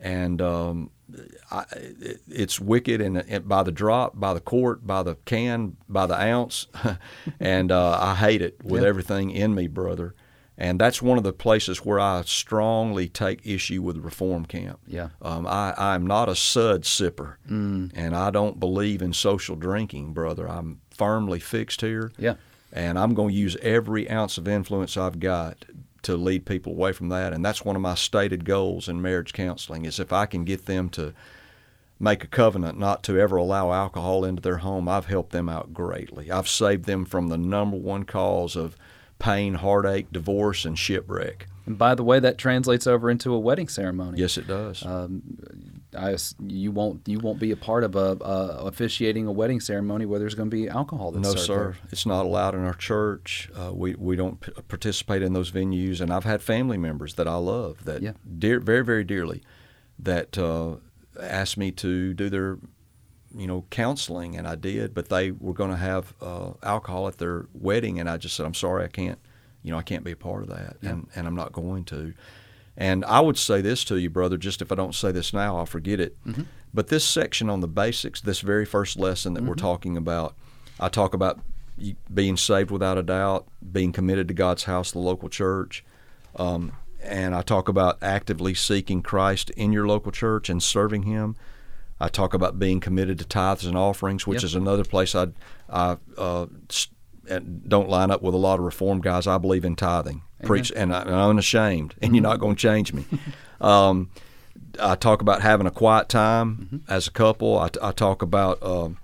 and 0.00 0.42
um, 0.42 0.90
I, 1.50 1.64
it's 2.28 2.60
wicked 2.60 3.00
and, 3.00 3.18
and, 3.18 3.48
by 3.48 3.62
the 3.62 3.72
drop, 3.72 4.18
by 4.18 4.34
the 4.34 4.40
quart, 4.40 4.86
by 4.86 5.02
the 5.02 5.16
can, 5.24 5.76
by 5.88 6.06
the 6.06 6.20
ounce, 6.20 6.66
and 7.40 7.72
uh, 7.72 7.98
I 8.00 8.14
hate 8.14 8.42
it 8.42 8.62
with 8.62 8.84
everything 8.84 9.30
in 9.30 9.54
me, 9.54 9.66
brother. 9.68 10.14
And 10.60 10.80
that's 10.80 11.00
one 11.00 11.18
of 11.18 11.24
the 11.24 11.32
places 11.32 11.84
where 11.84 12.00
I 12.00 12.22
strongly 12.26 13.08
take 13.08 13.46
issue 13.46 13.80
with 13.80 13.96
reform 13.98 14.44
camp. 14.44 14.80
Yeah. 14.88 15.10
Um, 15.22 15.46
I, 15.46 15.72
I'm 15.76 16.04
not 16.04 16.28
a 16.28 16.34
sud 16.34 16.82
sipper, 16.82 17.36
mm. 17.48 17.92
and 17.94 18.16
I 18.16 18.30
don't 18.30 18.58
believe 18.58 19.00
in 19.00 19.12
social 19.12 19.54
drinking, 19.54 20.14
brother. 20.14 20.48
I'm 20.48 20.80
firmly 20.90 21.38
fixed 21.38 21.80
here. 21.80 22.10
Yeah. 22.18 22.34
And 22.72 22.98
I'm 22.98 23.14
going 23.14 23.30
to 23.30 23.34
use 23.34 23.56
every 23.62 24.10
ounce 24.10 24.38
of 24.38 24.46
influence 24.46 24.96
I've 24.96 25.20
got 25.20 25.64
to 26.02 26.16
lead 26.16 26.44
people 26.44 26.72
away 26.72 26.92
from 26.92 27.08
that. 27.08 27.32
And 27.32 27.44
that's 27.44 27.64
one 27.64 27.76
of 27.76 27.82
my 27.82 27.94
stated 27.94 28.44
goals 28.44 28.88
in 28.88 29.02
marriage 29.02 29.32
counseling 29.32 29.84
is 29.84 29.98
if 29.98 30.12
I 30.12 30.26
can 30.26 30.44
get 30.44 30.66
them 30.66 30.88
to 30.90 31.14
make 32.00 32.22
a 32.22 32.28
covenant 32.28 32.78
not 32.78 33.02
to 33.04 33.18
ever 33.18 33.36
allow 33.36 33.72
alcohol 33.72 34.24
into 34.24 34.42
their 34.42 34.58
home, 34.58 34.88
I've 34.88 35.06
helped 35.06 35.32
them 35.32 35.48
out 35.48 35.72
greatly. 35.72 36.30
I've 36.30 36.48
saved 36.48 36.84
them 36.84 37.04
from 37.04 37.28
the 37.28 37.38
number 37.38 37.76
one 37.76 38.04
cause 38.04 38.54
of 38.54 38.76
pain, 39.18 39.54
heartache, 39.54 40.12
divorce, 40.12 40.64
and 40.64 40.78
shipwreck. 40.78 41.46
And 41.66 41.76
by 41.76 41.94
the 41.94 42.04
way, 42.04 42.20
that 42.20 42.38
translates 42.38 42.86
over 42.86 43.10
into 43.10 43.34
a 43.34 43.38
wedding 43.38 43.68
ceremony. 43.68 44.18
Yes, 44.18 44.38
it 44.38 44.46
does. 44.46 44.84
Um, 44.86 45.22
I, 45.96 46.16
you 46.46 46.70
won't 46.70 47.06
you 47.08 47.18
won't 47.18 47.38
be 47.38 47.50
a 47.50 47.56
part 47.56 47.82
of 47.82 47.96
a, 47.96 48.16
a 48.20 48.66
officiating 48.66 49.26
a 49.26 49.32
wedding 49.32 49.58
ceremony 49.60 50.04
where 50.04 50.18
there's 50.18 50.34
going 50.34 50.50
to 50.50 50.54
be 50.56 50.68
alcohol. 50.68 51.12
No, 51.12 51.22
served 51.34 51.40
sir. 51.40 51.76
It's 51.90 52.04
not 52.04 52.26
allowed 52.26 52.54
in 52.54 52.60
our 52.64 52.74
church. 52.74 53.50
Uh, 53.56 53.72
we 53.72 53.94
we 53.94 54.14
don't 54.16 54.38
p- 54.40 54.52
participate 54.68 55.22
in 55.22 55.32
those 55.32 55.50
venues. 55.50 56.00
And 56.02 56.12
I've 56.12 56.24
had 56.24 56.42
family 56.42 56.76
members 56.76 57.14
that 57.14 57.26
I 57.26 57.36
love 57.36 57.84
that 57.86 58.02
Yeah. 58.02 58.12
dear, 58.38 58.60
very 58.60 58.84
very 58.84 59.02
dearly 59.04 59.42
that 59.98 60.36
uh, 60.36 60.76
asked 61.20 61.56
me 61.56 61.70
to 61.72 62.12
do 62.12 62.28
their 62.28 62.58
you 63.34 63.46
know 63.46 63.64
counseling, 63.70 64.36
and 64.36 64.46
I 64.46 64.56
did. 64.56 64.92
But 64.92 65.08
they 65.08 65.30
were 65.30 65.54
going 65.54 65.70
to 65.70 65.76
have 65.76 66.12
uh, 66.20 66.52
alcohol 66.62 67.08
at 67.08 67.16
their 67.16 67.46
wedding, 67.54 67.98
and 67.98 68.10
I 68.10 68.18
just 68.18 68.36
said, 68.36 68.44
I'm 68.44 68.54
sorry, 68.54 68.84
I 68.84 68.88
can't. 68.88 69.18
You 69.62 69.72
know, 69.72 69.78
I 69.78 69.82
can't 69.82 70.04
be 70.04 70.12
a 70.12 70.16
part 70.16 70.42
of 70.42 70.50
that, 70.50 70.76
Yeah. 70.82 70.90
and 70.90 71.08
and 71.16 71.26
I'm 71.26 71.34
not 71.34 71.52
going 71.52 71.84
to. 71.86 72.12
And 72.80 73.04
I 73.06 73.20
would 73.20 73.36
say 73.36 73.60
this 73.60 73.82
to 73.84 73.96
you, 73.96 74.08
brother, 74.08 74.36
just 74.38 74.62
if 74.62 74.70
I 74.70 74.76
don't 74.76 74.94
say 74.94 75.10
this 75.10 75.32
now, 75.32 75.56
I'll 75.58 75.66
forget 75.66 75.98
it. 75.98 76.16
Mm-hmm. 76.24 76.42
But 76.72 76.86
this 76.88 77.04
section 77.04 77.50
on 77.50 77.60
the 77.60 77.66
basics, 77.66 78.20
this 78.20 78.40
very 78.40 78.64
first 78.64 78.96
lesson 78.98 79.34
that 79.34 79.42
we're 79.42 79.54
Mm-hmm. 79.56 79.66
talking 79.66 79.96
about, 79.96 80.36
I 80.78 80.88
talk 80.88 81.12
about 81.12 81.40
being 82.14 82.36
saved 82.36 82.70
without 82.70 82.96
a 82.96 83.02
doubt, 83.02 83.46
being 83.72 83.90
committed 83.92 84.28
to 84.28 84.34
God's 84.34 84.64
house, 84.64 84.92
the 84.92 85.00
local 85.00 85.28
church. 85.28 85.84
Um, 86.36 86.70
and 87.02 87.34
I 87.34 87.42
talk 87.42 87.68
about 87.68 87.98
actively 88.00 88.54
seeking 88.54 89.02
Christ 89.02 89.50
in 89.50 89.72
your 89.72 89.86
local 89.88 90.12
church 90.12 90.48
and 90.48 90.62
serving 90.62 91.02
Him. 91.02 91.34
I 92.00 92.06
talk 92.08 92.32
about 92.32 92.60
being 92.60 92.78
committed 92.78 93.18
to 93.18 93.24
tithes 93.24 93.64
and 93.64 93.76
offerings, 93.76 94.24
which 94.24 94.42
Yep. 94.42 94.44
is 94.44 94.54
another 94.54 94.84
place 94.84 95.16
I, 95.16 95.28
I 95.68 95.96
uh, 96.16 96.46
don't 97.68 97.88
line 97.88 98.10
up 98.10 98.22
with 98.22 98.34
a 98.34 98.38
lot 98.38 98.58
of 98.58 98.64
reform 98.64 99.00
guys. 99.00 99.26
I 99.26 99.38
believe 99.38 99.64
in 99.64 99.76
tithing, 99.76 100.22
preach, 100.44 100.72
and, 100.74 100.94
I, 100.94 101.02
and 101.02 101.14
I'm 101.14 101.30
unashamed, 101.30 101.94
and 102.02 102.14
you're 102.14 102.22
not 102.22 102.38
going 102.40 102.56
to 102.56 102.60
change 102.60 102.92
me. 102.92 103.04
um, 103.60 104.10
I 104.80 104.94
talk 104.94 105.22
about 105.22 105.42
having 105.42 105.66
a 105.66 105.70
quiet 105.70 106.08
time 106.08 106.82
as 106.88 107.06
a 107.06 107.10
couple. 107.10 107.58
I, 107.58 107.70
I 107.82 107.92
talk 107.92 108.22
about, 108.22 108.62
um, 108.62 108.98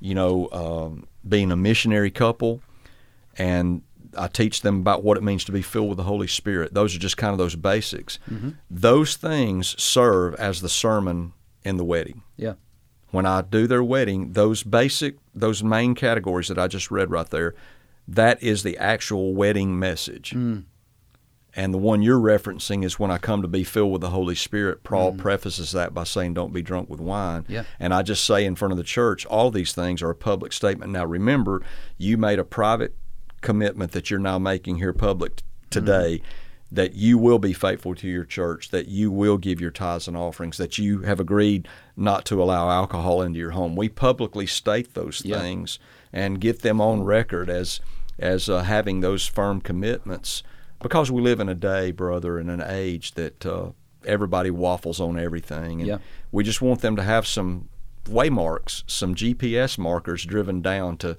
you 0.00 0.14
know, 0.14 0.48
um, 0.52 1.06
being 1.26 1.50
a 1.52 1.56
missionary 1.56 2.10
couple, 2.10 2.60
and 3.38 3.82
I 4.16 4.28
teach 4.28 4.62
them 4.62 4.80
about 4.80 5.02
what 5.02 5.16
it 5.16 5.22
means 5.22 5.44
to 5.44 5.52
be 5.52 5.62
filled 5.62 5.88
with 5.88 5.96
the 5.96 6.04
Holy 6.04 6.28
Spirit. 6.28 6.74
Those 6.74 6.94
are 6.94 6.98
just 6.98 7.16
kind 7.16 7.32
of 7.32 7.38
those 7.38 7.56
basics. 7.56 8.18
Those 8.70 9.16
things 9.16 9.80
serve 9.82 10.34
as 10.36 10.60
the 10.60 10.68
sermon 10.68 11.32
in 11.64 11.78
the 11.78 11.84
wedding 11.84 12.22
Yeah. 12.36 12.54
When 13.14 13.26
I 13.26 13.42
do 13.42 13.66
their 13.66 13.84
wedding, 13.84 14.32
those 14.32 14.62
basic, 14.64 15.16
those 15.34 15.62
main 15.62 15.94
categories 15.94 16.48
that 16.48 16.58
I 16.58 16.66
just 16.66 16.90
read 16.90 17.10
right 17.10 17.28
there, 17.30 17.54
that 18.08 18.42
is 18.42 18.64
the 18.64 18.76
actual 18.76 19.34
wedding 19.34 19.78
message. 19.78 20.32
Mm. 20.32 20.64
And 21.56 21.72
the 21.72 21.78
one 21.78 22.02
you're 22.02 22.18
referencing 22.18 22.84
is 22.84 22.98
when 22.98 23.12
I 23.12 23.18
come 23.18 23.40
to 23.42 23.48
be 23.48 23.62
filled 23.62 23.92
with 23.92 24.00
the 24.00 24.10
Holy 24.10 24.34
Spirit. 24.34 24.82
Paul 24.82 25.12
prefaces 25.12 25.70
that 25.70 25.94
by 25.94 26.02
saying, 26.02 26.34
"Don't 26.34 26.52
be 26.52 26.62
drunk 26.62 26.90
with 26.90 26.98
wine." 26.98 27.42
Mm. 27.42 27.50
Yeah. 27.50 27.64
And 27.78 27.94
I 27.94 28.02
just 28.02 28.24
say 28.24 28.44
in 28.44 28.56
front 28.56 28.72
of 28.72 28.78
the 28.78 28.82
church, 28.82 29.24
all 29.26 29.52
these 29.52 29.72
things 29.72 30.02
are 30.02 30.10
a 30.10 30.16
public 30.16 30.52
statement. 30.52 30.90
Now, 30.90 31.04
remember, 31.04 31.62
you 31.96 32.18
made 32.18 32.40
a 32.40 32.44
private 32.44 32.96
commitment 33.40 33.92
that 33.92 34.10
you're 34.10 34.18
now 34.18 34.40
making 34.40 34.78
here 34.78 34.92
public 34.92 35.36
t- 35.36 35.44
today. 35.70 36.20
That 36.74 36.94
you 36.94 37.18
will 37.18 37.38
be 37.38 37.52
faithful 37.52 37.94
to 37.94 38.08
your 38.08 38.24
church, 38.24 38.70
that 38.70 38.88
you 38.88 39.10
will 39.10 39.38
give 39.38 39.60
your 39.60 39.70
tithes 39.70 40.08
and 40.08 40.16
offerings, 40.16 40.56
that 40.58 40.76
you 40.76 41.00
have 41.02 41.20
agreed 41.20 41.68
not 41.96 42.24
to 42.26 42.42
allow 42.42 42.68
alcohol 42.70 43.22
into 43.22 43.38
your 43.38 43.52
home. 43.52 43.76
We 43.76 43.88
publicly 43.88 44.46
state 44.46 44.94
those 44.94 45.22
Yeah. 45.24 45.40
things 45.40 45.78
and 46.12 46.40
get 46.40 46.62
them 46.62 46.80
on 46.80 47.02
record 47.04 47.48
as 47.48 47.80
as 48.18 48.48
uh, 48.48 48.62
having 48.62 49.00
those 49.00 49.26
firm 49.26 49.60
commitments 49.60 50.42
because 50.80 51.10
we 51.10 51.20
live 51.20 51.40
in 51.40 51.48
a 51.48 51.54
day, 51.54 51.90
brother, 51.90 52.38
in 52.38 52.48
an 52.48 52.60
age 52.62 53.14
that 53.14 53.44
uh, 53.44 53.70
everybody 54.04 54.50
waffles 54.50 55.00
on 55.00 55.18
everything, 55.18 55.80
and 55.80 55.88
Yeah. 55.88 55.98
we 56.30 56.44
just 56.44 56.60
want 56.62 56.80
them 56.80 56.94
to 56.96 57.02
have 57.02 57.26
some 57.26 57.68
waymarks, 58.06 58.84
some 58.86 59.14
GPS 59.14 59.78
markers 59.78 60.24
driven 60.24 60.60
down 60.60 60.96
to, 60.98 61.16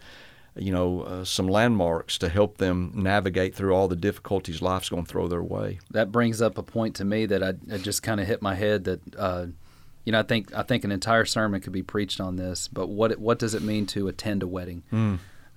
you 0.55 0.71
know, 0.71 1.01
uh, 1.01 1.23
some 1.23 1.47
landmarks 1.47 2.17
to 2.19 2.29
help 2.29 2.57
them 2.57 2.91
navigate 2.95 3.55
through 3.55 3.73
all 3.73 3.87
the 3.87 3.95
difficulties 3.95 4.61
life's 4.61 4.89
going 4.89 5.03
to 5.03 5.09
throw 5.09 5.27
their 5.27 5.43
way. 5.43 5.79
That 5.91 6.11
brings 6.11 6.41
up 6.41 6.57
a 6.57 6.63
point 6.63 6.95
to 6.95 7.05
me 7.05 7.25
that 7.25 7.43
I, 7.43 7.53
I 7.73 7.77
just 7.77 8.03
kind 8.03 8.19
of 8.19 8.27
hit 8.27 8.41
my 8.41 8.55
head 8.55 8.85
that. 8.85 9.01
Uh, 9.17 9.45
you 10.05 10.11
know, 10.11 10.19
I 10.19 10.23
think 10.23 10.53
I 10.53 10.61
think 10.61 10.83
an 10.83 10.91
entire 10.91 11.25
sermon 11.25 11.61
could 11.61 11.73
be 11.73 11.81
preached 11.81 12.21
on 12.21 12.35
this. 12.35 12.67
But 12.67 12.89
what 12.89 13.17
what 13.17 13.39
does 13.39 13.55
it 13.55 13.63
mean 13.63 13.87
to 13.87 14.07
attend 14.07 14.43
a 14.43 14.47
wedding? 14.47 14.83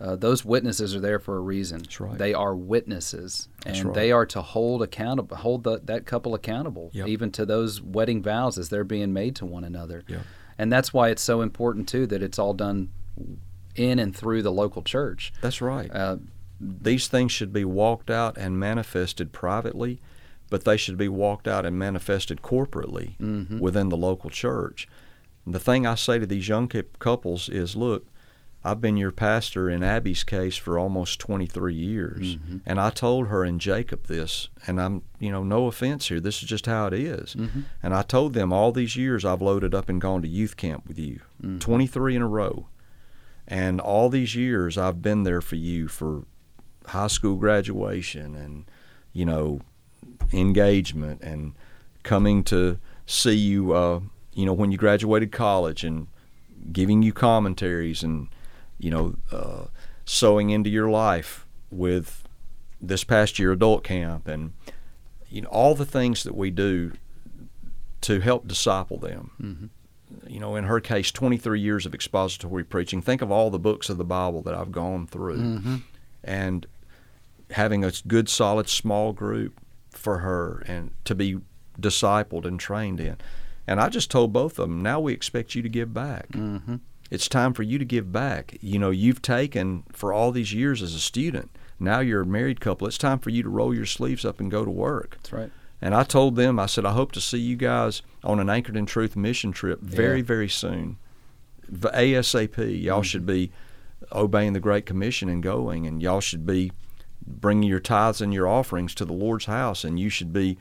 Uh, 0.00 0.14
those 0.14 0.44
witnesses 0.44 0.94
are 0.94 1.00
there 1.00 1.18
for 1.18 1.37
a 1.37 1.40
reason. 1.40 1.78
That's 1.78 2.00
right. 2.00 2.16
They 2.16 2.32
are 2.32 2.54
witnesses, 2.54 3.48
and 3.66 3.84
right. 3.84 3.94
they 3.94 4.12
are 4.12 4.24
to 4.26 4.40
hold 4.40 4.80
accountable, 4.82 5.37
hold 5.37 5.64
the, 5.64 5.80
that 5.84 6.06
couple 6.06 6.34
accountable, 6.34 6.90
Yep. 6.92 7.08
even 7.08 7.32
to 7.32 7.44
those 7.44 7.82
wedding 7.82 8.22
vows 8.22 8.58
as 8.58 8.68
they're 8.68 8.84
being 8.84 9.12
made 9.12 9.34
to 9.37 9.46
one 9.46 9.64
another. 9.64 10.04
Yep. 10.06 10.20
And 10.56 10.72
that's 10.72 10.92
why 10.94 11.08
it's 11.08 11.22
so 11.22 11.40
important 11.40 11.88
too 11.88 12.06
that 12.06 12.22
it's 12.22 12.38
all 12.38 12.54
done 12.54 12.90
in 13.78 13.98
and 13.98 14.14
through 14.14 14.42
the 14.42 14.52
local 14.52 14.82
church. 14.82 15.32
That's 15.40 15.60
right. 15.60 15.90
Uh, 15.92 16.16
These 16.60 17.06
things 17.06 17.30
should 17.30 17.52
be 17.52 17.64
walked 17.64 18.10
out 18.10 18.36
and 18.36 18.58
manifested 18.58 19.32
privately, 19.32 20.00
but 20.50 20.64
they 20.64 20.76
should 20.76 20.96
be 20.98 21.08
walked 21.08 21.46
out 21.46 21.64
and 21.64 21.78
manifested 21.78 22.42
corporately 22.42 23.16
Mhm. 23.20 23.60
within 23.60 23.90
the 23.90 23.96
local 23.96 24.28
church. 24.28 24.88
And 25.46 25.54
the 25.54 25.60
thing 25.60 25.86
I 25.86 25.94
say 25.94 26.18
to 26.18 26.26
these 26.26 26.48
young 26.48 26.68
couples 26.98 27.48
is 27.48 27.76
look, 27.76 28.06
I've 28.64 28.80
been 28.80 28.96
your 28.96 29.12
pastor 29.12 29.70
in 29.70 29.84
Abby's 29.84 30.24
case 30.24 30.56
for 30.56 30.80
almost 30.80 31.20
23 31.20 31.74
years. 31.76 32.34
Mhm. 32.36 32.60
And 32.66 32.80
I 32.80 32.90
told 32.90 33.28
her 33.28 33.44
and 33.44 33.60
Jacob 33.60 34.08
this, 34.08 34.48
and 34.66 34.80
I'm, 34.80 35.02
you 35.20 35.30
know, 35.30 35.44
no 35.44 35.68
offense 35.68 36.08
here. 36.08 36.18
This 36.18 36.42
is 36.42 36.48
just 36.48 36.66
how 36.66 36.88
it 36.88 36.92
is. 36.92 37.36
Mhm. 37.36 37.64
And 37.84 37.94
I 37.94 38.02
told 38.02 38.32
them 38.34 38.52
all 38.52 38.72
these 38.72 38.96
years 38.96 39.24
I've 39.24 39.40
loaded 39.40 39.76
up 39.76 39.88
and 39.88 40.00
gone 40.00 40.22
to 40.22 40.28
youth 40.28 40.56
camp 40.56 40.88
with 40.88 40.98
you, 40.98 41.20
Mhm. 41.40 41.60
23 41.60 42.16
in 42.16 42.22
a 42.22 42.26
row. 42.26 42.66
And 43.48 43.80
all 43.80 44.11
these 44.11 44.34
years 44.37 44.76
I've 44.76 45.00
been 45.00 45.22
there 45.24 45.40
for 45.40 45.56
you 45.56 45.88
for 45.88 46.24
high 46.87 47.06
school 47.06 47.37
graduation 47.37 48.37
and, 48.37 48.70
you 49.12 49.24
know, 49.24 49.62
engagement 50.32 51.22
and 51.22 51.54
coming 52.02 52.44
to 52.44 52.78
see 53.06 53.34
you, 53.34 53.72
uh, 53.72 54.00
you 54.34 54.44
know, 54.44 54.52
when 54.52 54.70
you 54.70 54.76
graduated 54.76 55.32
college 55.32 55.82
and 55.82 56.08
giving 56.72 57.02
you 57.02 57.12
commentaries 57.12 58.02
and, 58.02 58.28
you 58.78 58.90
know, 58.90 59.16
uh, 59.32 59.64
sowing 60.04 60.50
into 60.50 60.68
your 60.68 60.90
life 60.90 61.46
with 61.70 62.24
this 62.80 63.02
past 63.02 63.38
year 63.38 63.52
adult 63.52 63.82
camp 63.82 64.28
and, 64.28 64.52
you 65.30 65.40
know, 65.40 65.48
all 65.48 65.74
the 65.74 65.87
things 65.87 66.22
that 66.22 66.34
we 66.34 66.50
do 66.50 66.92
to 68.02 68.20
help 68.20 68.46
disciple 68.46 68.98
them 68.98 69.30
mhm. 69.40 69.68
You 70.28 70.40
know, 70.40 70.56
in 70.56 70.64
her 70.64 70.80
case, 70.80 71.10
23 71.12 71.60
years 71.60 71.86
of 71.86 71.94
expository 71.94 72.64
preaching. 72.64 73.02
Think 73.02 73.22
of 73.22 73.30
all 73.30 73.50
the 73.50 73.58
books 73.58 73.88
of 73.88 73.98
the 73.98 74.04
Bible 74.04 74.42
that 74.42 74.54
I've 74.54 74.72
gone 74.72 75.06
through. 75.06 75.38
Mhm. 75.38 75.82
And 76.24 76.66
having 77.50 77.84
a 77.84 77.92
good, 78.06 78.28
solid, 78.28 78.68
small 78.68 79.12
group 79.12 79.58
for 79.90 80.18
her 80.18 80.62
and 80.66 80.90
to 81.04 81.14
be 81.14 81.38
discipled 81.80 82.44
and 82.44 82.58
trained 82.60 83.00
in. 83.00 83.16
And 83.66 83.80
I 83.80 83.88
just 83.88 84.10
told 84.10 84.32
both 84.32 84.58
of 84.58 84.68
them, 84.68 84.82
now 84.82 85.00
we 85.00 85.12
expect 85.12 85.54
you 85.54 85.62
to 85.62 85.68
give 85.68 85.92
back. 85.94 86.28
Mhm. 86.32 86.80
It's 87.10 87.28
time 87.28 87.54
for 87.54 87.62
you 87.62 87.78
to 87.78 87.84
give 87.84 88.12
back. 88.12 88.56
You 88.60 88.78
know, 88.78 88.90
you've 88.90 89.22
taken 89.22 89.84
for 89.92 90.12
all 90.12 90.30
these 90.30 90.52
years 90.52 90.82
as 90.82 90.94
a 90.94 90.98
student. 91.00 91.50
Now 91.80 92.00
you're 92.00 92.22
a 92.22 92.26
married 92.26 92.60
couple. 92.60 92.86
It's 92.86 92.98
time 92.98 93.18
for 93.18 93.30
you 93.30 93.42
to 93.42 93.48
roll 93.48 93.74
your 93.74 93.86
sleeves 93.86 94.24
up 94.24 94.40
and 94.40 94.50
go 94.50 94.64
to 94.64 94.70
work. 94.70 95.16
That's 95.18 95.32
right. 95.32 95.50
And 95.80 95.94
I 95.94 96.02
told 96.02 96.36
them, 96.36 96.58
I 96.58 96.66
said, 96.66 96.84
I 96.84 96.92
hope 96.92 97.12
to 97.12 97.20
see 97.20 97.38
you 97.38 97.56
guys 97.56 98.02
on 98.24 98.40
an 98.40 98.50
Anchored 98.50 98.76
in 98.76 98.86
Truth 98.86 99.16
mission 99.16 99.52
trip 99.52 99.80
very, 99.80 100.18
Yeah. 100.18 100.24
very 100.24 100.48
soon. 100.48 100.96
ASAP. 101.70 102.56
Y'all 102.82 102.98
mm-hmm. 102.98 103.02
should 103.02 103.26
be 103.26 103.52
obeying 104.12 104.54
the 104.54 104.60
Great 104.60 104.86
Commission 104.86 105.28
and 105.28 105.42
going, 105.42 105.86
and 105.86 106.02
y'all 106.02 106.20
should 106.20 106.46
be 106.46 106.72
bringing 107.26 107.68
your 107.68 107.80
tithes 107.80 108.20
and 108.20 108.32
your 108.32 108.48
offerings 108.48 108.94
to 108.94 109.04
the 109.04 109.12
Lord's 109.12 109.44
house, 109.44 109.84
and 109.84 110.00
you 110.00 110.08
should 110.08 110.32
be, 110.32 110.56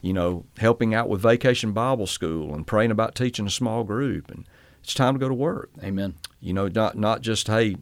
you 0.00 0.12
know, 0.12 0.44
helping 0.58 0.94
out 0.94 1.08
with 1.08 1.20
Vacation 1.20 1.72
Bible 1.72 2.06
School 2.06 2.54
and 2.54 2.66
praying 2.66 2.90
about 2.90 3.14
teaching 3.14 3.46
a 3.46 3.50
small 3.50 3.84
group. 3.84 4.30
And 4.30 4.44
it's 4.82 4.94
time 4.94 5.14
to 5.14 5.20
go 5.20 5.28
to 5.28 5.34
work. 5.34 5.70
Amen. 5.82 6.14
You 6.40 6.52
know, 6.52 6.68
not 6.68 6.96
not 6.96 7.20
just 7.22 7.46
hey, 7.46 7.76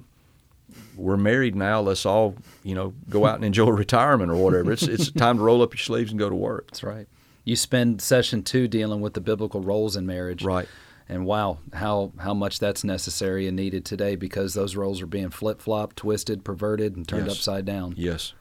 we're 0.97 1.17
married 1.17 1.55
now. 1.55 1.81
Let's 1.81 2.07
all 2.07 2.35
you 2.62 2.75
know 2.75 2.95
go 3.11 3.27
out 3.27 3.37
and 3.37 3.45
enjoy 3.45 3.69
retirement 3.71 4.31
or 4.31 4.37
whatever. 4.37 4.73
It's 4.73 4.83
it's 4.85 5.11
time 5.11 5.37
to 5.39 5.43
roll 5.43 5.62
up 5.62 5.73
your 5.75 5.79
sleeves 5.81 6.11
and 6.11 6.19
go 6.19 6.29
to 6.29 6.35
work. 6.35 6.69
That's 6.71 6.83
right. 6.83 7.07
You 7.45 7.55
spend 7.57 8.03
session 8.03 8.43
two 8.43 8.67
dealing 8.69 9.01
with 9.01 9.15
the 9.15 9.21
biblical 9.21 9.61
roles 9.61 9.95
in 9.97 10.05
marriage. 10.07 10.43
Right. 10.45 10.69
And 11.09 11.25
wow, 11.25 11.59
how 11.73 12.12
how 12.19 12.35
much 12.35 12.59
that's 12.59 12.83
necessary 12.83 13.47
and 13.47 13.55
needed 13.57 13.85
today 13.85 14.17
because 14.17 14.55
those 14.55 14.75
roles 14.75 15.01
are 15.01 15.07
being 15.07 15.31
flip 15.31 15.61
flopped, 15.61 15.97
twisted, 15.97 16.45
perverted, 16.45 16.97
and 16.97 17.07
turned 17.07 17.27
Yes. 17.27 17.37
upside 17.37 17.65
down. 17.65 17.95
Yes. 17.97 18.33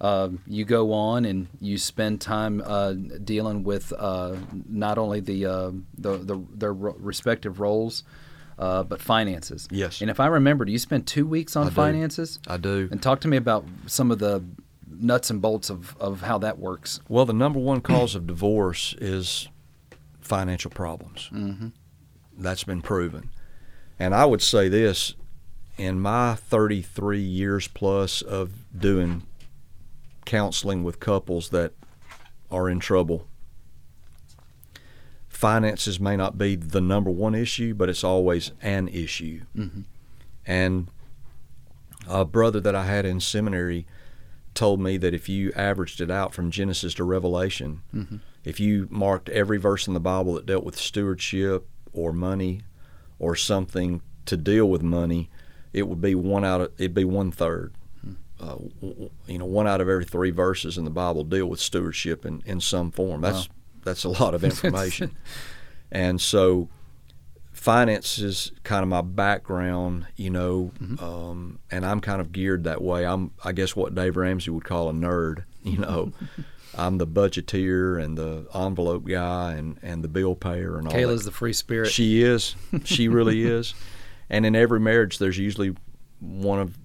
uh, 0.00 0.30
you 0.46 0.64
go 0.64 0.92
on 0.92 1.24
and 1.26 1.48
you 1.60 1.76
spend 1.76 2.20
time 2.22 2.62
uh, 2.64 2.92
dealing 3.24 3.62
with 3.64 3.92
uh, 3.98 4.36
not 4.66 4.96
only 4.96 5.18
the, 5.20 5.44
uh, 5.44 5.70
the, 5.98 6.16
the 6.18 6.40
their 6.54 6.72
respective 6.72 7.58
roles, 7.60 8.04
uh, 8.58 8.82
but 8.82 9.00
finances. 9.00 9.68
Yes. 9.70 10.00
And 10.00 10.10
if 10.10 10.20
I 10.20 10.26
remember, 10.26 10.64
do 10.64 10.72
you 10.72 10.78
spend 10.78 11.06
two 11.06 11.26
weeks 11.26 11.56
on 11.56 11.66
I 11.66 11.68
do. 11.70 11.74
finances? 11.74 12.40
I 12.46 12.56
do. 12.56 12.88
And 12.90 13.02
talk 13.02 13.20
to 13.20 13.28
me 13.28 13.36
about 13.36 13.64
some 13.86 14.10
of 14.10 14.18
the 14.18 14.42
nuts 14.90 15.30
and 15.30 15.40
bolts 15.40 15.70
of, 15.70 15.96
of 15.98 16.22
how 16.22 16.38
that 16.38 16.58
works. 16.58 17.00
Well, 17.08 17.24
the 17.24 17.32
number 17.32 17.58
one 17.60 17.80
cause 17.80 18.14
of 18.14 18.26
divorce 18.26 18.94
is 18.98 19.48
financial 20.20 20.70
problems. 20.70 21.30
Mm-hmm. 21.32 21.68
That's 22.36 22.64
been 22.64 22.82
proven. 22.82 23.30
And 23.98 24.14
I 24.14 24.24
would 24.24 24.42
say 24.42 24.68
this 24.68 25.14
in 25.76 26.00
my 26.00 26.34
33 26.34 27.20
years 27.20 27.68
plus 27.68 28.22
of 28.22 28.52
doing 28.76 29.22
counseling 30.24 30.84
with 30.84 31.00
couples 31.00 31.50
that 31.50 31.72
are 32.50 32.68
in 32.68 32.80
trouble, 32.80 33.26
finances 35.38 36.00
may 36.00 36.16
not 36.16 36.36
be 36.36 36.56
the 36.56 36.80
number 36.80 37.10
one 37.12 37.32
issue, 37.32 37.72
but 37.72 37.88
it's 37.88 38.02
always 38.02 38.50
an 38.60 38.88
issue. 38.88 39.42
Mm-hmm. 39.56 39.82
And 40.44 40.88
a 42.08 42.24
brother 42.24 42.58
that 42.58 42.74
I 42.74 42.84
had 42.86 43.06
in 43.06 43.20
seminary 43.20 43.86
told 44.54 44.80
me 44.80 44.96
that 44.96 45.14
if 45.14 45.28
you 45.28 45.52
averaged 45.54 46.00
it 46.00 46.10
out 46.10 46.34
from 46.34 46.50
Genesis 46.50 46.92
to 46.94 47.04
Revelation, 47.04 47.82
Mm-hmm. 47.94 48.16
if 48.44 48.58
you 48.58 48.88
marked 48.90 49.28
every 49.28 49.58
verse 49.58 49.86
in 49.86 49.94
the 49.94 50.00
Bible 50.00 50.34
that 50.34 50.46
dealt 50.46 50.64
with 50.64 50.76
stewardship 50.76 51.68
or 51.92 52.12
money 52.12 52.62
or 53.20 53.36
something 53.36 54.02
to 54.26 54.36
deal 54.36 54.68
with 54.68 54.82
money, 54.82 55.30
it 55.72 55.86
would 55.86 56.00
be 56.00 56.16
one 56.16 56.44
out 56.44 56.60
of 56.62 56.72
it'd 56.78 56.94
be 56.94 57.04
one 57.04 57.30
third. 57.30 57.74
Uh, 58.40 58.46
w- 58.56 58.70
w- 58.80 59.10
you 59.28 59.38
know, 59.38 59.44
one 59.44 59.68
out 59.68 59.80
of 59.80 59.88
every 59.88 60.04
three 60.04 60.30
verses 60.32 60.76
in 60.78 60.84
the 60.84 60.90
Bible 60.90 61.22
deal 61.22 61.46
with 61.46 61.60
stewardship 61.60 62.24
in, 62.26 62.42
in 62.44 62.60
some 62.60 62.90
form. 62.90 63.20
That's 63.20 63.48
that's 63.88 64.04
a 64.04 64.08
lot 64.08 64.34
of 64.34 64.44
information, 64.50 65.16
and 65.90 66.20
so 66.20 66.68
finance 67.52 68.18
is 68.18 68.52
kind 68.62 68.82
of 68.82 68.88
my 68.88 69.00
background, 69.02 70.06
you 70.16 70.30
know, 70.30 70.70
um, 71.00 71.58
and 71.70 71.84
I'm 71.84 72.00
kind 72.00 72.20
of 72.20 72.30
geared 72.32 72.64
that 72.64 72.80
way. 72.80 73.04
I'm, 73.04 73.32
I 73.44 73.50
guess, 73.52 73.74
what 73.74 73.94
Dave 73.94 74.16
Ramsey 74.16 74.50
would 74.50 74.64
call 74.64 74.88
a 74.88 74.92
nerd. 74.92 75.44
You 75.64 75.78
know, 75.78 76.12
I'm 76.76 76.98
the 76.98 77.06
budgeteer 77.06 78.02
and 78.02 78.16
the 78.16 78.46
envelope 78.54 79.06
guy 79.06 79.54
and, 79.54 79.78
and 79.82 80.04
the 80.04 80.08
bill 80.08 80.36
payer 80.36 80.78
and 80.78 80.86
all. 80.86 80.92
Kayla's 80.94 81.24
that. 81.24 81.30
the 81.30 81.36
free 81.36 81.52
spirit. 81.52 81.90
She 81.90 82.22
is. 82.22 82.54
She 82.84 83.08
really 83.08 83.42
is. 83.58 83.74
And 84.30 84.46
in 84.46 84.54
every 84.54 84.78
marriage, 84.80 85.18
there's 85.18 85.36
usually 85.38 85.74
one 86.20 86.60
of 86.60 86.78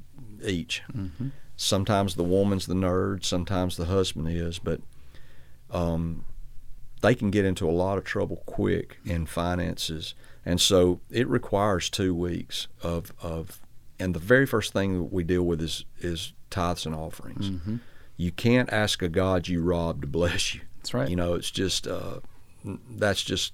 each. 0.44 0.82
Mhm. 0.92 1.32
Sometimes 1.56 2.16
the 2.16 2.24
woman's 2.24 2.66
the 2.66 2.74
nerd. 2.74 3.24
Sometimes 3.24 3.78
the 3.78 3.86
husband 3.86 4.28
is. 4.30 4.58
But 4.60 4.82
um, 5.70 6.26
they 7.04 7.14
can 7.14 7.30
get 7.30 7.46
into 7.46 7.70
a 7.70 7.72
lot 7.72 7.98
of 8.00 8.04
trouble 8.04 8.38
quick 8.48 8.98
in 9.06 9.28
finances, 9.28 10.16
and 10.44 10.60
so 10.60 11.00
it 11.12 11.28
requires 11.28 11.90
two 11.90 12.16
weeks 12.16 12.68
of 12.82 13.14
of. 13.22 13.60
And 14.00 14.16
the 14.16 14.20
very 14.20 14.46
first 14.48 14.74
thing 14.74 14.98
that 14.98 15.14
we 15.14 15.24
deal 15.24 15.44
with 15.44 15.62
is 15.62 15.86
is 16.00 16.34
tithes 16.50 16.86
and 16.88 16.96
offerings. 16.96 17.50
Mhm. 17.52 17.80
You 18.18 18.32
can't 18.32 18.72
ask 18.74 19.02
a 19.04 19.08
God 19.10 19.48
you 19.48 19.62
robbed 19.62 20.02
to 20.02 20.08
bless 20.08 20.56
you. 20.56 20.62
That's 20.78 20.94
right. 20.94 21.10
You 21.10 21.16
know, 21.16 21.36
it's 21.36 21.52
just 21.52 21.88
uh, 21.88 22.20
that's 22.98 23.24
just 23.24 23.54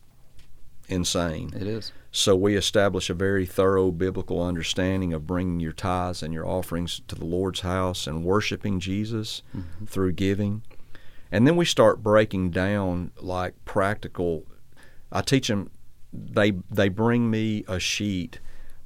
insane. 0.87 1.51
it 1.55 1.67
is. 1.67 1.91
So 2.11 2.35
we 2.35 2.55
establish 2.55 3.09
a 3.09 3.13
very 3.13 3.45
thorough 3.45 3.91
biblical 3.91 4.41
understanding 4.41 5.13
of 5.13 5.27
bringing 5.27 5.59
your 5.59 5.71
tithes 5.73 6.23
and 6.23 6.33
your 6.33 6.47
offerings 6.47 7.01
to 7.07 7.15
the 7.15 7.25
Lord's 7.25 7.59
house 7.59 8.07
and 8.07 8.23
worshiping 8.23 8.79
Jesus 8.79 9.43
Mm-hmm. 9.55 9.85
through 9.85 10.13
giving. 10.13 10.63
And 11.31 11.45
then 11.45 11.55
we 11.55 11.65
start 11.65 12.03
breaking 12.03 12.51
down 12.51 13.11
like 13.21 13.53
practical. 13.65 14.45
I 15.11 15.21
teach 15.21 15.47
them. 15.47 15.71
They 16.11 16.51
they 16.71 16.89
bring 16.89 17.29
me 17.29 17.63
a 17.67 17.79
sheet 17.79 18.39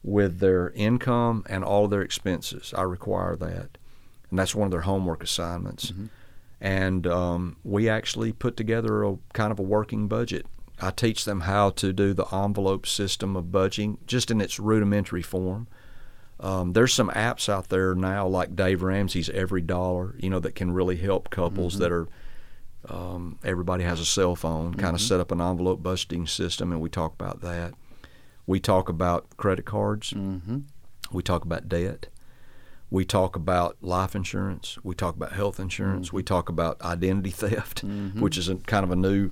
with 0.03 0.39
their 0.39 0.71
income 0.71 1.45
and 1.47 1.63
all 1.63 1.85
of 1.85 1.91
their 1.91 2.01
expenses. 2.01 2.73
I 2.77 2.81
require 2.81 3.37
that, 3.37 3.77
and 4.29 4.37
that's 4.37 4.53
one 4.53 4.65
of 4.65 4.71
their 4.71 4.81
homework 4.81 5.23
assignments. 5.23 5.91
Mm-hmm. 5.91 6.05
And 6.59 7.07
um, 7.07 7.57
we 7.63 7.89
actually 7.89 8.33
put 8.33 8.57
together 8.57 9.03
a 9.03 9.17
kind 9.33 9.51
of 9.51 9.59
a 9.59 9.63
working 9.63 10.07
budget. 10.07 10.45
I 10.81 10.91
teach 10.91 11.23
them 11.23 11.41
how 11.41 11.69
to 11.71 11.93
do 11.93 12.13
the 12.13 12.25
envelope 12.25 12.85
system 12.87 13.35
of 13.37 13.45
budgeting, 13.45 13.97
just 14.05 14.31
in 14.31 14.41
its 14.41 14.59
rudimentary 14.59 15.21
form. 15.21 15.67
Um, 16.39 16.73
there's 16.73 16.93
some 16.93 17.09
apps 17.11 17.47
out 17.47 17.69
there 17.69 17.95
now, 17.95 18.27
like 18.27 18.55
Dave 18.55 18.81
Ramsey's 18.81 19.29
Every 19.29 19.61
Dollar, 19.61 20.15
you 20.19 20.29
know, 20.29 20.39
that 20.39 20.55
can 20.55 20.71
really 20.71 20.97
help 20.97 21.29
couples 21.29 21.79
that 21.79 21.91
are. 21.91 22.09
Um, 22.89 23.39
everybody 23.43 23.83
has 23.83 23.99
a 23.99 24.05
cell 24.05 24.35
phone. 24.35 24.73
Kind 24.73 24.95
of 24.95 25.01
set 25.01 25.19
up 25.19 25.31
an 25.31 25.39
envelope 25.41 25.81
busting 25.81 26.27
system, 26.27 26.71
and 26.71 26.81
we 26.81 26.89
talk 26.89 27.13
about 27.13 27.41
that. 27.41 27.73
We 28.45 28.59
talk 28.59 28.89
about 28.89 29.25
credit 29.37 29.65
cards. 29.65 30.11
Mm-hmm. 30.11 30.59
We 31.11 31.23
talk 31.23 31.45
about 31.45 31.69
debt. 31.69 32.07
We 32.89 33.05
talk 33.05 33.35
about 33.35 33.77
life 33.81 34.15
insurance. 34.15 34.77
We 34.83 34.93
talk 34.95 35.15
about 35.15 35.31
health 35.31 35.59
insurance. 35.59 36.13
We 36.13 36.21
talk 36.23 36.49
about 36.49 36.79
identity 36.81 37.31
theft, 37.31 37.83
which 37.83 38.37
is 38.37 38.49
a, 38.49 38.55
kind 38.57 38.83
of 38.83 38.91
a 38.91 38.95
new 38.95 39.31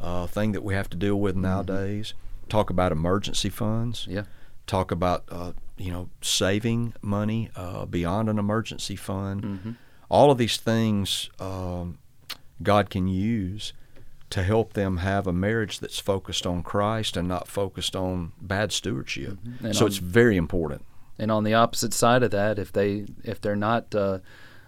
uh, 0.00 0.26
thing 0.26 0.52
that 0.52 0.62
we 0.62 0.74
have 0.74 0.88
to 0.90 0.96
deal 0.96 1.16
with 1.20 1.36
nowadays. 1.36 2.14
Talk 2.48 2.70
about 2.70 2.92
emergency 2.92 3.48
funds. 3.50 4.06
Yeah. 4.08 4.22
Talk 4.66 4.90
about 4.90 5.24
uh, 5.28 5.52
you 5.76 5.90
know 5.92 6.08
saving 6.20 6.94
money 7.02 7.50
uh, 7.56 7.84
beyond 7.84 8.28
an 8.30 8.38
emergency 8.38 8.96
fund. 8.96 9.42
Mhm. 9.42 9.76
All 10.08 10.30
of 10.30 10.38
these 10.38 10.56
things 10.56 11.30
um, 11.40 11.98
God 12.62 12.90
can 12.90 13.06
use 13.08 13.72
to 14.30 14.42
help 14.42 14.72
them 14.72 14.96
have 14.98 15.26
a 15.26 15.32
marriage 15.32 15.78
that's 15.78 15.98
focused 15.98 16.46
on 16.46 16.62
Christ 16.62 17.16
and 17.16 17.28
not 17.28 17.48
focused 17.48 17.94
on 17.94 18.32
bad 18.40 18.72
stewardship. 18.72 19.36
And 19.62 19.76
So 19.76 19.84
on- 19.84 19.88
it's 19.88 19.98
very 19.98 20.36
important. 20.36 20.84
And 21.18 21.30
on 21.30 21.44
the 21.44 21.54
opposite 21.54 21.92
side 21.92 22.22
of 22.22 22.30
that, 22.30 22.58
if 22.58 22.72
they 22.72 23.04
if 23.22 23.40
they're 23.40 23.54
not 23.54 23.94
uh, 23.94 24.18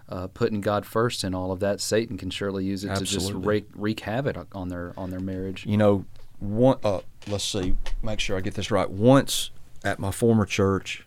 uh, 0.07 0.27
putting 0.27 0.61
God 0.61 0.85
first 0.85 1.23
in 1.23 1.33
all 1.33 1.51
of 1.51 1.59
that, 1.61 1.81
Satan 1.81 2.17
can 2.17 2.29
surely 2.29 2.63
use 2.63 2.83
it 2.83 2.95
to 2.95 3.03
just 3.03 3.33
wreak, 3.33 3.65
wreak 3.75 4.01
havoc 4.01 4.55
on 4.55 4.69
their 4.69 4.93
on 4.95 5.09
their 5.09 5.19
marriage. 5.19 5.65
you 5.65 5.75
know, 5.77 6.05
one. 6.39 6.77
Uh, 6.83 6.99
let's 7.27 7.43
see, 7.43 7.75
make 8.03 8.19
sure 8.19 8.37
I 8.37 8.41
get 8.41 8.53
this 8.53 8.69
right. 8.69 8.89
Once 8.89 9.49
at 9.83 9.97
my 9.97 10.11
former 10.11 10.45
church, 10.45 11.05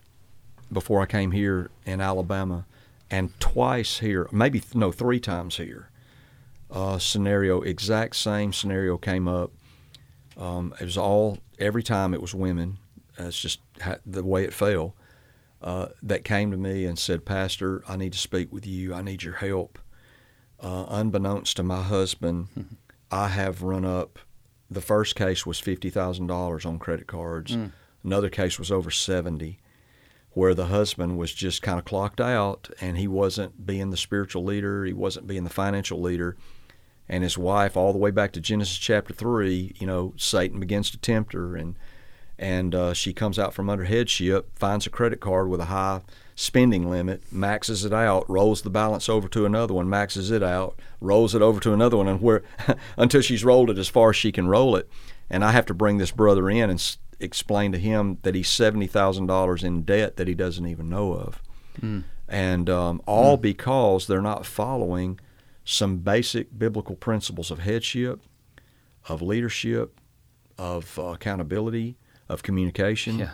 before 0.73 1.01
I 1.01 1.07
came 1.07 1.31
here 1.31 1.71
in 1.87 2.01
Alabama, 2.01 2.67
and 3.09 3.39
twice 3.39 4.01
here, 4.01 4.29
maybe 4.33 4.61
no, 4.75 4.91
three 4.91 5.21
times 5.21 5.57
here. 5.59 5.89
Uh, 6.71 6.99
scenario, 6.99 7.63
exact 7.63 8.17
same 8.17 8.53
scenario 8.53 8.99
came 8.99 9.27
up. 9.27 9.53
Um, 10.37 10.75
it 10.81 10.85
was 10.85 10.99
all 10.99 11.39
every 11.59 11.83
time 11.83 12.15
it 12.15 12.21
was 12.21 12.35
women. 12.35 12.79
That's 13.17 13.41
just 13.41 13.61
ha- 13.81 13.97
the 14.07 14.23
way 14.25 14.45
it 14.45 14.53
fell. 14.53 14.95
Uh, 15.61 15.89
that 16.03 16.25
came 16.25 16.51
to 16.53 16.57
me 16.57 16.85
and 16.85 16.99
said, 16.99 17.25
Pastor, 17.25 17.83
I 17.89 17.97
need 17.97 18.13
to 18.13 18.19
speak 18.19 18.53
with 18.53 18.65
you. 18.67 18.95
I 18.95 19.03
need 19.03 19.25
your 19.25 19.35
help. 19.35 19.79
Uh, 20.61 20.87
unbeknownst 20.89 21.57
to 21.57 21.63
my 21.63 21.83
husband, 21.83 22.49
I 23.11 23.29
have 23.29 23.63
run 23.63 23.85
up. 23.85 24.19
The 24.71 24.81
first 24.81 25.17
case 25.17 25.47
was 25.47 25.59
fifty 25.59 25.89
thousand 25.89 26.27
dollars 26.27 26.67
on 26.67 26.79
credit 26.79 27.07
cards. 27.07 27.57
Mm. 27.57 27.73
Another 28.05 28.29
case 28.29 28.59
was 28.59 28.71
over 28.71 28.91
seventy, 28.91 29.61
where 30.33 30.55
the 30.55 30.67
husband 30.67 31.17
was 31.17 31.33
just 31.33 31.63
kind 31.63 31.79
of 31.79 31.85
clocked 31.85 32.21
out, 32.21 32.69
and 32.81 32.99
he 32.99 33.09
wasn't 33.09 33.65
being 33.67 33.91
the 33.91 33.97
spiritual 33.97 34.45
leader. 34.45 34.85
He 34.85 34.93
wasn't 34.93 35.27
being 35.27 35.45
the 35.45 35.51
financial 35.51 36.01
leader, 36.01 36.37
and 37.09 37.23
his 37.23 37.39
wife, 37.39 37.77
all 37.77 37.93
the 37.93 37.99
way 37.99 38.11
back 38.11 38.33
to 38.33 38.41
Genesis 38.41 38.77
chapter 38.79 39.13
three, 39.15 39.73
you 39.79 39.87
know, 39.87 40.13
Satan 40.17 40.61
begins 40.61 40.91
to 40.91 40.99
tempt 40.99 41.33
her, 41.33 41.57
and 41.57 41.77
and 42.39 42.75
uh, 42.75 42.95
she 42.95 43.13
comes 43.13 43.39
out 43.39 43.53
from 43.55 43.69
under 43.69 43.85
headship, 43.85 44.57
finds 44.59 44.87
a 44.87 44.91
credit 44.91 45.19
card 45.21 45.49
with 45.49 45.61
a 45.61 45.65
high 45.67 46.03
spending 46.37 46.89
limit, 46.89 47.21
maxes 47.33 47.85
it 47.85 47.93
out, 47.93 48.29
rolls 48.31 48.63
the 48.63 48.71
balance 48.71 49.09
over 49.09 49.27
to 49.29 49.45
another 49.45 49.75
one, 49.75 49.89
maxes 49.89 50.31
it 50.31 50.43
out, 50.43 50.79
rolls 51.01 51.35
it 51.35 51.43
over 51.43 51.59
to 51.59 51.73
another 51.73 51.97
one, 51.97 52.07
and 52.07 52.23
where 52.23 52.43
until 52.97 53.21
she's 53.21 53.45
rolled 53.45 53.71
it 53.71 53.79
as 53.79 53.89
far 53.89 54.11
as 54.11 54.17
she 54.17 54.31
can 54.31 54.47
roll 54.47 54.77
it. 54.77 54.89
And 55.29 55.45
I 55.45 55.51
have 55.51 55.67
to 55.67 55.75
bring 55.75 55.99
this 55.99 56.13
brother 56.13 56.49
in 56.49 56.71
and 56.71 56.79
s- 56.79 56.99
explain 57.19 57.73
to 57.73 57.79
him 57.79 58.19
that 58.23 58.37
he's 58.37 58.49
seventy 58.49 58.87
thousand 58.87 59.27
dollars 59.27 59.65
in 59.65 59.83
debt 59.83 60.17
that 60.17 60.29
he 60.29 60.35
doesn't 60.35 60.67
even 60.67 60.89
know 60.89 61.13
of, 61.15 61.43
Mm. 61.83 62.05
and 62.29 62.71
um, 62.71 63.03
all 63.07 63.37
because 63.37 64.07
they're 64.07 64.23
not 64.23 64.47
following 64.47 65.19
some 65.71 65.99
basic 65.99 66.59
biblical 66.59 66.97
principles 66.97 67.51
of 67.51 67.59
headship, 67.59 68.21
of 69.07 69.21
leadership, 69.21 70.01
of 70.57 70.99
uh, 70.99 71.03
accountability, 71.09 71.95
of 72.27 72.43
communication, 72.43 73.19
Yeah. 73.19 73.33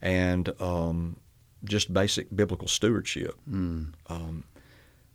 and 0.00 0.58
um, 0.58 1.16
just 1.64 1.92
basic 1.92 2.34
biblical 2.34 2.66
stewardship. 2.66 3.34
Mm. 3.48 3.92
Um, 4.08 4.44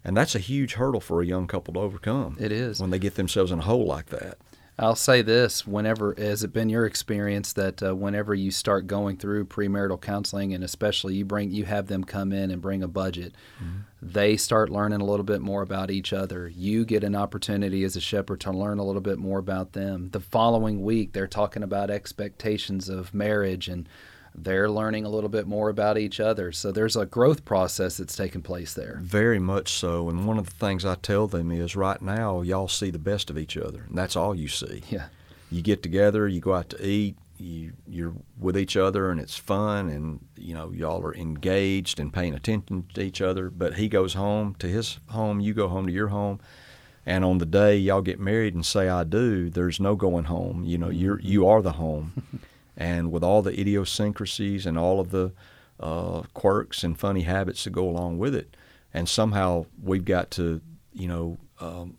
and 0.04 0.16
that's 0.16 0.36
a 0.36 0.40
huge 0.40 0.74
hurdle 0.74 1.02
for 1.02 1.20
a 1.22 1.26
young 1.26 1.48
couple 1.48 1.74
to 1.74 1.80
overcome 1.80 2.38
It 2.40 2.52
is. 2.52 2.80
when 2.80 2.92
they 2.92 3.00
get 3.00 3.16
themselves 3.16 3.52
in 3.52 3.58
a 3.58 3.64
hole 3.64 3.86
like 3.88 4.08
that. 4.08 4.38
I'll 4.78 4.96
say 4.96 5.24
this: 5.24 5.66
whenever 5.66 6.14
has 6.18 6.44
it 6.44 6.54
been 6.54 6.70
your 6.70 6.86
experience 6.86 7.54
that 7.54 7.82
uh, 7.84 7.96
whenever 7.96 8.36
you 8.36 8.52
start 8.52 8.86
going 8.86 9.18
through 9.18 9.46
premarital 9.46 10.00
counseling, 10.00 10.54
and 10.54 10.64
especially 10.64 11.16
you 11.16 11.26
bring 11.26 11.52
you 11.52 11.66
have 11.66 11.88
them 11.88 12.04
come 12.04 12.32
in 12.32 12.50
and 12.52 12.62
bring 12.62 12.82
a 12.84 12.88
budget, 12.88 13.34
mm-hmm. 13.64 13.80
They 14.02 14.36
start 14.36 14.70
learning 14.70 15.02
a 15.02 15.06
little 15.06 15.24
bit 15.24 15.42
more 15.42 15.62
about 15.62 15.92
each 15.92 16.12
other. 16.12 16.48
You 16.48 16.86
get 16.86 17.04
an 17.04 17.16
opportunity 17.16 17.84
as 17.84 17.96
a 17.96 18.02
shepherd 18.02 18.40
to 18.42 18.52
learn 18.52 18.80
a 18.80 18.84
little 18.84 19.02
bit 19.02 19.20
more 19.20 19.38
about 19.38 19.74
them. 19.74 20.10
The 20.12 20.20
following 20.20 20.82
week, 20.82 21.14
they're 21.14 21.28
talking 21.28 21.62
about 21.62 21.92
expectations 21.92 22.90
of 22.90 23.14
marriage 23.14 23.68
and 23.68 23.88
they're 24.34 24.70
learning 24.70 25.06
a 25.06 25.10
little 25.10 25.30
bit 25.30 25.46
more 25.46 25.70
about 25.70 25.98
each 25.98 26.20
other. 26.20 26.52
So 26.52 26.72
there's 26.72 26.96
a 26.96 27.06
growth 27.06 27.46
process 27.46 27.98
that's 27.98 28.16
taking 28.16 28.42
place 28.42 28.74
there. 28.74 29.00
Very 29.02 29.40
much 29.40 29.74
so. 29.74 30.10
And 30.10 30.26
one 30.26 30.38
of 30.38 30.46
the 30.46 30.56
things 30.56 30.86
I 30.86 30.96
tell 30.96 31.28
them 31.28 31.52
is 31.52 31.76
right 31.76 32.02
now, 32.02 32.42
y'all 32.42 32.68
see 32.68 32.92
the 32.92 33.00
best 33.00 33.30
of 33.30 33.38
each 33.38 33.58
other, 33.58 33.86
and 33.90 33.98
that's 33.98 34.16
all 34.16 34.34
you 34.34 34.48
see. 34.48 34.84
Yeah. 34.90 35.08
You 35.52 35.62
get 35.62 35.84
together, 35.84 36.28
you 36.28 36.40
go 36.40 36.54
out 36.54 36.70
to 36.70 36.86
eat, 36.86 37.18
you 37.42 37.74
you're 37.88 38.14
with 38.40 38.58
each 38.58 38.78
other 38.78 39.10
and 39.10 39.20
it's 39.20 39.38
fun 39.38 39.90
and 39.90 40.20
you 40.38 40.54
know 40.54 40.72
y'all 40.72 41.04
are 41.04 41.16
engaged 41.16 42.00
and 42.00 42.14
paying 42.14 42.34
attention 42.34 42.86
to 42.94 43.02
each 43.02 43.22
other 43.22 43.50
but 43.50 43.76
he 43.76 43.88
goes 43.90 44.14
home 44.14 44.56
to 44.60 44.68
his 44.68 45.00
home 45.10 45.40
you 45.40 45.54
go 45.54 45.68
home 45.68 45.86
to 45.88 45.94
your 45.94 46.10
home 46.10 46.40
and 47.06 47.26
on 47.26 47.40
the 47.40 47.46
day 47.46 47.76
y'all 47.76 48.02
get 48.02 48.20
married 48.20 48.54
and 48.54 48.66
say 48.66 48.88
I 48.88 49.04
do 49.04 49.50
there's 49.50 49.80
no 49.80 49.96
going 49.96 50.26
home 50.26 50.64
you 50.64 50.78
know 50.78 50.90
you're 50.90 51.20
you 51.20 51.48
are 51.48 51.62
the 51.62 51.74
home 51.74 52.42
and 52.78 53.12
with 53.12 53.24
all 53.24 53.42
the 53.42 53.60
idiosyncrasies 53.60 54.66
and 54.66 54.78
all 54.78 55.00
of 55.00 55.12
the 55.12 55.32
uh, 55.82 56.22
quirks 56.34 56.84
and 56.84 56.98
funny 56.98 57.22
habits 57.22 57.64
that 57.64 57.72
go 57.72 57.90
along 57.90 58.20
with 58.20 58.36
it. 58.36 58.56
And 58.94 59.10
somehow 59.10 59.66
we've 59.82 60.06
got 60.06 60.32
to, 60.32 60.62
you 60.94 61.08
know, 61.08 61.38
um, 61.60 61.98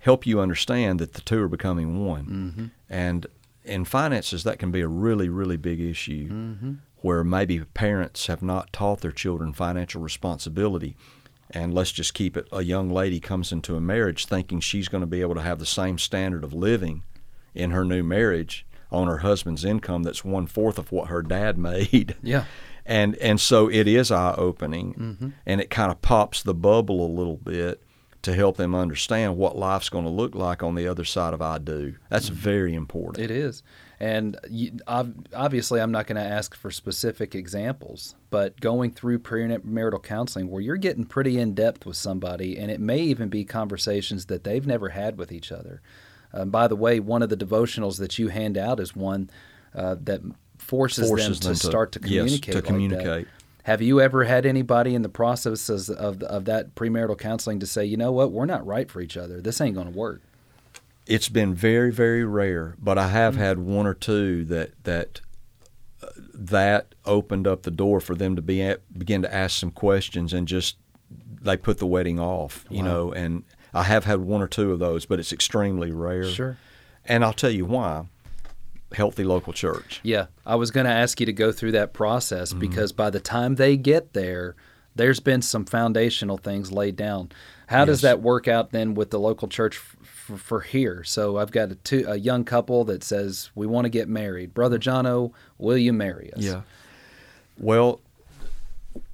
help 0.00 0.26
you 0.26 0.40
understand 0.40 0.98
that 1.00 1.14
the 1.14 1.20
two 1.20 1.42
are 1.42 1.48
becoming 1.48 2.04
one. 2.04 2.24
Mm-hmm. 2.24 2.66
And 2.88 3.26
in 3.66 3.84
finances, 3.84 4.44
that 4.44 4.58
can 4.58 4.70
be 4.70 4.80
a 4.80 4.88
really, 4.88 5.28
really 5.28 5.56
big 5.56 5.80
issue 5.80 6.28
mm-hmm. 6.28 6.74
where 6.98 7.24
maybe 7.24 7.60
parents 7.60 8.26
have 8.26 8.42
not 8.42 8.72
taught 8.72 9.00
their 9.00 9.12
children 9.12 9.52
financial 9.52 10.00
responsibility. 10.00 10.96
And 11.50 11.72
let's 11.72 11.92
just 11.92 12.14
keep 12.14 12.36
it 12.36 12.48
a 12.50 12.62
young 12.62 12.90
lady 12.90 13.20
comes 13.20 13.52
into 13.52 13.76
a 13.76 13.80
marriage 13.80 14.26
thinking 14.26 14.60
she's 14.60 14.88
going 14.88 15.02
to 15.02 15.06
be 15.06 15.20
able 15.20 15.36
to 15.36 15.42
have 15.42 15.58
the 15.58 15.66
same 15.66 15.98
standard 15.98 16.42
of 16.42 16.52
living 16.52 17.04
in 17.54 17.70
her 17.70 17.84
new 17.84 18.02
marriage 18.02 18.66
on 18.90 19.06
her 19.06 19.18
husband's 19.18 19.64
income 19.64 20.02
that's 20.02 20.24
one 20.24 20.46
fourth 20.46 20.78
of 20.78 20.90
what 20.90 21.08
her 21.08 21.22
dad 21.22 21.56
made. 21.58 22.16
Yeah. 22.22 22.44
And 22.84 23.16
and 23.16 23.40
so 23.40 23.68
it 23.68 23.88
is 23.88 24.12
eye 24.12 24.34
opening 24.36 24.94
mm-hmm. 24.94 25.28
and 25.44 25.60
it 25.60 25.70
kind 25.70 25.90
of 25.90 26.02
pops 26.02 26.42
the 26.42 26.54
bubble 26.54 27.04
a 27.04 27.10
little 27.10 27.36
bit 27.36 27.82
to 28.26 28.34
help 28.34 28.56
them 28.56 28.74
understand 28.74 29.36
what 29.36 29.56
life's 29.56 29.88
going 29.88 30.04
to 30.04 30.10
look 30.10 30.34
like 30.34 30.60
on 30.60 30.74
the 30.74 30.88
other 30.88 31.04
side 31.04 31.32
of 31.32 31.40
I 31.40 31.58
do. 31.58 31.94
That's 32.10 32.26
mm-hmm. 32.26 32.34
very 32.34 32.74
important. 32.74 33.24
It 33.24 33.30
is. 33.30 33.62
And 34.00 34.36
you, 34.50 34.72
obviously, 34.88 35.80
I'm 35.80 35.92
not 35.92 36.08
going 36.08 36.20
to 36.20 36.28
ask 36.28 36.56
for 36.56 36.72
specific 36.72 37.36
examples, 37.36 38.16
but 38.30 38.60
going 38.60 38.90
through 38.90 39.20
premarital 39.20 40.02
counseling 40.02 40.50
where 40.50 40.60
you're 40.60 40.76
getting 40.76 41.04
pretty 41.04 41.38
in 41.38 41.54
depth 41.54 41.86
with 41.86 41.96
somebody, 41.96 42.58
and 42.58 42.68
it 42.68 42.80
may 42.80 42.98
even 42.98 43.28
be 43.28 43.44
conversations 43.44 44.26
that 44.26 44.42
they've 44.42 44.66
never 44.66 44.88
had 44.88 45.16
with 45.16 45.30
each 45.30 45.52
other. 45.52 45.80
Uh, 46.34 46.44
by 46.44 46.66
the 46.66 46.74
way, 46.74 46.98
one 46.98 47.22
of 47.22 47.28
the 47.28 47.36
devotionals 47.36 48.00
that 48.00 48.18
you 48.18 48.26
hand 48.26 48.58
out 48.58 48.80
is 48.80 48.96
one 48.96 49.30
uh, 49.72 49.94
that 50.02 50.20
forces, 50.58 51.08
forces 51.08 51.38
them, 51.38 51.54
to, 51.54 51.60
to 51.60 51.66
start 51.66 51.92
to 51.92 52.00
communicate. 52.00 52.48
Yes, 52.48 52.56
to 52.56 52.62
communicate. 52.62 53.28
Have 53.66 53.82
you 53.82 54.00
ever 54.00 54.22
had 54.22 54.46
anybody 54.46 54.94
in 54.94 55.02
the 55.02 55.08
process 55.08 55.68
of, 55.68 56.22
of 56.22 56.44
that 56.44 56.76
premarital 56.76 57.18
counseling 57.18 57.58
to 57.58 57.66
say, 57.66 57.84
you 57.84 57.96
know 57.96 58.12
what, 58.12 58.30
we're 58.30 58.46
not 58.46 58.64
right 58.64 58.88
for 58.88 59.00
each 59.00 59.16
other. 59.16 59.40
This 59.40 59.60
ain't 59.60 59.74
going 59.74 59.92
to 59.92 59.98
work. 59.98 60.22
It's 61.04 61.28
been 61.28 61.52
very, 61.52 61.90
very 61.90 62.24
rare, 62.24 62.76
but 62.78 62.96
I 62.96 63.08
have 63.08 63.34
mm-hmm. 63.34 63.42
had 63.42 63.58
one 63.58 63.84
or 63.88 63.94
two 63.94 64.44
that 64.44 64.84
that 64.84 65.20
uh, 66.00 66.06
that 66.32 66.94
opened 67.04 67.48
up 67.48 67.64
the 67.64 67.72
door 67.72 67.98
for 67.98 68.14
them 68.14 68.36
to 68.36 68.42
be 68.42 68.62
at, 68.62 68.82
begin 68.96 69.22
to 69.22 69.34
ask 69.34 69.58
some 69.58 69.72
questions 69.72 70.32
and 70.32 70.46
just 70.46 70.76
they 71.42 71.56
put 71.56 71.78
the 71.78 71.86
wedding 71.86 72.20
off, 72.20 72.66
you 72.70 72.84
wow. 72.84 72.84
know, 72.84 73.12
and 73.12 73.42
I 73.74 73.82
have 73.82 74.04
had 74.04 74.20
one 74.20 74.42
or 74.42 74.48
two 74.48 74.70
of 74.70 74.78
those, 74.78 75.06
but 75.06 75.18
it's 75.18 75.32
extremely 75.32 75.90
rare. 75.90 76.30
Sure. 76.30 76.56
And 77.04 77.24
I'll 77.24 77.32
tell 77.32 77.50
you 77.50 77.64
why. 77.64 78.06
Healthy 78.92 79.24
local 79.24 79.52
church. 79.52 80.00
Yeah, 80.02 80.26
I 80.44 80.54
was 80.54 80.70
going 80.70 80.86
to 80.86 80.92
ask 80.92 81.18
you 81.20 81.26
to 81.26 81.32
go 81.32 81.52
through 81.52 81.72
that 81.72 81.92
process 81.92 82.50
mm-hmm. 82.50 82.60
because 82.60 82.92
by 82.92 83.10
the 83.10 83.20
time 83.20 83.56
they 83.56 83.76
get 83.76 84.12
there, 84.12 84.54
there's 84.94 85.20
been 85.20 85.42
some 85.42 85.64
foundational 85.64 86.38
things 86.38 86.72
laid 86.72 86.96
down. 86.96 87.30
How 87.66 87.80
yes. 87.80 87.86
does 87.86 88.00
that 88.02 88.22
work 88.22 88.48
out 88.48 88.70
then 88.70 88.94
with 88.94 89.10
the 89.10 89.18
local 89.18 89.48
church 89.48 89.80
f- 90.00 90.40
for 90.40 90.60
here? 90.60 91.04
So 91.04 91.36
I've 91.36 91.50
got 91.50 91.72
a, 91.72 91.74
two, 91.74 92.04
a 92.08 92.16
young 92.16 92.44
couple 92.44 92.84
that 92.84 93.02
says 93.02 93.50
we 93.54 93.66
want 93.66 93.84
to 93.84 93.90
get 93.90 94.08
married. 94.08 94.54
Brother 94.54 94.78
Jono, 94.78 95.32
will 95.58 95.76
you 95.76 95.92
marry 95.92 96.32
us? 96.32 96.42
Yeah. 96.42 96.62
Well, 97.58 98.00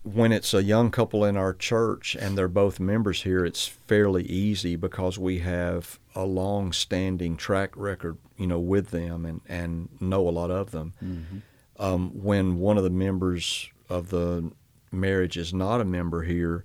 when 0.05 0.33
it's 0.33 0.53
a 0.53 0.63
young 0.63 0.91
couple 0.91 1.25
in 1.25 1.37
our 1.37 1.55
church 1.55 2.17
and 2.17 2.37
they're 2.37 2.49
both 2.49 2.81
members 2.81 3.23
here, 3.23 3.45
it's 3.45 3.67
fairly 3.67 4.25
easy 4.25 4.75
because 4.75 5.19
we 5.19 5.39
have 5.39 6.01
a 6.15 6.25
long-standing 6.25 7.37
track 7.37 7.77
record, 7.77 8.19
you 8.37 8.47
know, 8.47 8.59
with 8.59 8.91
them 8.91 9.25
and, 9.25 9.41
and 9.49 9.89
know 10.01 10.29
a 10.29 10.31
lot 10.31 10.51
of 10.51 10.73
them. 10.73 10.93
Mm-hmm. 11.03 11.39
Um, 11.79 12.11
when 12.23 12.59
one 12.59 12.77
of 12.77 12.85
the 12.85 12.91
members 12.91 13.71
of 13.89 14.11
the 14.11 14.51
marriage 14.91 15.37
is 15.37 15.55
not 15.55 15.81
a 15.81 15.85
member 15.85 16.23
here, 16.23 16.65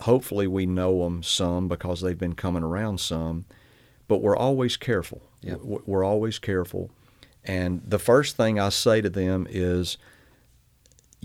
hopefully 0.00 0.46
we 0.46 0.64
know 0.64 1.04
them 1.04 1.22
some 1.22 1.68
because 1.68 2.00
they've 2.00 2.18
been 2.18 2.34
coming 2.34 2.62
around 2.62 3.00
some, 3.00 3.44
but 4.08 4.22
we're 4.22 4.36
always 4.36 4.78
careful. 4.78 5.22
Yep. 5.42 5.60
We're 5.62 6.04
always 6.04 6.38
careful. 6.38 6.90
And 7.44 7.82
the 7.86 7.98
first 7.98 8.38
thing 8.38 8.58
I 8.58 8.70
say 8.70 9.02
to 9.02 9.10
them 9.10 9.46
is– 9.50 9.98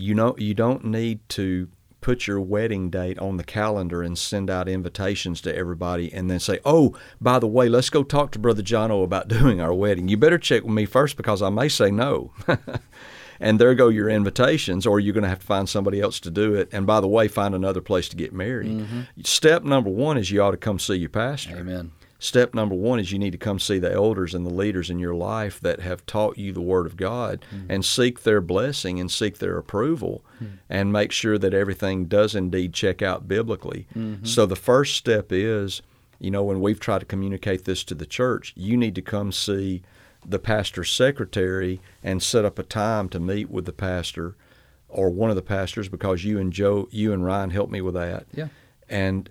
you 0.00 0.14
know 0.14 0.34
you 0.38 0.54
don't 0.54 0.84
need 0.84 1.20
to 1.30 1.68
put 2.00 2.26
your 2.26 2.40
wedding 2.40 2.88
date 2.88 3.18
on 3.18 3.36
the 3.36 3.44
calendar 3.44 4.02
and 4.02 4.16
send 4.16 4.48
out 4.48 4.68
invitations 4.68 5.40
to 5.42 5.54
everybody 5.54 6.12
and 6.12 6.30
then 6.30 6.40
say, 6.40 6.58
"Oh, 6.64 6.96
by 7.20 7.38
the 7.38 7.46
way, 7.46 7.68
let's 7.68 7.90
go 7.90 8.02
talk 8.02 8.32
to 8.32 8.38
Brother 8.38 8.62
Jono 8.62 9.04
about 9.04 9.28
doing 9.40 9.60
our 9.60 9.74
wedding." 9.74 10.08
You 10.08 10.16
better 10.16 10.38
check 10.38 10.62
with 10.62 10.72
me 10.72 10.86
first 10.86 11.16
because 11.16 11.42
I 11.42 11.50
may 11.50 11.68
say 11.68 11.90
no. 11.90 12.32
and 13.40 13.58
there 13.58 13.74
go 13.74 13.88
your 13.88 14.08
invitations 14.08 14.86
or 14.86 15.00
you're 15.00 15.14
going 15.14 15.22
to 15.22 15.28
have 15.28 15.40
to 15.40 15.46
find 15.46 15.68
somebody 15.68 16.00
else 16.00 16.20
to 16.20 16.30
do 16.30 16.54
it 16.54 16.68
and 16.72 16.86
by 16.86 17.00
the 17.00 17.08
way 17.08 17.26
find 17.26 17.54
another 17.54 17.80
place 17.80 18.08
to 18.08 18.16
get 18.16 18.34
married 18.34 18.70
mm-hmm. 18.70 19.00
step 19.24 19.64
number 19.64 19.88
one 19.88 20.18
is 20.18 20.30
you 20.30 20.42
ought 20.42 20.50
to 20.50 20.58
come 20.58 20.78
see 20.78 20.96
your 20.96 21.08
pastor 21.08 21.56
amen 21.56 21.90
step 22.20 22.54
number 22.54 22.74
one 22.74 23.00
is 23.00 23.10
you 23.10 23.18
need 23.18 23.32
to 23.32 23.38
come 23.38 23.58
see 23.58 23.78
the 23.78 23.92
elders 23.92 24.34
and 24.34 24.46
the 24.46 24.54
leaders 24.54 24.90
in 24.90 24.98
your 24.98 25.14
life 25.14 25.58
that 25.60 25.80
have 25.80 26.06
taught 26.06 26.38
you 26.38 26.52
the 26.52 26.60
Word 26.60 26.86
of 26.86 26.96
God 26.96 27.44
mm-hmm. 27.52 27.70
and 27.70 27.84
seek 27.84 28.22
their 28.22 28.40
blessing 28.40 29.00
and 29.00 29.10
seek 29.10 29.38
their 29.38 29.58
approval 29.58 30.22
mm-hmm. 30.36 30.56
and 30.68 30.92
make 30.92 31.10
sure 31.10 31.38
that 31.38 31.54
everything 31.54 32.04
does 32.04 32.34
indeed 32.34 32.72
check 32.72 33.02
out 33.02 33.26
biblically. 33.26 33.88
Mm-hmm. 33.96 34.24
So 34.24 34.46
the 34.46 34.54
first 34.54 34.96
step 34.96 35.32
is, 35.32 35.82
you 36.20 36.30
know, 36.30 36.44
when 36.44 36.60
we've 36.60 36.78
tried 36.78 37.00
to 37.00 37.06
communicate 37.06 37.64
this 37.64 37.82
to 37.84 37.94
the 37.94 38.06
church, 38.06 38.52
you 38.54 38.76
need 38.76 38.94
to 38.94 39.02
come 39.02 39.32
see 39.32 39.82
the 40.24 40.38
pastor's 40.38 40.92
secretary 40.92 41.80
and 42.02 42.22
set 42.22 42.44
up 42.44 42.58
a 42.58 42.62
time 42.62 43.08
to 43.08 43.18
meet 43.18 43.50
with 43.50 43.64
the 43.64 43.72
pastor 43.72 44.36
or 44.90 45.08
one 45.08 45.30
of 45.30 45.36
the 45.36 45.42
pastors 45.42 45.88
because 45.88 46.24
you 46.24 46.38
and 46.38 46.52
Joe, 46.52 46.88
you 46.90 47.12
and 47.12 47.24
Ryan 47.24 47.50
helped 47.50 47.72
me 47.72 47.80
with 47.80 47.94
that. 47.94 48.26
Yeah. 48.34 48.48
And 48.88 49.28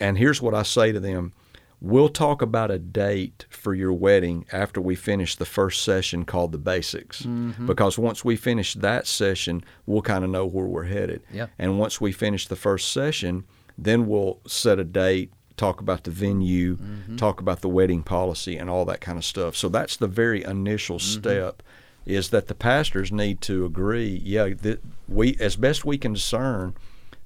and 0.00 0.18
here's 0.18 0.42
what 0.42 0.54
I 0.54 0.62
say 0.62 0.92
to 0.92 1.00
them 1.00 1.32
We'll 1.80 2.08
talk 2.08 2.40
about 2.40 2.70
a 2.70 2.78
date 2.78 3.44
for 3.50 3.74
your 3.74 3.92
wedding 3.92 4.46
after 4.50 4.80
we 4.80 4.94
finish 4.94 5.36
the 5.36 5.44
first 5.44 5.82
session 5.82 6.24
called 6.24 6.52
the 6.52 6.58
basics. 6.58 7.22
Mm-hmm. 7.22 7.66
Because 7.66 7.98
once 7.98 8.24
we 8.24 8.34
finish 8.36 8.74
that 8.74 9.06
session, 9.06 9.62
we'll 9.84 10.02
kind 10.02 10.24
of 10.24 10.30
know 10.30 10.46
where 10.46 10.66
we're 10.66 10.84
headed. 10.84 11.22
Yeah. 11.30 11.48
And 11.58 11.78
once 11.78 12.00
we 12.00 12.12
finish 12.12 12.48
the 12.48 12.56
first 12.56 12.90
session, 12.92 13.44
then 13.76 14.06
we'll 14.06 14.40
set 14.46 14.78
a 14.78 14.84
date, 14.84 15.32
talk 15.58 15.80
about 15.80 16.04
the 16.04 16.10
venue, 16.10 16.76
mm-hmm. 16.76 17.16
talk 17.16 17.40
about 17.40 17.60
the 17.60 17.68
wedding 17.68 18.02
policy, 18.02 18.56
and 18.56 18.70
all 18.70 18.86
that 18.86 19.02
kind 19.02 19.18
of 19.18 19.24
stuff. 19.24 19.54
So 19.54 19.68
that's 19.68 19.96
the 19.96 20.08
very 20.08 20.44
initial 20.44 20.96
mm-hmm. 20.96 21.20
step. 21.20 21.62
Is 22.06 22.30
that 22.30 22.46
the 22.46 22.54
pastors 22.54 23.12
need 23.12 23.40
to 23.42 23.66
agree? 23.66 24.20
Yeah, 24.24 24.50
that 24.62 24.80
we, 25.08 25.36
as 25.40 25.56
best 25.56 25.84
we 25.84 25.98
can 25.98 26.14
discern, 26.14 26.74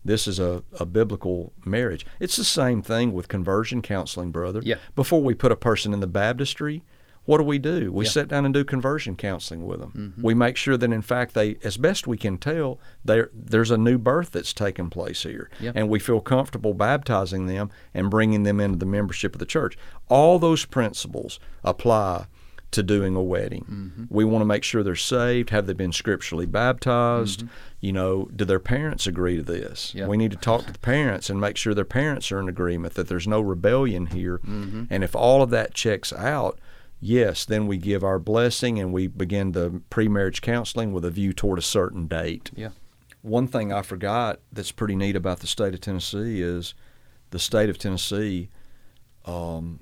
this 0.05 0.27
is 0.27 0.39
a, 0.39 0.63
a 0.79 0.87
biblical 0.87 1.53
marriage. 1.65 2.07
It's 2.19 2.37
the 2.37 2.45
same 2.45 2.83
thing 2.83 3.13
with 3.13 3.29
conversion 3.29 3.83
counseling, 3.83 4.31
brother. 4.31 4.61
Yeah. 4.65 4.77
Before 4.95 5.23
we 5.23 5.35
put 5.35 5.53
a 5.53 5.57
person 5.57 5.93
in 5.93 6.01
the 6.01 6.07
baptistry, 6.07 6.83
what 7.27 7.39
do 7.39 7.45
we 7.45 7.59
do? 7.59 7.93
We 7.93 8.07
yeah. 8.07 8.11
sit 8.11 8.29
down 8.29 8.45
and 8.45 8.55
do 8.55 8.65
conversion 8.65 9.15
counseling 9.15 9.67
with 9.67 9.81
them. 9.81 9.93
Mm-hmm. 9.95 10.23
We 10.23 10.35
make 10.35 10.57
sure 10.57 10.77
that, 10.77 10.93
in 10.93 11.03
fact, 11.03 11.35
they, 11.35 11.59
as 11.63 11.77
best 11.77 12.07
we 12.07 12.17
can 12.17 12.39
tell, 12.39 12.81
there's 13.05 13.71
a 13.71 13.77
new 13.77 13.99
birth 13.99 14.33
that's 14.33 14.55
taken 14.55 14.89
place 14.91 15.23
here, 15.23 15.51
yeah. 15.61 15.73
and 15.75 15.89
we 15.89 15.99
feel 15.99 16.21
comfortable 16.21 16.73
baptizing 16.73 17.47
them 17.47 17.71
and 17.93 18.11
bringing 18.11 18.45
them 18.45 18.59
into 18.59 18.79
the 18.79 18.87
membership 18.87 19.35
of 19.35 19.39
the 19.39 19.47
church. 19.47 19.77
All 20.09 20.39
those 20.39 20.65
principles 20.65 21.39
apply 21.63 22.27
to 22.73 22.83
doing 22.83 23.17
a 23.17 23.23
wedding. 23.23 23.65
Mm-hmm. 23.65 24.05
We 24.09 24.25
want 24.25 24.43
to 24.43 24.47
make 24.47 24.63
sure 24.63 24.83
they're 24.83 24.95
saved. 24.95 25.51
Have 25.51 25.67
they 25.67 25.73
been 25.73 25.93
scripturally 25.93 26.47
baptized? 26.47 27.41
Mm-hmm. 27.41 27.55
You 27.81 27.93
know, 27.93 28.29
do 28.35 28.45
their 28.45 28.61
parents 28.61 29.07
agree 29.07 29.37
to 29.37 29.43
this? 29.43 29.93
Yeah. 29.95 30.07
We 30.07 30.17
need 30.17 30.31
to 30.31 30.37
talk 30.37 30.67
to 30.67 30.73
the 30.73 30.79
parents 30.79 31.29
and 31.31 31.41
make 31.41 31.57
sure 31.57 31.75
their 31.75 31.85
parents 31.85 32.31
are 32.31 32.39
in 32.39 32.49
agreement 32.49 32.95
that 32.95 33.09
there's 33.09 33.27
no 33.27 33.41
rebellion 33.41 34.07
here. 34.07 34.39
Mm-hmm. 34.39 34.85
And 34.91 35.03
if 35.03 35.17
all 35.17 35.43
of 35.43 35.51
that 35.51 35.75
checks 35.75 36.13
out, 36.13 36.59
yes, 37.01 37.45
then 37.45 37.67
we 37.67 37.77
give 37.77 38.05
our 38.05 38.19
blessing 38.19 38.79
and 38.79 38.93
we 38.93 39.09
begin 39.09 39.53
the 39.53 39.83
pre-marriage 39.91 40.41
counseling 40.41 40.93
with 40.93 41.05
a 41.05 41.11
view 41.11 41.33
toward 41.33 41.59
a 41.59 41.63
certain 41.63 42.07
date. 42.07 42.51
Yeah. 42.55 42.71
One 43.23 43.49
thing 43.49 43.73
I 43.73 43.83
forgot 43.83 44.41
that's 44.53 44.73
pretty 44.73 44.97
neat 44.97 45.17
about 45.17 45.41
the 45.41 45.47
state 45.47 45.75
of 45.75 45.81
Tennessee 45.81 46.41
is 46.41 46.75
the 47.31 47.39
state 47.39 47.69
of 47.69 47.79
Tennessee, 47.79 48.49
um, 49.27 49.81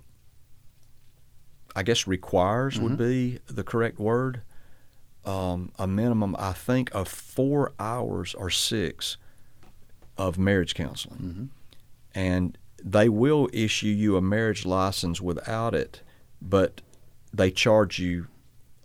I 1.79 1.85
guess 1.85 2.09
requires 2.09 2.81
would 2.81 2.99
mm-hmm. 2.99 3.09
be 3.09 3.39
the 3.47 3.63
correct 3.63 4.01
word. 4.01 4.41
Um, 5.25 5.71
a 5.79 5.87
minimum, 5.87 6.35
I 6.37 6.53
think, 6.53 6.93
of 6.93 7.07
four 7.07 7.73
hours 7.79 8.35
or 8.35 8.51
six 8.51 9.17
of 10.17 10.39
marriage 10.39 10.75
counseling, 10.75 11.19
mm-hmm. 11.19 11.45
and 12.19 12.59
they 12.83 13.09
will 13.09 13.49
issue 13.53 13.87
you 13.87 14.17
a 14.17 14.21
marriage 14.21 14.67
license 14.67 15.21
without 15.21 15.73
it, 15.73 16.03
but 16.43 16.81
they 17.33 17.53
charge 17.53 18.01
you 18.01 18.27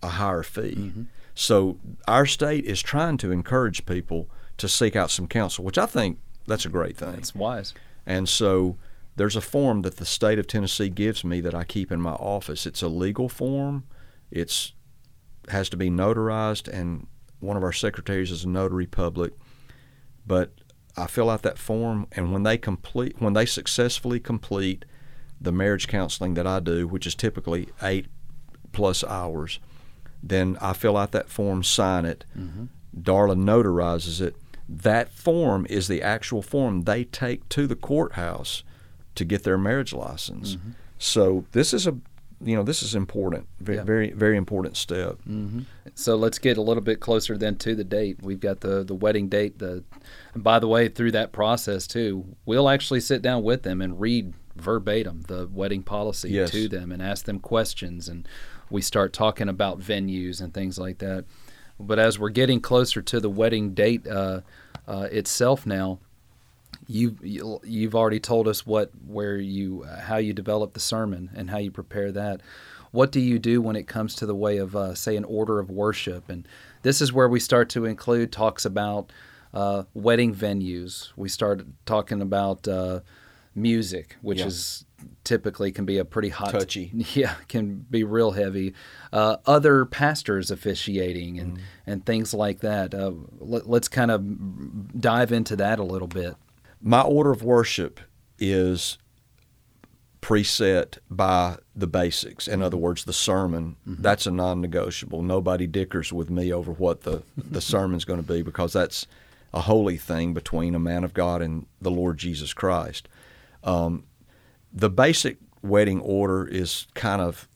a 0.03 0.09
higher 0.09 0.43
fee. 0.43 0.75
Mm-hmm. 0.77 1.03
So 1.33 1.79
our 2.07 2.27
state 2.27 2.65
is 2.65 2.79
trying 2.83 3.17
to 3.17 3.31
encourage 3.31 3.87
people 3.87 4.29
to 4.57 4.69
seek 4.69 4.95
out 4.95 5.09
some 5.09 5.25
counsel, 5.25 5.65
which 5.65 5.79
I 5.79 5.87
think 5.87 6.19
that's 6.45 6.65
a 6.65 6.69
great 6.69 6.95
thing. 6.95 7.15
It's 7.15 7.33
wise. 7.33 7.73
And 8.05 8.29
so 8.29 8.77
there's 9.15 9.35
a 9.35 9.41
form 9.41 9.81
that 9.83 9.97
the 9.97 10.05
state 10.05 10.39
of 10.39 10.47
Tennessee 10.47 10.89
gives 10.89 11.23
me 11.23 11.39
that 11.41 11.53
I 11.53 11.63
keep 11.63 11.91
in 11.91 12.01
my 12.01 12.13
office. 12.13 12.65
It's 12.65 12.81
a 12.81 12.87
legal 12.87 13.29
form. 13.29 13.85
It's 14.31 14.73
has 15.49 15.69
to 15.69 15.77
be 15.77 15.89
notarized 15.89 16.67
and 16.67 17.05
one 17.41 17.57
of 17.57 17.63
our 17.63 17.73
secretaries 17.73 18.31
is 18.31 18.45
a 18.45 18.49
notary 18.49 18.85
public. 18.85 19.33
But 20.25 20.53
I 20.95 21.07
fill 21.07 21.29
out 21.29 21.41
that 21.43 21.57
form 21.57 22.07
and 22.13 22.31
when 22.31 22.43
they 22.43 22.57
complete 22.57 23.15
when 23.19 23.33
they 23.33 23.45
successfully 23.45 24.19
complete 24.19 24.85
the 25.39 25.51
marriage 25.51 25.87
counseling 25.87 26.33
that 26.35 26.47
I 26.47 26.59
do, 26.59 26.87
which 26.87 27.05
is 27.05 27.15
typically 27.15 27.67
8 27.81 28.07
plus 28.71 29.03
hours, 29.03 29.59
then 30.23 30.57
I 30.61 30.73
fill 30.73 30.95
out 30.95 31.11
that 31.11 31.29
form, 31.29 31.63
sign 31.63 32.05
it. 32.05 32.23
Mm-hmm. 32.37 32.65
Darla 32.97 33.35
notarizes 33.35 34.21
it. 34.21 34.37
That 34.69 35.09
form 35.09 35.67
is 35.69 35.87
the 35.87 36.01
actual 36.01 36.41
form 36.41 36.83
they 36.83 37.03
take 37.03 37.49
to 37.49 37.67
the 37.67 37.75
courthouse 37.75 38.63
to 39.15 39.25
get 39.25 39.43
their 39.43 39.57
marriage 39.57 39.93
license. 39.93 40.57
So 40.97 41.45
this 41.51 41.73
is 41.73 41.85
a, 41.87 41.95
you 42.41 42.55
know, 42.55 42.63
this 42.63 42.81
is 42.83 42.95
important, 42.95 43.47
very, 43.59 43.77
Yeah. 43.77 43.83
very, 43.83 44.11
very 44.11 44.37
important 44.37 44.75
step. 44.77 45.17
So 45.95 46.15
let's 46.15 46.39
get 46.39 46.57
a 46.57 46.61
little 46.61 46.81
bit 46.83 46.99
closer 46.99 47.37
then 47.37 47.55
to 47.57 47.75
the 47.75 47.83
date. 47.83 48.17
We've 48.21 48.39
got 48.39 48.61
the 48.61 48.83
the 48.83 48.95
wedding 48.95 49.27
date. 49.29 49.59
The 49.59 49.83
and 50.33 50.43
by 50.43 50.59
the 50.59 50.67
way, 50.67 50.87
through 50.89 51.11
that 51.11 51.31
process 51.31 51.87
too, 51.87 52.25
we'll 52.45 52.69
actually 52.69 52.99
sit 53.01 53.21
down 53.21 53.43
with 53.43 53.63
them 53.63 53.81
and 53.81 53.99
read 53.99 54.33
verbatim 54.55 55.21
the 55.27 55.47
wedding 55.51 55.83
policy 55.83 56.29
Yes. 56.29 56.51
to 56.51 56.67
them 56.67 56.91
and 56.91 57.01
ask 57.01 57.25
them 57.25 57.39
questions 57.39 58.07
and 58.07 58.27
we 58.69 58.81
start 58.81 59.11
talking 59.13 59.49
about 59.49 59.79
venues 59.79 60.41
and 60.41 60.53
things 60.53 60.77
like 60.79 60.97
that. 60.99 61.25
But 61.79 61.99
as 61.99 62.17
we're 62.19 62.29
getting 62.29 62.59
closer 62.61 63.01
to 63.01 63.19
the 63.19 63.29
wedding 63.29 63.73
date 63.73 64.07
uh, 64.07 64.41
uh, 64.87 65.07
itself 65.11 65.65
now, 65.65 65.99
you 66.87 67.17
you- 67.21 67.59
you've 67.63 67.95
already 67.95 68.19
told 68.19 68.47
us 68.47 68.65
what 68.65 68.91
where 69.05 69.37
you 69.37 69.83
how 69.83 70.17
you 70.17 70.33
develop 70.33 70.73
the 70.73 70.79
sermon 70.79 71.29
and 71.35 71.49
how 71.49 71.57
you 71.57 71.71
prepare 71.71 72.11
that. 72.11 72.41
What 72.91 73.11
do 73.11 73.19
you 73.19 73.39
do 73.39 73.61
when 73.61 73.75
it 73.75 73.87
comes 73.87 74.13
to 74.15 74.25
the 74.25 74.35
way 74.35 74.57
of 74.57 74.75
uh, 74.75 74.93
say 74.95 75.15
an 75.15 75.23
order 75.23 75.59
of 75.59 75.69
worship? 75.71 76.29
And 76.29 76.47
this 76.83 77.01
is 77.01 77.11
where 77.11 77.27
we 77.27 77.39
start 77.39 77.69
to 77.69 77.85
include 77.85 78.31
talks 78.31 78.65
about 78.65 79.11
uh, 79.53 79.83
wedding 79.93 80.33
venues. 80.35 81.11
We 81.15 81.29
start 81.29 81.65
talking 81.85 82.21
about 82.21 82.67
uh, 82.67 82.99
music, 83.55 84.15
which 84.21 84.39
Yeah. 84.39 84.47
is 84.47 84.85
typically 85.25 85.71
can 85.71 85.85
be 85.85 85.97
a 85.97 86.05
pretty 86.05 86.29
hot 86.29 86.51
Touchy. 86.51 86.89
yeah 87.13 87.35
can 87.49 87.85
be 87.91 88.05
real 88.05 88.31
heavy 88.31 88.73
uh, 89.11 89.35
other 89.45 89.83
pastors 89.85 90.49
officiating 90.49 91.37
and 91.39 91.59
and 91.85 92.05
things 92.05 92.33
like 92.33 92.61
that 92.61 92.93
uh, 92.95 93.11
let, 93.39 93.67
let's 93.67 93.89
kind 93.89 94.11
of 94.11 94.21
dive 95.01 95.33
into 95.33 95.57
that 95.57 95.77
a 95.77 95.83
little 95.83 96.07
bit 96.07 96.35
My 96.85 97.01
order 97.01 97.31
of 97.31 97.43
worship 97.43 98.01
is 98.37 98.97
preset 100.21 100.97
by 101.09 101.57
the 101.73 101.87
basics. 101.87 102.47
In 102.47 102.61
other 102.61 102.77
words, 102.77 103.05
the 103.05 103.13
sermon, 103.13 103.77
that's 103.85 104.25
a 104.25 104.31
non 104.31 104.59
negotiable. 104.61 105.21
Nobody 105.21 105.65
dickers 105.65 106.11
with 106.11 106.29
me 106.29 106.51
over 106.51 106.73
what 106.73 107.01
the, 107.01 107.23
the 107.37 107.61
sermon's 107.71 108.05
going 108.05 108.21
to 108.21 108.27
be 108.27 108.41
because 108.41 108.73
that's 108.73 109.07
a 109.53 109.61
holy 109.61 109.97
thing 109.97 110.33
between 110.33 110.75
a 110.75 110.79
man 110.79 111.03
of 111.03 111.13
God 111.13 111.41
and 111.41 111.65
the 111.81 111.91
Lord 111.91 112.17
Jesus 112.17 112.53
Christ. 112.53 113.07
Um, 113.63 114.03
the 114.73 114.89
basic 114.89 115.37
wedding 115.61 116.01
order 116.01 116.45
is 116.45 116.87
kind 116.95 117.21
of 117.21 117.47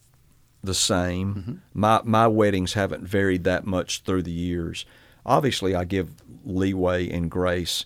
the 0.64 0.74
same. 0.74 1.62
My 1.74 2.02
my 2.04 2.28
weddings 2.28 2.74
haven't 2.74 3.08
varied 3.08 3.44
that 3.46 3.66
much 3.66 4.04
through 4.04 4.24
the 4.24 4.32
years. 4.32 4.86
Obviously, 5.26 5.76
I 5.76 5.84
give 5.84 6.12
leeway 6.46 7.10
and 7.10 7.30
grace 7.30 7.86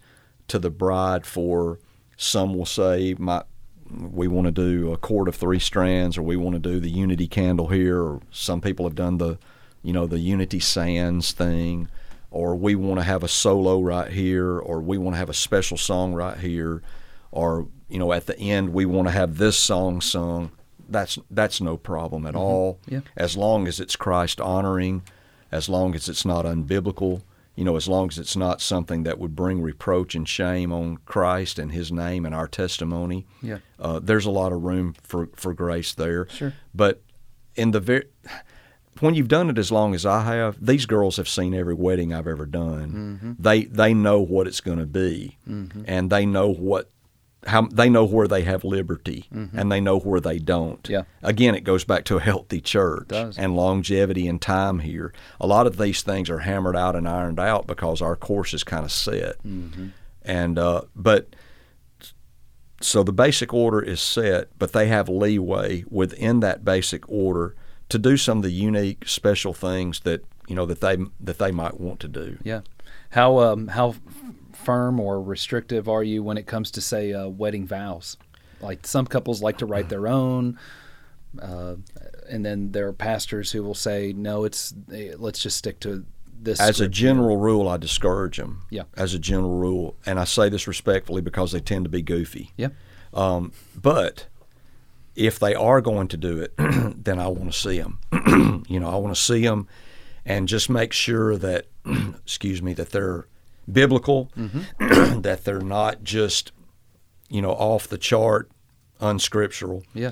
to 0.51 0.59
the 0.59 0.69
bride 0.69 1.25
for 1.25 1.79
some 2.17 2.53
will 2.53 2.65
say 2.65 3.15
my 3.17 3.41
we 3.89 4.27
want 4.27 4.45
to 4.45 4.51
do 4.51 4.91
a 4.91 4.97
cord 4.97 5.27
of 5.27 5.35
three 5.35 5.59
strands 5.59 6.17
or 6.17 6.21
we 6.21 6.35
want 6.35 6.53
to 6.53 6.59
do 6.59 6.79
the 6.79 6.89
unity 6.89 7.27
candle 7.27 7.67
here 7.67 8.01
or 8.01 8.21
some 8.31 8.61
people 8.61 8.85
have 8.85 8.95
done 8.95 9.17
the 9.17 9.37
you 9.81 9.93
know 9.93 10.05
the 10.05 10.19
unity 10.19 10.59
sands 10.59 11.31
thing 11.31 11.87
or 12.29 12.55
we 12.55 12.75
want 12.75 12.99
to 12.99 13.03
have 13.03 13.23
a 13.23 13.27
solo 13.27 13.81
right 13.81 14.11
here 14.11 14.59
or 14.59 14.81
we 14.81 14.97
want 14.97 15.13
to 15.15 15.19
have 15.19 15.29
a 15.29 15.33
special 15.33 15.77
song 15.77 16.13
right 16.13 16.37
here 16.37 16.81
or 17.31 17.67
you 17.87 17.97
know 17.97 18.11
at 18.11 18.25
the 18.25 18.37
end 18.37 18.73
we 18.73 18.85
want 18.85 19.07
to 19.07 19.11
have 19.11 19.37
this 19.37 19.57
song 19.57 20.01
sung. 20.01 20.51
That's 20.89 21.17
that's 21.29 21.61
no 21.61 21.77
problem 21.77 22.25
at 22.25 22.33
mm-hmm. 22.33 22.43
all. 22.43 22.79
Yeah. 22.87 23.01
as 23.15 23.37
long 23.37 23.67
as 23.67 23.79
it's 23.79 23.95
Christ 23.95 24.41
honoring 24.41 25.03
as 25.49 25.69
long 25.69 25.95
as 25.95 26.09
it's 26.09 26.25
not 26.25 26.45
unbiblical 26.45 27.21
you 27.55 27.63
know 27.63 27.75
as 27.75 27.87
long 27.87 28.07
as 28.09 28.17
it's 28.17 28.35
not 28.35 28.61
something 28.61 29.03
that 29.03 29.19
would 29.19 29.35
bring 29.35 29.61
reproach 29.61 30.15
and 30.15 30.27
shame 30.27 30.71
on 30.71 30.97
Christ 31.05 31.59
and 31.59 31.71
his 31.71 31.91
name 31.91 32.25
and 32.25 32.33
our 32.35 32.47
testimony 32.47 33.25
Yeah. 33.41 33.57
uh, 33.79 33.99
there's 33.99 34.25
a 34.25 34.31
lot 34.31 34.51
of 34.53 34.63
room 34.63 34.95
for 35.03 35.29
for 35.35 35.53
grace 35.53 35.93
there 35.93 36.27
Sure. 36.29 36.53
but 36.73 37.01
in 37.55 37.71
the 37.71 37.79
very 37.79 38.05
when 38.99 39.15
you've 39.15 39.27
done 39.27 39.49
it 39.49 39.57
as 39.57 39.71
long 39.71 39.95
as 39.95 40.05
I 40.05 40.35
have, 40.35 40.63
these 40.63 40.85
girls 40.85 41.17
have 41.17 41.27
seen 41.27 41.53
every 41.53 41.73
wedding 41.73 42.13
I've 42.13 42.27
ever 42.27 42.45
done. 42.45 43.35
They 43.39 43.63
they 43.65 43.93
know 43.93 44.19
what 44.21 44.47
it's 44.47 44.61
going 44.61 44.79
to 44.79 44.85
be, 44.85 45.37
and 45.87 46.09
they 46.09 46.25
know 46.25 46.49
what 46.53 46.91
how 47.47 47.63
they 47.63 47.89
know 47.89 48.05
where 48.05 48.27
they 48.27 48.43
have 48.43 48.63
liberty, 48.63 49.25
and 49.31 49.71
they 49.71 49.81
know 49.81 49.99
where 49.99 50.19
they 50.19 50.37
don't. 50.39 50.87
Yeah. 50.89 51.03
Again, 51.23 51.55
it 51.55 51.63
goes 51.63 51.83
back 51.83 52.03
to 52.05 52.17
a 52.17 52.19
healthy 52.19 52.61
church 52.61 53.07
and 53.37 53.55
longevity 53.55 54.27
and 54.27 54.41
time 54.41 54.79
here. 54.79 55.11
A 55.39 55.47
lot 55.47 55.65
of 55.67 55.77
these 55.77 56.01
things 56.03 56.29
are 56.29 56.39
hammered 56.39 56.75
out 56.75 56.95
and 56.95 57.07
ironed 57.07 57.39
out 57.39 57.65
because 57.67 58.01
our 58.01 58.15
course 58.15 58.53
is 58.53 58.63
kind 58.63 58.85
of 58.85 58.91
set. 58.91 59.35
And 60.23 60.59
uh, 60.59 60.81
but 60.95 61.35
so 62.81 63.03
the 63.03 63.13
basic 63.13 63.53
order 63.53 63.81
is 63.81 64.01
set, 64.01 64.49
but 64.57 64.71
they 64.73 64.87
have 64.87 65.09
leeway 65.09 65.83
within 65.89 66.39
that 66.41 66.63
basic 66.65 67.07
order 67.09 67.55
to 67.89 67.99
do 67.99 68.17
some 68.17 68.37
of 68.39 68.43
the 68.43 68.51
unique, 68.51 69.07
special 69.07 69.53
things 69.53 70.01
that 70.01 70.23
you 70.47 70.55
know 70.55 70.65
that 70.65 70.81
they 70.81 70.97
that 71.19 71.37
they 71.37 71.51
might 71.51 71.79
want 71.79 71.99
to 72.01 72.07
do. 72.07 72.37
Yeah. 72.43 72.61
How 73.11 73.39
um 73.39 73.67
how 73.69 73.95
firm 74.61 74.99
or 74.99 75.21
restrictive 75.21 75.89
are 75.89 76.03
you 76.03 76.23
when 76.23 76.37
it 76.37 76.47
comes 76.47 76.71
to 76.71 76.81
say 76.81 77.13
uh, 77.13 77.27
wedding 77.27 77.65
vows? 77.67 78.17
Like 78.61 78.85
some 78.85 79.05
couples 79.07 79.41
like 79.41 79.57
to 79.57 79.65
write 79.65 79.89
their 79.89 80.07
own, 80.07 80.59
uh, 81.41 81.75
and 82.29 82.45
then 82.45 82.71
there 82.71 82.87
are 82.87 82.93
pastors 82.93 83.51
who 83.51 83.63
will 83.63 83.73
say 83.75 84.13
no, 84.13 84.43
it's 84.43 84.73
eh, 84.93 85.13
let's 85.17 85.39
just 85.39 85.57
stick 85.57 85.79
to 85.81 86.05
this. 86.39 86.59
As 86.59 86.69
a 86.69 86.73
script." 86.75 86.93
general 86.93 87.37
rule, 87.37 87.67
I 87.67 87.77
discourage 87.77 88.37
them. 88.37 88.63
Yeah. 88.69 88.83
As 88.95 89.13
a 89.13 89.19
general 89.19 89.57
rule, 89.57 89.95
and 90.05 90.19
I 90.19 90.25
say 90.25 90.49
this 90.49 90.67
respectfully 90.67 91.21
because 91.21 91.51
they 91.51 91.59
tend 91.59 91.85
to 91.85 91.89
be 91.89 92.03
goofy. 92.03 92.51
Yeah. 92.55 92.69
Um, 93.13 93.51
but 93.75 94.27
if 95.15 95.39
they 95.39 95.55
are 95.55 95.81
going 95.81 96.07
to 96.09 96.17
do 96.17 96.39
it, 96.39 96.53
then 96.57 97.19
I 97.19 97.27
want 97.27 97.51
to 97.51 97.57
see 97.57 97.79
them. 97.79 97.99
you 98.69 98.79
know, 98.79 98.89
I 98.89 98.95
want 98.95 99.15
to 99.15 99.21
see 99.21 99.41
them 99.41 99.67
and 100.25 100.47
just 100.47 100.69
make 100.69 100.93
sure 100.93 101.37
that, 101.37 101.67
excuse 101.85 102.61
me, 102.61 102.73
that 102.73 102.91
they're 102.91 103.27
biblical, 103.73 104.29
that 104.79 105.41
they're 105.43 105.59
not 105.61 106.03
just, 106.03 106.51
you 107.29 107.41
know, 107.41 107.51
off 107.51 107.87
the 107.87 107.97
chart, 107.97 108.49
unscriptural, 108.99 109.83
Yeah. 109.93 110.11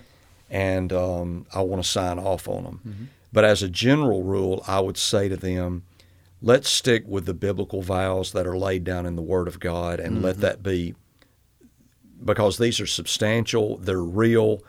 and 0.49 0.91
um, 0.93 1.45
I 1.53 1.61
want 1.61 1.83
to 1.83 1.87
sign 1.89 2.19
off 2.19 2.47
on 2.47 2.63
them. 2.63 3.09
But 3.31 3.45
as 3.45 3.61
a 3.61 3.69
general 3.69 4.23
rule, 4.23 4.63
I 4.67 4.79
would 4.79 4.97
say 4.97 5.29
to 5.29 5.37
them, 5.37 5.83
let's 6.41 6.69
stick 6.69 7.03
with 7.07 7.25
the 7.25 7.33
biblical 7.33 7.81
vows 7.81 8.31
that 8.31 8.47
are 8.47 8.57
laid 8.57 8.83
down 8.83 9.05
in 9.05 9.15
the 9.15 9.21
Word 9.21 9.47
of 9.47 9.59
God 9.59 9.99
and 9.99 10.21
let 10.23 10.37
that 10.39 10.63
be 10.63 10.95
because 12.23 12.57
these 12.57 12.79
are 12.81 12.87
substantial, 12.87 13.77
they're 13.77 14.01
real, 14.01 14.61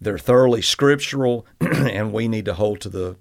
they're 0.00 0.18
thoroughly 0.18 0.62
scriptural, 0.62 1.46
and 1.60 2.12
we 2.12 2.26
need 2.28 2.44
to 2.46 2.54
hold 2.54 2.80
to 2.80 2.88
the 2.88 3.16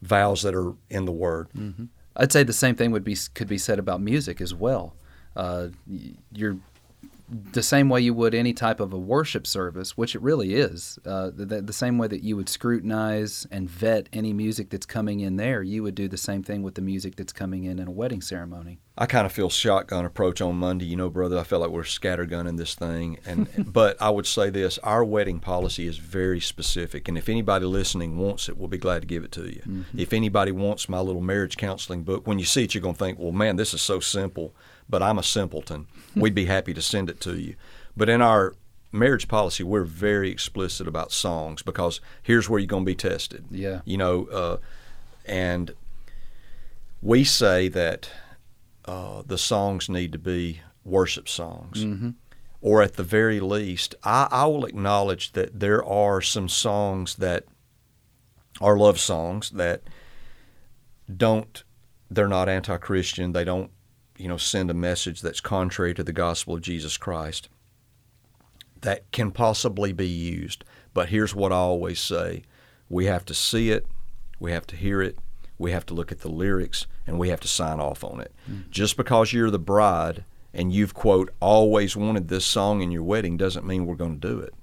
vows 0.00 0.42
that 0.42 0.54
are 0.54 0.72
in 0.90 1.04
the 1.04 1.12
Word. 1.12 1.48
Mm-hmm. 1.56 1.84
I'd 2.16 2.32
say 2.32 2.42
the 2.42 2.52
same 2.52 2.74
thing 2.74 2.90
would 2.92 3.04
be 3.04 3.16
could 3.34 3.48
be 3.48 3.58
said 3.58 3.78
about 3.78 4.00
music 4.00 4.40
as 4.40 4.54
well. 4.54 4.94
Uh, 5.34 5.68
you're 6.32 6.58
the 7.32 7.62
same 7.62 7.88
way 7.88 8.00
you 8.00 8.12
would 8.12 8.34
any 8.34 8.52
type 8.52 8.78
of 8.78 8.92
a 8.92 8.98
worship 8.98 9.46
service, 9.46 9.96
which 9.96 10.14
it 10.14 10.20
really 10.20 10.54
is. 10.54 10.98
Uh, 11.06 11.30
the, 11.34 11.62
the, 11.62 11.72
same 11.72 11.96
way 11.96 12.06
that 12.06 12.22
you 12.22 12.36
would 12.36 12.48
scrutinize 12.48 13.46
and 13.50 13.70
vet 13.70 14.08
any 14.12 14.32
music 14.32 14.68
that's 14.68 14.84
coming 14.84 15.20
in 15.20 15.36
there, 15.36 15.62
you 15.62 15.82
would 15.82 15.94
do 15.94 16.08
the 16.08 16.18
same 16.18 16.42
thing 16.42 16.62
with 16.62 16.74
the 16.74 16.82
music 16.82 17.16
that's 17.16 17.32
coming 17.32 17.64
in 17.64 17.78
in 17.78 17.88
a 17.88 17.90
wedding 17.90 18.20
ceremony. 18.20 18.78
I 18.98 19.06
kind 19.06 19.24
of 19.24 19.32
feel 19.32 19.48
shotgun 19.48 20.04
approach 20.04 20.42
on 20.42 20.56
Monday. 20.56 20.84
You 20.84 20.96
know, 20.96 21.08
brother, 21.08 21.38
I 21.38 21.44
feel 21.44 21.60
like 21.60 21.70
we're 21.70 21.82
scattergunning 21.82 22.58
this 22.58 22.74
thing. 22.74 23.18
And 23.24 23.48
but 23.72 24.00
I 24.00 24.10
would 24.10 24.26
say 24.26 24.50
this: 24.50 24.76
our 24.78 25.02
wedding 25.02 25.40
policy 25.40 25.86
is 25.86 25.96
very 25.96 26.40
specific, 26.40 27.08
and 27.08 27.16
if 27.16 27.30
anybody 27.30 27.64
listening 27.64 28.18
wants 28.18 28.50
it, 28.50 28.58
we'll 28.58 28.68
be 28.68 28.78
glad 28.78 29.02
to 29.02 29.08
give 29.08 29.24
it 29.24 29.32
to 29.32 29.44
you. 29.44 29.62
Mm-hmm. 29.66 29.98
If 29.98 30.12
anybody 30.12 30.52
wants 30.52 30.88
my 30.88 31.00
little 31.00 31.22
marriage 31.22 31.56
counseling 31.56 32.02
book, 32.02 32.26
when 32.26 32.38
you 32.38 32.44
see 32.44 32.64
it, 32.64 32.74
you're 32.74 32.82
going 32.82 32.94
to 32.94 32.98
think, 32.98 33.18
"Well, 33.18 33.32
man, 33.32 33.56
this 33.56 33.72
is 33.72 33.80
so 33.80 34.00
simple." 34.00 34.54
but 34.88 35.02
I'm 35.02 35.18
a 35.18 35.22
simpleton. 35.22 35.86
We'd 36.14 36.34
be 36.34 36.46
happy 36.46 36.74
to 36.74 36.82
send 36.82 37.10
it 37.10 37.20
to 37.22 37.38
you. 37.38 37.54
But 37.96 38.08
in 38.08 38.20
our 38.20 38.54
marriage 38.92 39.28
policy, 39.28 39.62
we're 39.64 39.84
very 39.84 40.30
explicit 40.30 40.86
about 40.86 41.12
songs 41.12 41.62
because 41.62 42.00
here's 42.22 42.48
where 42.48 42.60
you're 42.60 42.66
going 42.66 42.84
to 42.84 42.90
be 42.90 42.94
tested. 42.94 43.44
Yeah. 43.50 43.80
You 43.84 43.96
know, 43.96 44.26
uh, 44.26 44.56
and 45.24 45.74
we 47.00 47.24
say 47.24 47.68
that 47.68 48.10
uh, 48.84 49.22
the 49.26 49.38
songs 49.38 49.88
need 49.88 50.12
to 50.12 50.18
be 50.18 50.60
worship 50.84 51.28
songs. 51.28 51.84
Mm-hmm. 51.84 52.10
Or 52.60 52.80
at 52.80 52.94
the 52.94 53.02
very 53.02 53.40
least, 53.40 53.96
I, 54.04 54.28
I 54.30 54.46
will 54.46 54.64
acknowledge 54.64 55.32
that 55.32 55.58
there 55.58 55.84
are 55.84 56.20
some 56.20 56.48
songs 56.48 57.16
that 57.16 57.44
are 58.60 58.76
love 58.76 59.00
songs 59.00 59.50
that 59.50 59.82
don't, 61.14 61.64
they're 62.08 62.28
not 62.28 62.48
anti 62.48 62.76
Christian. 62.76 63.32
They 63.32 63.42
don't 63.42 63.72
you 64.22 64.28
know, 64.28 64.36
send 64.36 64.70
a 64.70 64.74
message 64.74 65.20
that's 65.20 65.40
contrary 65.40 65.92
to 65.92 66.04
the 66.04 66.12
gospel 66.12 66.54
of 66.54 66.60
Jesus 66.60 66.96
Christ 66.96 67.48
that 68.80 69.10
can 69.10 69.32
possibly 69.32 69.92
be 69.92 70.06
used. 70.06 70.62
But 70.94 71.08
here's 71.08 71.34
what 71.34 71.50
I 71.50 71.56
always 71.56 71.98
say 71.98 72.44
we 72.88 73.06
have 73.06 73.24
to 73.24 73.34
see 73.34 73.72
it, 73.72 73.84
we 74.38 74.52
have 74.52 74.64
to 74.68 74.76
hear 74.76 75.02
it, 75.02 75.18
we 75.58 75.72
have 75.72 75.84
to 75.86 75.94
look 75.94 76.12
at 76.12 76.20
the 76.20 76.30
lyrics, 76.30 76.86
and 77.04 77.18
we 77.18 77.30
have 77.30 77.40
to 77.40 77.48
sign 77.48 77.80
off 77.80 78.04
on 78.04 78.20
it. 78.20 78.32
Mm-hmm. 78.48 78.70
Just 78.70 78.96
because 78.96 79.32
you're 79.32 79.50
the 79.50 79.58
bride 79.58 80.24
and 80.54 80.72
you've, 80.72 80.94
quote, 80.94 81.34
always 81.40 81.96
wanted 81.96 82.28
this 82.28 82.44
song 82.44 82.80
in 82.80 82.92
your 82.92 83.02
wedding 83.02 83.36
doesn't 83.36 83.66
mean 83.66 83.86
we're 83.86 83.96
going 83.96 84.20
to 84.20 84.28
do 84.28 84.38
it. 84.38 84.54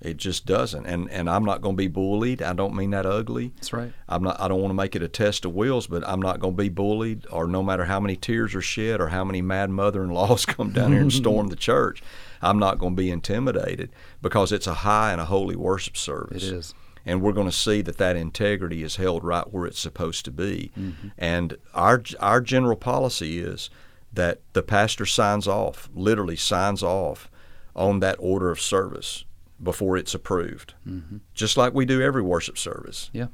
It 0.00 0.16
just 0.16 0.46
doesn't. 0.46 0.86
And 0.86 1.10
and 1.10 1.28
I'm 1.28 1.44
not 1.44 1.60
going 1.60 1.76
to 1.76 1.78
be 1.78 1.88
bullied. 1.88 2.40
I 2.40 2.54
don't 2.54 2.74
mean 2.74 2.90
that 2.90 3.04
ugly. 3.04 3.52
That's 3.56 3.72
right. 3.72 3.92
I'm 4.08 4.22
not 4.22 4.40
I 4.40 4.48
don't 4.48 4.60
want 4.60 4.70
to 4.70 4.76
make 4.76 4.96
it 4.96 5.02
a 5.02 5.08
test 5.08 5.44
of 5.44 5.52
wills, 5.52 5.86
but 5.86 6.06
I'm 6.08 6.20
not 6.20 6.40
going 6.40 6.54
to 6.54 6.62
be 6.62 6.70
bullied 6.70 7.26
or 7.30 7.46
no 7.46 7.62
matter 7.62 7.84
how 7.84 8.00
many 8.00 8.16
tears 8.16 8.54
are 8.54 8.62
shed 8.62 9.00
or 9.00 9.08
how 9.08 9.24
many 9.24 9.42
mad 9.42 9.68
mother-in-laws 9.70 10.46
come 10.46 10.72
down 10.72 10.92
here 10.92 11.02
and 11.02 11.12
storm 11.12 11.48
the 11.48 11.56
church, 11.56 12.02
I'm 12.40 12.58
not 12.58 12.78
going 12.78 12.96
to 12.96 13.02
be 13.02 13.10
intimidated 13.10 13.90
because 14.22 14.52
it's 14.52 14.66
a 14.66 14.74
high 14.74 15.12
and 15.12 15.20
a 15.20 15.26
holy 15.26 15.56
worship 15.56 15.96
service. 15.96 16.44
It 16.44 16.54
is. 16.54 16.74
And 17.04 17.22
we're 17.22 17.32
going 17.32 17.48
to 17.48 17.52
see 17.52 17.82
that 17.82 17.98
that 17.98 18.16
integrity 18.16 18.82
is 18.82 18.96
held 18.96 19.24
right 19.24 19.50
where 19.50 19.66
it's 19.66 19.80
supposed 19.80 20.24
to 20.26 20.30
be. 20.30 20.70
Mm-hmm. 20.78 21.08
And 21.18 21.58
our 21.74 22.02
our 22.20 22.40
general 22.40 22.76
policy 22.76 23.38
is 23.38 23.68
that 24.12 24.40
the 24.54 24.62
pastor 24.62 25.04
signs 25.04 25.46
off, 25.46 25.90
literally 25.94 26.36
signs 26.36 26.82
off 26.82 27.30
on 27.76 28.00
that 28.00 28.16
order 28.18 28.50
of 28.50 28.60
service 28.60 29.24
before 29.62 29.96
it's 29.96 30.14
approved, 30.14 30.74
mm-hmm. 30.86 31.18
just 31.34 31.56
like 31.56 31.74
we 31.74 31.84
do 31.84 32.00
every 32.00 32.22
worship 32.22 32.56
service. 32.56 33.10
Yeah. 33.12 33.26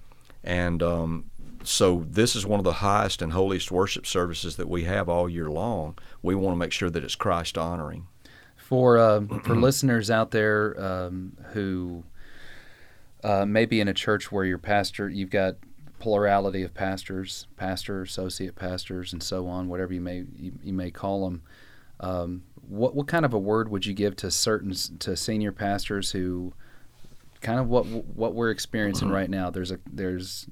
And 0.43 0.83
um, 0.83 1.31
so 1.65 2.05
this 2.09 2.37
is 2.37 2.47
one 2.47 2.61
of 2.61 2.65
the 2.65 2.75
highest 2.75 3.23
and 3.23 3.33
holiest 3.33 3.71
worship 3.71 4.07
services 4.07 4.57
that 4.57 4.69
we 4.69 4.85
have 4.85 5.09
all 5.09 5.29
year 5.29 5.51
long. 5.51 5.99
We 6.23 6.35
want 6.35 6.55
to 6.55 6.59
make 6.59 6.73
sure 6.73 6.91
that 6.91 7.03
it's 7.03 7.15
Christ 7.15 7.59
honoring. 7.59 8.07
For 8.57 8.99
uh, 8.99 9.23
for 9.45 9.57
listeners 9.57 10.11
out 10.11 10.31
there 10.31 10.81
um, 10.81 11.37
who 11.53 12.05
uh, 13.23 13.45
may 13.47 13.65
be 13.65 13.81
in 13.81 13.89
a 13.89 13.95
church 13.95 14.31
where 14.31 14.45
your 14.45 14.59
pastor, 14.59 15.09
you've 15.09 15.31
got 15.31 15.57
plurality 15.99 16.63
of 16.63 16.75
pastors, 16.75 17.47
pastor, 17.57 18.03
associate 18.03 18.55
pastors, 18.55 19.13
and 19.13 19.23
so 19.23 19.47
on, 19.49 19.69
whatever 19.69 19.93
you 19.93 20.01
may 20.01 20.25
you, 20.37 20.53
you 20.63 20.73
may 20.73 20.91
call 20.91 21.25
them. 21.25 21.43
Um, 22.01 22.45
what 22.69 22.95
what 22.95 23.07
kind 23.07 23.25
of 23.25 23.33
a 23.33 23.39
word 23.39 23.69
would 23.71 23.87
you 23.87 23.95
give 23.95 24.17
to 24.17 24.31
certain 24.31 24.75
to 24.99 25.17
senior 25.17 25.53
pastors 25.53 26.11
who 26.11 26.53
kind 27.41 27.61
of 27.61 27.69
what 27.69 27.85
what 27.85 28.35
we're 28.35 28.51
experiencing 28.51 29.09
right 29.09 29.31
now? 29.31 29.51
There's 29.51 29.71
a 29.71 29.79
there's 29.91 30.47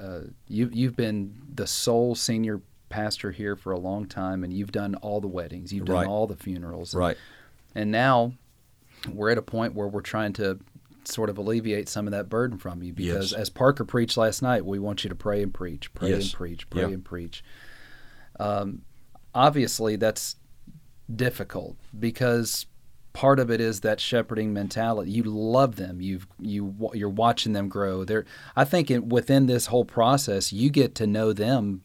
uh, 0.00 0.20
you 0.48 0.70
you've 0.72 0.96
been 0.96 1.34
the 1.54 1.66
sole 1.66 2.14
senior 2.14 2.60
pastor 2.88 3.30
here 3.30 3.56
for 3.56 3.72
a 3.72 3.78
long 3.78 4.06
time, 4.06 4.42
and 4.44 4.52
you've 4.52 4.72
done 4.72 4.94
all 4.96 5.20
the 5.20 5.28
weddings, 5.28 5.72
you've 5.72 5.86
done 5.86 5.96
right. 5.96 6.06
all 6.06 6.26
the 6.26 6.36
funerals, 6.36 6.94
right? 6.94 7.16
And 7.74 7.90
now 7.90 8.32
we're 9.10 9.30
at 9.30 9.38
a 9.38 9.42
point 9.42 9.74
where 9.74 9.86
we're 9.86 10.00
trying 10.00 10.32
to 10.34 10.58
sort 11.04 11.30
of 11.30 11.38
alleviate 11.38 11.88
some 11.88 12.06
of 12.06 12.10
that 12.12 12.28
burden 12.28 12.58
from 12.58 12.82
you 12.82 12.92
because 12.92 13.32
yes. 13.32 13.40
as 13.40 13.50
Parker 13.50 13.84
preached 13.84 14.16
last 14.16 14.42
night, 14.42 14.64
we 14.64 14.78
want 14.78 15.04
you 15.04 15.08
to 15.08 15.16
pray 15.16 15.42
and 15.42 15.52
preach, 15.52 15.92
pray 15.94 16.10
yes. 16.10 16.24
and 16.24 16.32
preach, 16.32 16.68
pray 16.68 16.84
and 16.84 17.04
preach. 17.04 17.42
Um, 18.38 18.82
obviously, 19.34 19.96
that's 19.96 20.36
difficult 21.16 21.76
because 21.98 22.66
part 23.12 23.38
of 23.38 23.50
it 23.50 23.60
is 23.60 23.80
that 23.80 24.00
shepherding 24.00 24.52
mentality. 24.52 25.10
You 25.10 25.24
love 25.24 25.76
them. 25.76 26.00
You've 26.00 26.26
you 26.38 26.90
you're 26.94 27.08
watching 27.08 27.52
them 27.52 27.68
grow. 27.68 28.04
There, 28.04 28.24
I 28.56 28.64
think 28.64 28.90
it, 28.90 29.04
within 29.04 29.46
this 29.46 29.66
whole 29.66 29.84
process, 29.84 30.52
you 30.52 30.70
get 30.70 30.94
to 30.96 31.06
know 31.06 31.32
them 31.32 31.82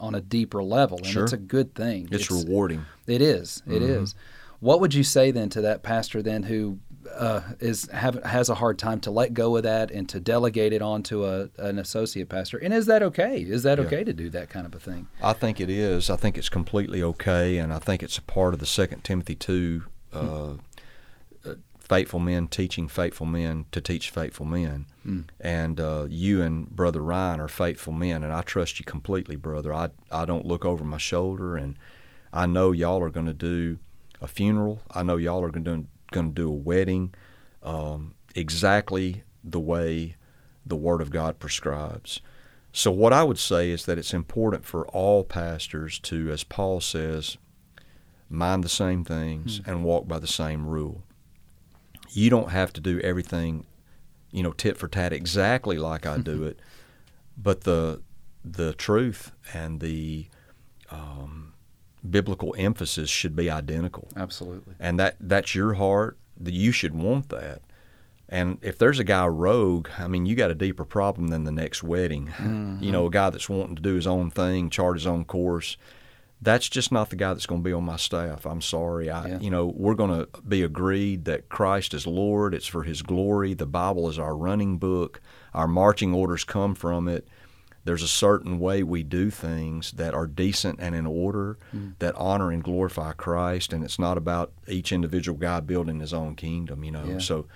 on 0.00 0.14
a 0.14 0.20
deeper 0.20 0.62
level, 0.62 0.98
and 0.98 1.06
sure. 1.06 1.24
it's 1.24 1.32
a 1.32 1.38
good 1.38 1.74
thing. 1.74 2.08
It's, 2.10 2.30
it's 2.30 2.30
rewarding. 2.30 2.84
It 3.06 3.20
is. 3.20 3.62
It 3.66 3.82
mm-hmm. 3.82 4.02
is. 4.04 4.14
What 4.60 4.80
would 4.80 4.94
you 4.94 5.04
say 5.04 5.30
then 5.30 5.48
to 5.50 5.60
that 5.62 5.82
pastor 5.82 6.20
then 6.20 6.44
who 6.44 6.78
uh, 7.16 7.40
is 7.60 7.88
have, 7.90 8.22
has 8.24 8.48
a 8.48 8.54
hard 8.54 8.78
time 8.78 9.00
to 9.00 9.10
let 9.10 9.34
go 9.34 9.56
of 9.56 9.62
that 9.62 9.90
and 9.90 10.08
to 10.08 10.20
delegate 10.20 10.72
it 10.72 10.82
on 10.82 11.02
to 11.04 11.26
a, 11.26 11.48
an 11.58 11.78
associate 11.78 12.28
pastor? 12.28 12.58
And 12.58 12.72
is 12.72 12.86
that 12.86 13.02
okay? 13.02 13.40
Is 13.40 13.62
that 13.62 13.78
yeah. 13.78 13.84
okay 13.84 14.04
to 14.04 14.12
do 14.12 14.30
that 14.30 14.50
kind 14.50 14.66
of 14.66 14.74
a 14.74 14.80
thing? 14.80 15.08
I 15.22 15.32
think 15.32 15.60
it 15.60 15.70
is. 15.70 16.10
I 16.10 16.16
think 16.16 16.38
it's 16.38 16.48
completely 16.48 17.02
okay, 17.02 17.58
and 17.58 17.72
I 17.72 17.78
think 17.78 18.02
it's 18.02 18.18
a 18.18 18.22
part 18.22 18.54
of 18.54 18.60
the 18.60 18.66
Second 18.66 19.04
Timothy 19.04 19.34
two. 19.34 19.84
Uh, 20.12 20.20
mm. 20.22 20.60
Faithful 21.78 22.20
men 22.20 22.48
teaching 22.48 22.86
faithful 22.86 23.24
men 23.24 23.64
to 23.72 23.80
teach 23.80 24.10
faithful 24.10 24.44
men, 24.44 24.84
mm. 25.06 25.24
and 25.40 25.80
uh, 25.80 26.06
you 26.10 26.42
and 26.42 26.68
brother 26.68 27.00
Ryan 27.00 27.40
are 27.40 27.48
faithful 27.48 27.94
men, 27.94 28.22
and 28.22 28.30
I 28.30 28.42
trust 28.42 28.78
you 28.78 28.84
completely, 28.84 29.36
brother. 29.36 29.72
I 29.72 29.88
I 30.10 30.26
don't 30.26 30.44
look 30.44 30.66
over 30.66 30.84
my 30.84 30.98
shoulder, 30.98 31.56
and 31.56 31.78
I 32.30 32.44
know 32.44 32.72
y'all 32.72 33.02
are 33.02 33.08
going 33.08 33.24
to 33.24 33.32
do 33.32 33.78
a 34.20 34.28
funeral. 34.28 34.82
I 34.90 35.02
know 35.02 35.16
y'all 35.16 35.42
are 35.42 35.50
going 35.50 35.64
to 35.64 35.86
going 36.10 36.28
to 36.28 36.34
do 36.34 36.48
a 36.48 36.52
wedding 36.52 37.14
um, 37.62 38.14
exactly 38.34 39.22
the 39.42 39.60
way 39.60 40.16
the 40.64 40.76
Word 40.76 41.00
of 41.00 41.10
God 41.10 41.38
prescribes. 41.38 42.20
So, 42.72 42.90
what 42.90 43.12
I 43.12 43.24
would 43.24 43.38
say 43.38 43.70
is 43.70 43.86
that 43.86 43.98
it's 43.98 44.14
important 44.14 44.64
for 44.64 44.86
all 44.88 45.24
pastors 45.24 45.98
to, 46.00 46.30
as 46.30 46.44
Paul 46.44 46.80
says, 46.80 47.38
mind 48.28 48.62
the 48.62 48.68
same 48.68 49.04
things 49.04 49.60
mm-hmm. 49.60 49.70
and 49.70 49.84
walk 49.84 50.06
by 50.06 50.18
the 50.18 50.26
same 50.26 50.66
rule. 50.66 51.02
You 52.10 52.30
don't 52.30 52.50
have 52.50 52.72
to 52.74 52.80
do 52.80 53.00
everything, 53.00 53.66
you 54.30 54.42
know, 54.42 54.52
tit 54.52 54.76
for 54.76 54.88
tat 54.88 55.12
exactly 55.12 55.78
like 55.78 56.06
I 56.06 56.18
do 56.18 56.44
it, 56.44 56.58
but 57.36 57.62
the 57.62 58.02
the 58.44 58.72
truth 58.74 59.32
and 59.52 59.80
the 59.80 60.28
um, 60.90 61.47
biblical 62.08 62.54
emphasis 62.58 63.10
should 63.10 63.36
be 63.36 63.50
identical. 63.50 64.08
Absolutely. 64.16 64.74
And 64.78 64.98
that 64.98 65.16
that's 65.20 65.54
your 65.54 65.74
heart. 65.74 66.18
That 66.40 66.54
you 66.54 66.70
should 66.70 66.94
want 66.94 67.30
that. 67.30 67.62
And 68.28 68.58
if 68.60 68.78
there's 68.78 68.98
a 68.98 69.04
guy 69.04 69.26
rogue, 69.26 69.88
I 69.98 70.06
mean, 70.06 70.26
you 70.26 70.36
got 70.36 70.50
a 70.50 70.54
deeper 70.54 70.84
problem 70.84 71.28
than 71.28 71.44
the 71.44 71.52
next 71.52 71.82
wedding. 71.82 72.26
Mm-hmm. 72.26 72.82
You 72.82 72.92
know, 72.92 73.06
a 73.06 73.10
guy 73.10 73.30
that's 73.30 73.48
wanting 73.48 73.76
to 73.76 73.82
do 73.82 73.94
his 73.94 74.06
own 74.06 74.30
thing, 74.30 74.68
chart 74.70 74.96
his 74.96 75.06
own 75.06 75.24
course. 75.24 75.76
That's 76.40 76.68
just 76.68 76.92
not 76.92 77.10
the 77.10 77.16
guy 77.16 77.32
that's 77.32 77.46
going 77.46 77.62
to 77.62 77.68
be 77.68 77.72
on 77.72 77.84
my 77.84 77.96
staff. 77.96 78.46
I'm 78.46 78.60
sorry. 78.60 79.10
I, 79.10 79.26
yeah. 79.26 79.38
you 79.40 79.50
know, 79.50 79.66
we're 79.74 79.94
going 79.94 80.10
to 80.10 80.28
be 80.42 80.62
agreed 80.62 81.24
that 81.24 81.48
Christ 81.48 81.94
is 81.94 82.06
Lord. 82.06 82.54
It's 82.54 82.66
for 82.66 82.84
His 82.84 83.02
glory. 83.02 83.54
The 83.54 83.66
Bible 83.66 84.08
is 84.08 84.20
our 84.20 84.36
running 84.36 84.78
book. 84.78 85.20
Our 85.52 85.66
marching 85.66 86.14
orders 86.14 86.44
come 86.44 86.76
from 86.76 87.08
it 87.08 87.26
there's 87.88 88.02
a 88.02 88.08
certain 88.26 88.58
way 88.58 88.82
we 88.82 89.02
do 89.02 89.30
things 89.30 89.92
that 89.92 90.12
are 90.12 90.26
decent 90.26 90.78
and 90.78 90.94
in 90.94 91.06
order 91.06 91.56
mm. 91.74 91.94
that 92.00 92.14
honor 92.16 92.50
and 92.52 92.62
glorify 92.62 93.12
Christ 93.12 93.72
and 93.72 93.82
it's 93.82 93.98
not 93.98 94.18
about 94.18 94.52
each 94.68 94.92
individual 94.92 95.38
guy 95.38 95.60
building 95.60 96.00
his 96.00 96.12
own 96.12 96.36
kingdom 96.36 96.84
you 96.84 96.92
know 96.92 97.04
yeah. 97.04 97.18
so 97.18 97.46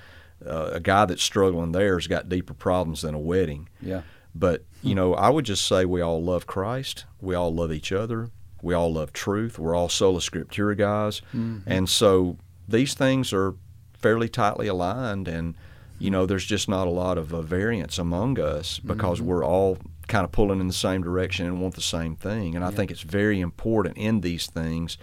uh, 0.47 0.71
a 0.73 0.81
guy 0.81 1.05
that's 1.05 1.23
struggling 1.23 1.73
there 1.73 1.97
has 1.99 2.07
got 2.07 2.31
deeper 2.31 2.55
problems 2.55 3.03
than 3.03 3.15
a 3.15 3.19
wedding 3.19 3.69
yeah 3.83 4.03
but 4.35 4.65
you 4.83 4.95
know 4.95 5.13
I 5.15 5.29
would 5.29 5.45
just 5.45 5.67
say 5.67 5.85
we 5.85 6.01
all 6.01 6.23
love 6.23 6.47
Christ 6.47 7.05
we 7.21 7.35
all 7.35 7.53
love 7.55 7.71
each 7.71 7.93
other 7.93 8.31
we 8.63 8.73
all 8.73 8.91
love 8.93 9.13
truth 9.13 9.59
we're 9.59 9.77
all 9.77 9.91
sola 9.91 10.21
scriptura 10.21 10.77
guys 10.77 11.21
mm-hmm. 11.35 11.59
and 11.67 11.89
so 11.91 12.39
these 12.67 12.95
things 12.95 13.33
are 13.35 13.55
fairly 13.93 14.29
tightly 14.31 14.67
aligned 14.69 15.29
and 15.29 15.55
You 15.99 16.11
know, 16.11 16.27
there's 16.27 16.49
just 16.57 16.69
not 16.69 16.89
a 16.89 16.91
lot 17.05 17.17
of 17.19 17.33
uh, 17.33 17.43
variance 17.43 17.97
among 18.01 18.41
us 18.41 18.81
because 18.81 19.19
Mm-hmm. 19.21 19.29
we're 19.29 19.45
all 19.45 19.79
kind 20.09 20.25
of 20.25 20.33
pulling 20.33 20.61
in 20.61 20.67
the 20.69 20.73
same 20.73 21.03
direction 21.03 21.47
and 21.47 21.61
want 21.61 21.75
the 21.75 21.81
same 21.81 22.17
thing. 22.17 22.55
And 22.55 22.65
I 22.65 22.71
Yeah. 22.71 22.77
think 22.77 22.91
it's 22.91 23.03
very 23.03 23.41
important 23.41 23.97
in 23.97 24.21
these 24.21 24.47
things 24.47 24.99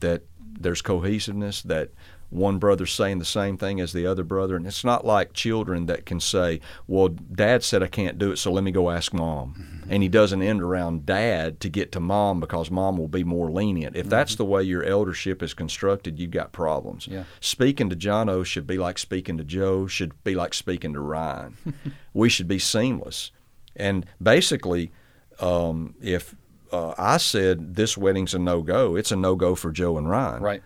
that 0.00 0.22
there's 0.60 0.82
cohesiveness, 0.82 1.62
that 1.62 1.90
one 2.30 2.58
brother's 2.58 2.92
saying 2.92 3.18
the 3.20 3.24
same 3.24 3.56
thing 3.56 3.80
as 3.80 3.94
the 3.94 4.04
other 4.06 4.22
brother. 4.22 4.54
And 4.54 4.66
it's 4.66 4.84
not 4.84 5.06
like 5.06 5.32
children 5.32 5.86
that 5.86 6.04
can 6.04 6.20
say, 6.20 6.60
Well, 6.86 7.08
dad 7.08 7.62
said 7.64 7.82
I 7.82 7.86
can't 7.86 8.18
do 8.18 8.30
it, 8.32 8.36
so 8.36 8.52
let 8.52 8.64
me 8.64 8.70
go 8.70 8.90
ask 8.90 9.14
mom. 9.14 9.54
Mm-hmm. 9.58 9.92
And 9.92 10.02
he 10.02 10.10
doesn't 10.10 10.42
end 10.42 10.60
around 10.60 11.06
dad 11.06 11.58
to 11.60 11.70
get 11.70 11.90
to 11.92 12.00
mom 12.00 12.38
because 12.40 12.70
mom 12.70 12.98
will 12.98 13.08
be 13.08 13.24
more 13.24 13.50
lenient. 13.50 13.96
If 13.96 14.10
that's 14.10 14.34
the 14.34 14.44
way 14.44 14.62
your 14.62 14.82
eldership 14.84 15.42
is 15.42 15.54
constructed, 15.54 16.18
you've 16.18 16.30
got 16.30 16.52
problems. 16.52 17.04
Mm-hmm. 17.04 17.14
Yeah. 17.14 17.24
Speaking 17.40 17.88
to 17.88 17.96
Jono 17.96 18.44
should 18.44 18.66
be 18.66 18.76
like 18.76 18.98
speaking 18.98 19.38
to 19.38 19.44
Joe, 19.44 19.86
should 19.86 20.22
be 20.22 20.34
like 20.34 20.52
speaking 20.52 20.92
to 20.92 21.00
Ryan. 21.00 21.56
we 22.12 22.28
should 22.28 22.48
be 22.48 22.58
seamless. 22.58 23.30
And 23.78 24.04
basically, 24.22 24.92
um, 25.40 25.94
if 26.02 26.34
uh, 26.72 26.94
I 26.98 27.16
said 27.16 27.76
this 27.76 27.96
wedding's 27.96 28.34
a 28.34 28.38
no 28.38 28.62
go, 28.62 28.96
it's 28.96 29.12
a 29.12 29.16
no 29.16 29.36
go 29.36 29.54
for 29.54 29.70
Joe 29.70 29.96
and 29.96 30.10
Ryan. 30.10 30.42
Right. 30.42 30.62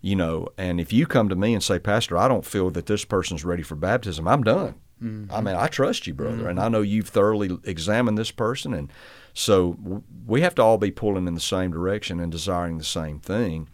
You 0.00 0.16
know, 0.16 0.48
and 0.56 0.80
if 0.80 0.92
you 0.92 1.06
come 1.06 1.28
to 1.28 1.34
me 1.34 1.54
and 1.54 1.62
say, 1.62 1.78
Pastor, 1.78 2.16
I 2.16 2.28
don't 2.28 2.44
feel 2.44 2.70
that 2.70 2.86
this 2.86 3.04
person's 3.04 3.44
ready 3.44 3.62
for 3.62 3.74
baptism, 3.74 4.28
I'm 4.28 4.42
done. 4.42 4.74
I 5.00 5.40
mean, 5.40 5.54
I 5.54 5.68
trust 5.68 6.08
you, 6.08 6.14
brother, 6.14 6.48
and 6.48 6.58
I 6.58 6.68
know 6.68 6.80
you've 6.82 7.08
thoroughly 7.08 7.56
examined 7.62 8.18
this 8.18 8.32
person, 8.32 8.74
and 8.74 8.92
so 9.32 9.74
w- 9.74 10.02
we 10.26 10.40
have 10.40 10.56
to 10.56 10.62
all 10.62 10.76
be 10.76 10.90
pulling 10.90 11.28
in 11.28 11.34
the 11.34 11.40
same 11.40 11.70
direction 11.70 12.18
and 12.18 12.32
desiring 12.32 12.78
the 12.78 12.84
same 12.84 13.20
thing. 13.20 13.68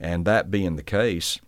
And 0.00 0.24
that 0.24 0.50
being 0.50 0.76
the 0.76 0.82
case, 0.82 1.38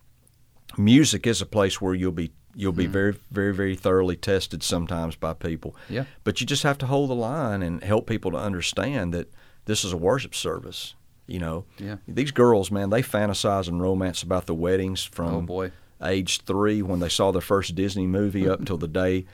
music 0.77 1.27
is 1.27 1.41
a 1.41 1.47
place 1.47 1.81
where 1.81 1.95
you'll 1.95 2.13
be 2.13 2.33
you'll 2.55 2.73
be 2.73 2.87
hmm. 2.87 2.93
very 2.93 3.17
very 3.31 3.55
very 3.55 3.77
thoroughly 3.77 4.17
tested 4.17 4.63
sometimes 4.63 5.17
by 5.17 5.35
people. 5.35 5.77
Yeah. 5.89 6.05
But 6.25 6.41
you 6.41 6.47
just 6.47 6.63
have 6.63 6.79
to 6.79 6.87
hold 6.87 7.11
the 7.11 7.15
line 7.15 7.63
and 7.63 7.83
help 7.83 8.07
people 8.07 8.31
to 8.33 8.39
understand 8.39 9.13
that 9.15 9.33
this 9.67 9.85
is 9.85 9.93
a 9.93 9.97
worship 9.97 10.35
service. 10.35 10.95
You 11.27 11.39
know, 11.39 11.65
Yeah. 11.79 11.97
these 12.07 12.33
girls, 12.33 12.71
man, 12.71 12.91
they 12.91 13.03
fantasize 13.03 13.67
and 13.67 13.81
romance 13.81 14.23
about 14.23 14.47
the 14.47 14.55
weddings 14.55 15.03
from 15.03 15.35
Oh, 15.35 15.41
boy. 15.41 15.73
age 16.03 16.43
three 16.43 16.83
when 16.83 17.01
they 17.01 17.09
saw 17.09 17.31
their 17.33 17.41
first 17.41 17.75
Disney 17.75 18.07
movie 18.07 18.49
up 18.49 18.65
till 18.67 18.77
the 18.77 18.89
day. 18.89 19.25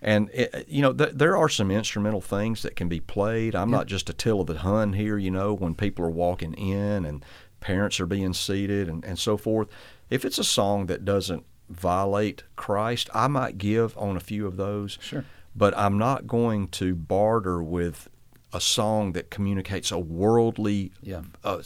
And 0.00 0.30
it, 0.32 0.66
you 0.68 0.82
know, 0.82 0.92
th- 0.92 1.12
there 1.14 1.36
are 1.36 1.48
some 1.48 1.70
instrumental 1.70 2.20
things 2.20 2.62
that 2.62 2.76
can 2.76 2.88
be 2.88 3.00
played. 3.00 3.54
I'm 3.54 3.70
not 3.70 3.86
just 3.86 4.08
Attila 4.10 4.44
the 4.44 4.58
Hun 4.58 4.94
here. 4.94 5.16
You 5.18 5.30
know, 5.30 5.54
when 5.54 5.74
people 5.74 6.04
are 6.04 6.10
walking 6.10 6.54
in 6.54 7.04
and 7.04 7.24
parents 7.64 7.98
are 7.98 8.06
being 8.06 8.34
seated 8.34 8.88
and, 8.88 9.04
and 9.04 9.18
so 9.18 9.36
forth. 9.38 9.68
If 10.10 10.24
it's 10.24 10.38
a 10.38 10.44
song 10.44 10.86
that 10.86 11.04
doesn't 11.04 11.44
violate 11.68 12.44
Christ, 12.56 13.08
I 13.14 13.26
might 13.28 13.58
give 13.58 13.96
on 13.98 14.16
a 14.16 14.20
few 14.20 14.46
of 14.46 14.56
those. 14.56 14.98
Sure. 15.00 15.24
But 15.56 15.76
I'm 15.78 15.98
not 15.98 16.26
going 16.26 16.68
to 16.68 16.94
barter 16.94 17.62
with 17.62 18.08
a 18.52 18.60
song 18.60 19.12
that 19.12 19.30
communicates 19.30 19.90
a 19.92 19.98
worldly 19.98 20.92
Yeah. 21.02 21.22
uh, 21.42 21.62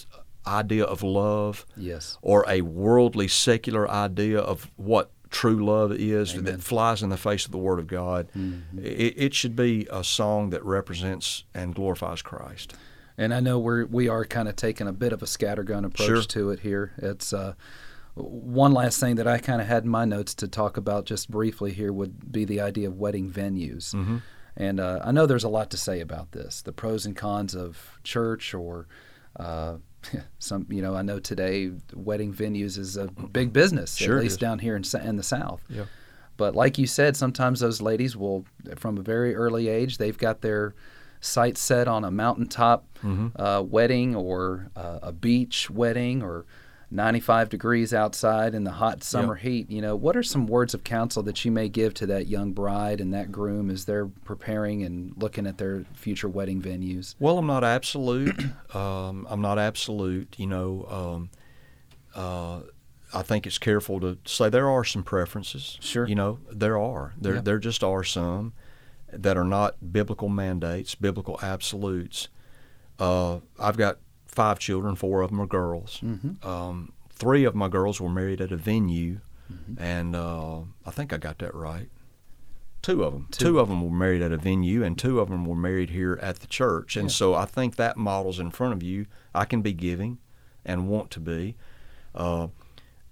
idea 0.47 0.85
of 0.85 1.03
love 1.03 1.67
Yes. 1.77 2.17
or 2.23 2.45
a 2.49 2.63
worldly 2.63 3.29
secular 3.29 3.91
idea 3.91 4.39
of 4.41 4.71
what 4.77 5.11
true 5.31 5.63
love 5.65 5.93
is 5.93 6.33
Amen. 6.33 6.45
that 6.45 6.63
flies 6.63 7.03
in 7.03 7.11
the 7.11 7.19
face 7.19 7.45
of 7.45 7.53
the 7.53 7.59
Word 7.59 7.79
of 7.79 7.87
God. 7.87 8.29
Mm-hmm. 8.37 8.79
It, 8.79 9.15
it 9.17 9.35
should 9.35 9.55
be 9.55 9.87
a 9.91 10.03
song 10.03 10.49
that 10.51 10.65
represents 10.65 11.45
and 11.55 11.75
glorifies 11.75 12.23
Christ. 12.23 12.75
And 13.19 13.35
I 13.35 13.41
know 13.41 13.59
we're 13.59 13.85
we 13.85 14.09
are 14.09 14.25
kind 14.25 14.49
of 14.49 14.57
taking 14.57 14.87
a 14.87 14.93
bit 14.93 15.13
of 15.13 15.23
a 15.23 15.27
scattergun 15.27 15.85
approach 15.85 16.07
Sure. 16.07 16.23
to 16.23 16.51
it 16.51 16.61
here. 16.61 16.93
It's 16.99 17.33
uh, 17.33 17.55
one 18.23 18.73
last 18.73 19.01
thing 19.01 19.17
that 19.17 19.27
I 19.27 19.39
kind 19.39 19.61
of 19.61 19.67
had 19.67 19.85
in 19.85 19.91
my 19.91 20.05
notes 20.05 20.35
to 20.37 20.49
talk 20.49 20.77
about 20.77 21.05
just 21.07 21.31
briefly 21.31 21.73
here 21.73 21.93
would 21.93 22.31
be 22.33 22.45
the 22.45 22.61
idea 22.61 22.89
of 22.89 22.97
wedding 22.99 23.31
venues. 23.31 23.95
Mm-hmm. 23.95 24.19
And 24.57 24.81
uh, 24.81 25.01
I 25.05 25.13
know 25.13 25.27
there's 25.27 25.45
a 25.45 25.49
lot 25.49 25.71
to 25.71 25.77
say 25.77 26.01
about 26.01 26.33
this, 26.33 26.63
the 26.63 26.73
pros 26.73 27.07
and 27.07 27.15
cons 27.17 27.55
of 27.55 27.99
church 28.03 28.55
or 28.55 28.89
uh, 29.39 29.77
some. 30.39 30.67
You 30.69 30.83
know, 30.83 30.95
I 30.97 31.03
know 31.03 31.21
today 31.21 31.71
wedding 31.95 32.35
venues 32.35 32.77
is 32.77 32.97
a 32.97 33.07
big 33.07 33.53
business, 33.53 33.97
Sure 33.97 34.17
at 34.17 34.23
least 34.25 34.41
down 34.41 34.59
here 34.59 34.75
in 34.77 34.83
in 35.05 35.17
the 35.17 35.23
South. 35.23 35.65
Yeah. 35.69 35.85
But 36.37 36.55
like 36.55 36.79
you 36.79 36.87
said, 36.87 37.17
sometimes 37.17 37.61
those 37.61 37.81
ladies 37.83 38.17
will, 38.17 38.45
from 38.77 38.97
a 38.97 39.03
very 39.03 39.35
early 39.35 39.69
age, 39.69 39.99
they've 39.99 40.17
got 40.19 40.41
their 40.41 40.75
sights 41.21 41.61
set 41.61 41.89
on 41.89 42.05
a 42.05 42.11
mountaintop 42.11 42.85
Mm-hmm. 43.05 43.41
uh, 43.41 43.61
wedding 43.63 44.17
or 44.17 44.71
uh, 44.75 44.99
a 45.03 45.13
beach 45.13 45.71
wedding 45.71 46.21
or 46.21 46.47
95 46.91 47.51
degrees 47.51 47.93
outside 47.93 48.55
in 48.55 48.65
the 48.65 48.71
hot 48.71 49.03
summer 49.05 49.35
heat. 49.35 49.71
You 49.71 49.83
know, 49.83 49.95
what 49.95 50.17
are 50.17 50.23
some 50.23 50.47
words 50.47 50.73
of 50.73 50.85
counsel 50.85 51.23
that 51.25 51.45
you 51.45 51.51
may 51.51 51.69
give 51.69 51.93
to 51.95 52.07
that 52.07 52.29
young 52.29 52.53
bride 52.53 53.01
and 53.01 53.13
that 53.13 53.31
groom 53.31 53.69
as 53.71 53.85
they're 53.85 54.07
preparing 54.07 54.83
and 54.83 55.13
looking 55.17 55.47
at 55.47 55.59
their 55.59 55.85
future 55.93 56.29
wedding 56.29 56.63
venues? 56.63 57.15
Well, 57.19 57.37
I'm 57.39 57.47
not 57.47 57.63
absolute. 57.63 58.41
um, 58.75 59.27
I'm 59.29 59.43
not 59.43 59.59
absolute. 59.59 60.35
You 60.39 60.47
know, 60.47 60.87
um, 60.89 61.31
uh, 62.15 62.61
I 63.13 63.23
think 63.23 63.47
it's 63.47 63.59
careful 63.59 64.01
to 64.01 64.19
say 64.25 64.49
there 64.49 64.69
are 64.71 64.85
some 64.85 65.03
preferences. 65.03 65.77
Sure. 65.81 66.07
You 66.07 66.15
know, 66.15 66.39
there 66.51 66.79
are. 66.79 67.13
There 67.21 67.37
Yeah. 67.37 67.41
there 67.43 67.59
just 67.59 67.85
are 67.85 68.05
some 68.05 68.55
that 69.13 69.37
are 69.37 69.45
not 69.45 69.93
biblical 69.93 70.29
mandates, 70.31 70.95
biblical 70.95 71.39
absolutes. 71.43 72.29
Uh, 72.99 73.39
I've 73.59 73.77
got 73.77 73.99
five 74.39 74.59
children. 74.59 74.95
Four 74.95 75.23
of 75.23 75.31
them 75.31 75.41
are 75.41 75.47
girls. 75.47 76.01
Mhm. 76.05 76.45
Um, 76.45 76.93
three 77.11 77.45
of 77.45 77.55
my 77.55 77.69
girls 77.69 78.01
were 78.01 78.09
married 78.21 78.41
at 78.41 78.53
a 78.53 78.57
venue, 78.57 79.21
Mm-hmm. 79.53 79.83
and 79.83 80.15
uh, 80.15 80.61
I 80.87 80.91
think 80.91 81.13
I 81.13 81.17
got 81.17 81.39
that 81.39 81.55
right. 81.55 81.89
Two 82.83 83.03
of 83.03 83.13
them. 83.15 83.27
Two. 83.31 83.45
Two. 83.47 83.59
of 83.59 83.69
them 83.69 83.83
were 83.83 83.91
married 84.05 84.23
at 84.23 84.31
a 84.31 84.37
venue, 84.37 84.85
and 84.85 84.97
two 84.99 85.19
of 85.21 85.29
them 85.31 85.45
were 85.47 85.57
married 85.57 85.91
here 85.91 86.19
at 86.23 86.41
the 86.41 86.47
church. 86.47 86.97
And 86.97 87.09
Yeah. 87.09 87.15
so 87.21 87.35
I 87.35 87.45
think 87.47 87.77
that 87.77 87.97
models 87.97 88.39
in 88.39 88.51
front 88.51 88.75
of 88.75 88.83
you. 88.83 89.07
I 89.35 89.45
can 89.47 89.63
be 89.63 89.73
giving, 89.73 90.19
and 90.67 90.87
want 90.89 91.11
to 91.13 91.21
be. 91.21 91.57
Uh, 92.15 92.49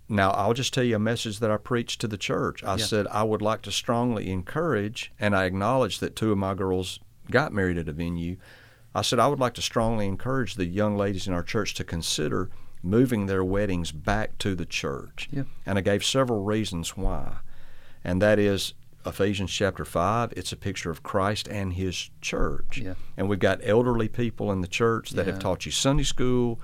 now 0.09 0.31
I'll 0.33 0.55
just 0.55 0.73
tell 0.75 0.85
you 0.85 0.95
a 0.97 1.01
message 1.01 1.39
that 1.41 1.51
I 1.51 1.57
preached 1.57 2.01
to 2.03 2.09
the 2.09 2.19
church. 2.19 2.63
I 2.63 2.77
Yeah. 2.77 2.85
said 2.85 3.07
I 3.09 3.23
would 3.25 3.43
like 3.43 3.63
to 3.63 3.73
strongly 3.73 4.31
encourage, 4.31 5.13
and 5.19 5.35
I 5.35 5.45
acknowledge 5.47 5.99
that 6.01 6.15
two 6.15 6.31
of 6.33 6.39
my 6.39 6.55
girls 6.55 7.01
got 7.31 7.53
married 7.53 7.79
at 7.79 7.89
a 7.89 7.93
venue. 7.93 8.37
I 8.97 9.03
said 9.03 9.19
I 9.19 9.27
would 9.27 9.39
like 9.39 9.53
to 9.55 9.63
strongly 9.63 10.07
encourage 10.07 10.55
the 10.55 10.65
young 10.65 10.97
ladies 10.97 11.27
in 11.27 11.35
our 11.35 11.43
church 11.43 11.75
to 11.75 11.85
consider 11.85 12.49
moving 12.83 13.27
their 13.27 13.45
weddings 13.45 13.93
back 13.93 14.39
to 14.39 14.55
the 14.55 14.65
church. 14.65 15.29
Yeah. 15.31 15.43
And 15.67 15.77
I 15.77 15.83
gave 15.83 16.03
several 16.03 16.45
reasons 16.45 16.97
why. 16.97 17.39
And 18.03 18.23
that 18.23 18.39
is 18.39 18.73
Ephesians 19.05 19.53
chapter 19.53 19.85
5, 19.85 20.33
it's 20.37 20.51
a 20.53 20.57
picture 20.57 20.91
of 20.91 21.03
Christ 21.03 21.47
and 21.47 21.75
his 21.75 22.11
church. 22.23 22.79
Yeah. 22.79 22.95
And 23.19 23.29
we've 23.29 23.39
got 23.39 23.61
elderly 23.63 24.09
people 24.09 24.51
in 24.51 24.63
the 24.63 24.69
church 24.69 25.11
that 25.11 25.27
Yeah. 25.27 25.33
have 25.33 25.43
taught 25.43 25.67
you 25.67 25.73
Sunday 25.73 26.03
school, 26.05 26.59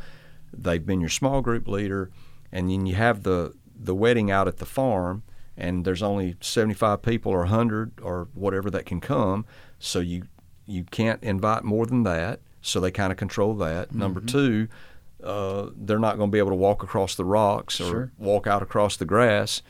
they've 0.52 0.84
been 0.84 1.00
your 1.00 1.10
small 1.10 1.42
group 1.42 1.68
leader, 1.68 2.10
and 2.50 2.70
then 2.70 2.86
you 2.86 2.94
have 2.94 3.24
the 3.24 3.54
the 3.74 3.94
wedding 3.96 4.30
out 4.30 4.46
at 4.46 4.58
the 4.58 4.66
farm 4.66 5.24
and 5.56 5.84
there's 5.84 6.02
only 6.02 6.36
75 6.40 7.02
people 7.02 7.32
or 7.32 7.40
100 7.40 8.00
or 8.00 8.28
whatever 8.32 8.70
that 8.70 8.86
can 8.86 9.00
come, 9.00 9.44
so 9.80 9.98
you 9.98 10.22
you 10.66 10.84
can't 10.84 11.22
invite 11.22 11.64
more 11.64 11.86
than 11.86 12.02
that. 12.04 12.40
So 12.60 12.78
they 12.80 12.90
kind 12.90 13.10
of 13.12 13.18
control 13.18 13.54
that. 13.56 13.92
Number 13.94 14.20
Mm-hmm. 14.20 14.26
two, 14.28 14.68
uh, 15.24 15.70
they're 15.76 15.98
not 15.98 16.16
going 16.16 16.30
to 16.30 16.32
be 16.32 16.38
able 16.38 16.50
to 16.50 16.56
walk 16.56 16.82
across 16.82 17.14
the 17.16 17.24
rocks 17.24 17.80
or 17.80 17.84
Sure. 17.90 18.12
walk 18.18 18.46
out 18.46 18.62
across 18.62 18.96
the 18.96 19.04
grass. 19.04 19.62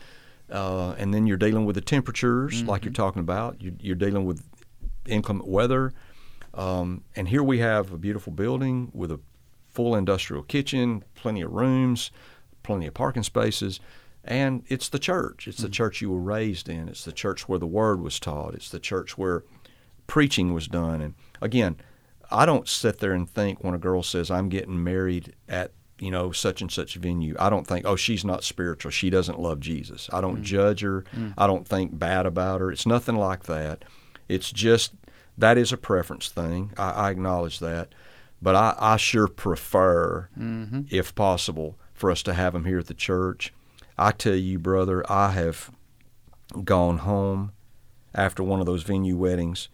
Uh, 0.49 0.91
and 0.99 1.13
then 1.13 1.25
you're 1.25 1.37
dealing 1.37 1.65
with 1.65 1.75
the 1.75 1.81
temperatures, 1.81 2.63
like 2.63 2.81
Mm-hmm. 2.81 2.87
you're 2.87 2.93
talking 2.93 3.19
about. 3.21 3.61
You're, 3.61 3.73
you're 3.79 3.95
dealing 3.95 4.25
with 4.25 4.43
inclement 5.07 5.47
weather. 5.49 5.93
Um, 6.53 7.03
and 7.15 7.27
here 7.27 7.41
we 7.43 7.59
have 7.59 7.91
a 7.91 7.97
beautiful 7.97 8.31
building 8.31 8.91
with 8.93 9.11
a 9.11 9.19
full 9.69 9.95
industrial 9.95 10.43
kitchen, 10.43 11.03
plenty 11.15 11.41
of 11.41 11.51
rooms, 11.51 12.11
plenty 12.61 12.85
of 12.85 12.93
parking 12.93 13.23
spaces. 13.23 13.79
And 14.23 14.63
it's 14.67 14.87
the 14.87 14.99
church. 14.99 15.47
It's 15.47 15.57
the 15.57 15.67
church 15.69 15.99
you 15.99 16.11
were 16.11 16.19
raised 16.19 16.69
in. 16.69 16.87
It's 16.87 17.03
the 17.03 17.11
church 17.11 17.49
where 17.49 17.59
the 17.59 17.65
word 17.67 17.99
was 18.01 18.19
taught. 18.19 18.53
It's 18.53 18.69
the 18.69 18.79
church 18.79 19.17
where 19.17 19.43
preaching 20.13 20.53
was 20.53 20.67
done. 20.67 21.01
And 21.01 21.15
again, 21.41 21.75
I 22.29 22.45
don't 22.45 22.67
sit 22.69 22.99
there 22.99 23.13
and 23.13 23.27
think 23.27 23.63
when 23.63 23.73
a 23.73 23.79
girl 23.79 24.03
says, 24.03 24.29
I'm 24.29 24.47
getting 24.47 24.83
married 24.83 25.33
at 25.49 25.71
you 25.97 26.11
know 26.11 26.31
such 26.31 26.61
and 26.61 26.71
such 26.71 26.95
venue 26.95 27.35
i 27.39 27.49
don't 27.51 27.65
think 27.67 27.85
oh 27.85 27.95
she's 27.95 28.23
not 28.25 28.43
spiritual. 28.43 28.91
She 28.91 29.09
doesn't 29.09 29.39
love 29.39 29.59
jesus. 29.59 30.09
I 30.13 30.21
don't 30.21 30.43
judge 30.43 30.81
her. 30.81 31.03
I 31.37 31.47
don't 31.47 31.67
think 31.67 31.97
bad 31.97 32.25
about 32.27 32.61
her. 32.61 32.71
It's 32.71 32.85
nothing 32.85 33.15
like 33.15 33.43
that. 33.43 33.85
It's 34.27 34.51
just 34.51 34.93
that 35.37 35.57
is 35.57 35.71
a 35.71 35.77
preference 35.77 36.29
thing. 36.29 36.73
I, 36.77 36.89
I 36.91 37.11
acknowledge 37.11 37.57
that. 37.59 37.89
But 38.41 38.55
I, 38.55 38.75
I 38.77 38.97
sure 38.97 39.27
prefer 39.27 40.29
Mm-hmm. 40.37 40.81
if 40.91 41.15
possible 41.15 41.77
for 41.93 42.11
us 42.11 42.21
to 42.23 42.33
have 42.33 42.53
them 42.53 42.65
here 42.65 42.79
at 42.79 42.87
the 42.87 42.93
church. 42.93 43.51
I 43.97 44.11
tell 44.11 44.35
you 44.35 44.59
brother 44.59 45.03
i 45.09 45.31
have 45.31 45.71
gone 46.63 46.99
home 46.99 47.51
after 48.13 48.43
one 48.43 48.59
of 48.59 48.65
those 48.65 48.83
venue 48.83 49.15
weddings 49.17 49.69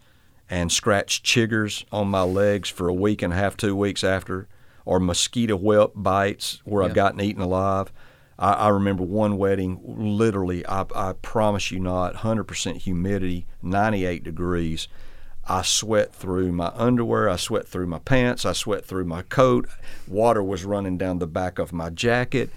and 0.50 0.72
scratched 0.72 1.24
chiggers 1.24 1.84
on 1.92 2.08
my 2.08 2.22
legs 2.22 2.68
for 2.68 2.88
a 2.88 2.92
week 2.92 3.22
and 3.22 3.32
a 3.32 3.36
half, 3.36 3.56
two 3.56 3.76
weeks 3.76 4.02
after, 4.02 4.48
or 4.84 4.98
mosquito 4.98 5.56
whelp 5.56 5.92
bites 5.94 6.60
where 6.64 6.82
Yeah. 6.82 6.88
I've 6.88 6.94
gotten 6.94 7.20
eaten 7.20 7.40
alive. 7.40 7.92
I, 8.36 8.52
I 8.54 8.68
remember 8.68 9.04
one 9.04 9.38
wedding, 9.38 9.80
literally, 9.84 10.66
I, 10.66 10.86
I 10.94 11.12
promise 11.22 11.70
you 11.70 11.78
not, 11.78 12.16
100% 12.16 12.76
humidity, 12.78 13.46
98 13.62 14.24
degrees. 14.24 14.88
I 15.46 15.62
sweat 15.62 16.14
through 16.14 16.52
my 16.52 16.72
underwear, 16.74 17.28
I 17.28 17.36
sweat 17.36 17.68
through 17.68 17.86
my 17.86 17.98
pants, 17.98 18.44
I 18.44 18.52
sweat 18.52 18.84
through 18.84 19.04
my 19.04 19.22
coat. 19.22 19.68
Water 20.08 20.42
was 20.42 20.64
running 20.64 20.98
down 20.98 21.18
the 21.18 21.26
back 21.26 21.58
of 21.58 21.72
my 21.72 21.90
jacket. 21.90 22.50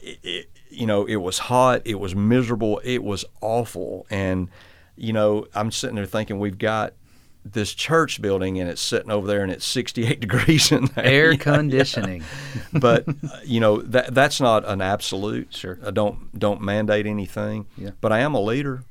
It, 0.00 0.18
it, 0.22 0.50
you 0.70 0.86
know, 0.86 1.04
it 1.04 1.16
was 1.16 1.38
hot, 1.38 1.82
it 1.84 2.00
was 2.00 2.14
miserable, 2.14 2.80
it 2.84 3.02
was 3.04 3.24
awful. 3.40 4.06
And, 4.10 4.48
you 4.96 5.12
know, 5.12 5.46
I'm 5.54 5.70
sitting 5.70 5.96
there 5.96 6.06
thinking, 6.06 6.38
we've 6.38 6.58
got 6.58 6.94
this 7.44 7.74
church 7.74 8.22
building 8.22 8.58
and 8.60 8.70
it's 8.70 8.80
sitting 8.80 9.10
over 9.10 9.26
there 9.26 9.42
and 9.42 9.50
it's 9.50 9.66
68 9.66 10.20
degrees 10.26 10.70
in 10.70 10.84
there. 10.94 11.04
Air 11.04 11.36
conditioning. 11.38 12.22
but 12.72 13.08
uh, 13.08 13.12
you 13.44 13.58
know 13.60 13.82
that 13.82 14.14
that's 14.14 14.40
not 14.40 14.66
an 14.68 14.80
absolute. 14.80 15.54
Sure. 15.54 15.78
I 15.84 15.90
don't 15.90 16.38
don't 16.38 16.60
mandate 16.60 17.06
anything. 17.06 17.66
Yeah. 17.76 17.90
But 18.00 18.12
I 18.12 18.20
am 18.20 18.34
a 18.34 18.40
leader, 18.40 18.84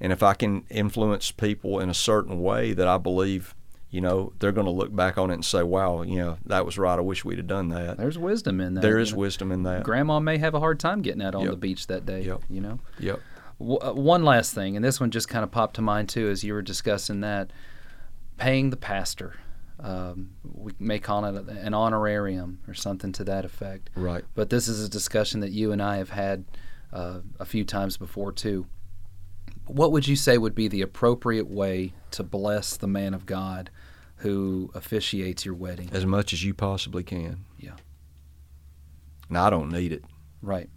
and 0.00 0.12
if 0.12 0.22
I 0.22 0.34
can 0.34 0.64
influence 0.70 1.30
people 1.32 1.80
in 1.80 1.90
a 1.90 1.94
certain 1.94 2.40
way 2.40 2.72
that 2.74 2.86
I 2.86 2.96
believe, 2.96 3.54
you 3.90 4.00
know, 4.00 4.32
they're 4.38 4.52
going 4.52 4.66
to 4.66 4.70
look 4.72 4.94
back 4.94 5.18
on 5.18 5.30
it 5.30 5.34
and 5.34 5.44
say, 5.44 5.62
"Wow, 5.64 6.02
you 6.02 6.16
know, 6.18 6.38
that 6.46 6.64
was 6.64 6.78
right. 6.78 6.96
I 6.96 7.02
wish 7.02 7.24
we'd 7.24 7.38
have 7.38 7.48
done 7.48 7.70
that." 7.70 7.96
There's 7.98 8.16
wisdom 8.18 8.60
in 8.60 8.74
that. 8.74 8.82
There 8.82 8.98
is 9.00 9.12
know. 9.12 9.18
wisdom 9.18 9.50
in 9.50 9.64
that. 9.64 9.82
Grandma 9.82 10.20
may 10.20 10.38
have 10.38 10.54
a 10.54 10.60
hard 10.60 10.78
time 10.78 11.02
getting 11.02 11.22
out 11.22 11.34
on 11.34 11.42
Yep. 11.42 11.50
the 11.50 11.56
beach 11.56 11.86
that 11.88 12.06
day. 12.06 12.22
Yep. 12.22 12.42
You 12.48 12.60
know. 12.60 12.78
Yep. 13.00 13.20
W- 13.58 13.78
uh, 13.82 13.92
one 13.92 14.24
last 14.24 14.54
thing, 14.54 14.76
and 14.76 14.84
this 14.84 15.00
one 15.00 15.10
just 15.10 15.28
kind 15.28 15.42
of 15.42 15.50
popped 15.50 15.74
to 15.74 15.82
mind 15.82 16.08
too 16.08 16.28
as 16.30 16.44
you 16.44 16.54
were 16.54 16.62
discussing 16.62 17.20
that 17.22 17.50
paying 18.40 18.70
the 18.70 18.76
pastor. 18.76 19.34
Um, 19.78 20.30
we 20.42 20.72
may 20.78 20.98
call 20.98 21.24
it 21.24 21.48
an 21.48 21.74
honorarium 21.74 22.60
or 22.66 22.74
something 22.74 23.12
to 23.12 23.24
that 23.24 23.44
effect. 23.44 23.90
Right. 23.94 24.24
But 24.34 24.50
this 24.50 24.66
is 24.66 24.84
a 24.84 24.88
discussion 24.88 25.40
that 25.40 25.52
you 25.52 25.72
and 25.72 25.80
I 25.82 25.98
have 25.98 26.10
had 26.10 26.44
uh, 26.92 27.20
a 27.38 27.44
few 27.44 27.64
times 27.64 27.96
before 27.96 28.32
too. 28.32 28.66
What 29.66 29.92
would 29.92 30.08
you 30.08 30.16
say 30.16 30.36
would 30.36 30.54
be 30.54 30.68
the 30.68 30.82
appropriate 30.82 31.48
way 31.48 31.92
to 32.12 32.22
bless 32.22 32.76
the 32.76 32.88
man 32.88 33.14
of 33.14 33.24
God 33.24 33.70
who 34.16 34.70
officiates 34.74 35.44
your 35.44 35.54
wedding? 35.54 35.90
As 35.92 36.04
much 36.04 36.32
as 36.32 36.42
you 36.44 36.52
possibly 36.52 37.04
can. 37.04 37.44
Yeah. 37.58 37.76
Now 39.28 39.46
I 39.46 39.50
don't 39.50 39.70
need 39.70 39.92
it. 39.92 40.04
Right. 40.42 40.68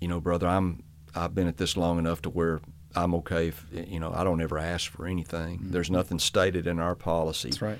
You 0.00 0.08
know, 0.08 0.20
brother, 0.20 0.48
I'm 0.48 0.82
I've 1.14 1.34
been 1.34 1.48
at 1.48 1.58
this 1.58 1.76
long 1.76 1.98
enough 1.98 2.22
to 2.22 2.30
where 2.30 2.60
I'm 3.02 3.14
okay 3.16 3.48
if 3.48 3.64
you 3.72 4.00
know 4.00 4.12
I 4.14 4.24
don't 4.24 4.40
ever 4.42 4.58
ask 4.58 4.90
for 4.90 5.06
anything. 5.06 5.60
There's 5.70 5.90
nothing 5.90 6.18
stated 6.18 6.66
in 6.66 6.78
our 6.78 6.94
policy. 6.94 7.50
That's 7.50 7.62
right. 7.62 7.78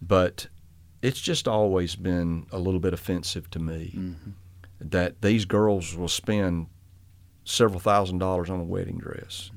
but 0.00 0.46
it's 1.02 1.20
just 1.20 1.46
always 1.46 1.94
been 1.96 2.46
a 2.50 2.58
little 2.58 2.80
bit 2.80 2.92
offensive 2.92 3.48
to 3.50 3.58
me 3.58 3.92
Mm-hmm. 3.96 4.30
that 4.80 5.22
these 5.22 5.44
girls 5.44 5.94
will 5.96 6.08
spend 6.08 6.66
several 7.44 7.80
thousand 7.80 8.18
dollars 8.18 8.50
on 8.50 8.60
a 8.60 8.64
wedding 8.64 8.98
dress 8.98 9.50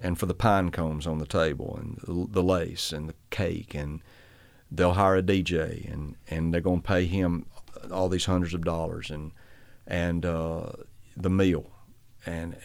and 0.00 0.18
for 0.18 0.26
the 0.26 0.34
pine 0.34 0.70
cones 0.70 1.06
on 1.06 1.18
the 1.18 1.26
table 1.26 1.76
and 1.80 1.98
the, 2.06 2.32
the 2.32 2.42
lace 2.42 2.92
and 2.92 3.08
the 3.08 3.14
cake 3.30 3.74
and 3.74 4.00
they'll 4.70 4.92
hire 4.94 5.16
a 5.16 5.22
DJ 5.22 5.90
and, 5.92 6.16
and 6.28 6.52
they're 6.52 6.60
going 6.60 6.80
to 6.82 6.86
pay 6.88 7.04
him 7.06 7.46
all 7.92 8.08
these 8.08 8.24
hundreds 8.26 8.54
of 8.54 8.64
dollars 8.64 9.10
and 9.10 9.32
and 9.86 10.24
uh, 10.26 10.66
the 11.16 11.30
meal 11.30 11.70
and 12.24 12.56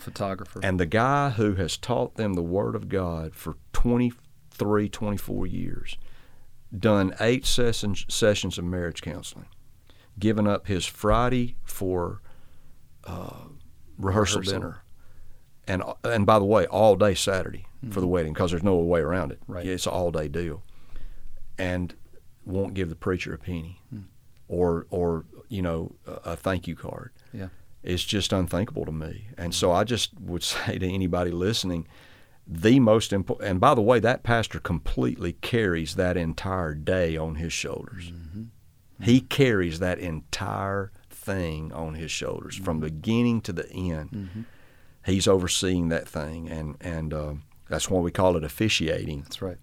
Photographer. 0.00 0.60
and 0.62 0.78
the 0.80 0.86
guy 0.86 1.30
who 1.30 1.54
has 1.54 1.76
taught 1.76 2.16
them 2.16 2.34
the 2.34 2.42
Word 2.42 2.74
of 2.74 2.88
God 2.88 3.34
for 3.34 3.56
23, 3.72 4.88
24 4.88 5.46
years, 5.46 5.96
done 6.76 7.14
eight 7.20 7.46
sessions, 7.46 8.04
sessions 8.08 8.58
of 8.58 8.64
marriage 8.64 9.02
counseling, 9.02 9.46
given 10.18 10.46
up 10.46 10.66
his 10.66 10.86
Friday 10.86 11.56
for 11.64 12.20
uh, 13.04 13.30
rehearsal, 13.98 14.40
Rehearsal. 14.40 14.52
dinner, 14.60 14.82
and 15.66 15.82
and 16.04 16.26
by 16.26 16.38
the 16.38 16.44
way, 16.44 16.66
all 16.66 16.96
day 16.96 17.14
Saturday 17.14 17.66
for 17.90 18.00
the 18.00 18.06
wedding 18.06 18.32
because 18.34 18.50
there's 18.50 18.62
no 18.62 18.76
way 18.76 19.00
around 19.00 19.32
it. 19.32 19.40
Right. 19.46 19.64
Yeah, 19.64 19.72
it's 19.74 19.86
an 19.86 19.92
all 19.92 20.10
day 20.10 20.28
deal, 20.28 20.62
and 21.58 21.94
won't 22.44 22.74
give 22.74 22.88
the 22.88 22.96
preacher 22.96 23.32
a 23.34 23.38
penny, 23.38 23.80
or 24.48 24.86
or 24.90 25.24
you 25.48 25.62
know 25.62 25.94
a, 26.06 26.32
a 26.32 26.36
thank 26.36 26.66
you 26.68 26.76
card. 26.76 27.10
Is 27.82 28.04
just 28.04 28.32
unthinkable 28.32 28.84
to 28.84 28.92
me. 28.92 29.28
And 29.38 29.54
so 29.54 29.68
mm-hmm. 29.68 29.78
I 29.78 29.84
just 29.84 30.18
would 30.20 30.42
say 30.44 30.78
to 30.78 30.88
anybody 30.88 31.30
listening, 31.30 31.86
the 32.46 32.80
most 32.80 33.12
important, 33.12 33.48
and 33.48 33.60
by 33.60 33.74
the 33.74 33.82
way, 33.82 34.00
that 34.00 34.22
pastor 34.22 34.58
completely 34.58 35.34
carries 35.34 35.94
that 35.94 36.16
entire 36.16 36.74
day 36.74 37.16
on 37.16 37.36
his 37.36 37.52
shoulders. 37.52 38.10
Mm-hmm. 38.10 39.04
He 39.04 39.20
carries 39.20 39.78
that 39.78 39.98
entire 39.98 40.90
thing 41.08 41.72
on 41.72 41.94
his 41.94 42.10
shoulders 42.10 42.56
from 42.56 42.76
mm-hmm. 42.76 42.86
beginning 42.86 43.40
to 43.42 43.52
the 43.52 43.70
end. 43.70 44.46
He's 45.06 45.28
overseeing 45.28 45.88
that 45.88 46.08
thing, 46.08 46.48
and 46.48 46.76
and 46.80 47.14
uh, 47.14 47.34
that's 47.68 47.88
why 47.88 48.00
we 48.00 48.10
call 48.10 48.36
it 48.36 48.44
officiating 48.44 49.22
That's 49.22 49.40
right. 49.40 49.56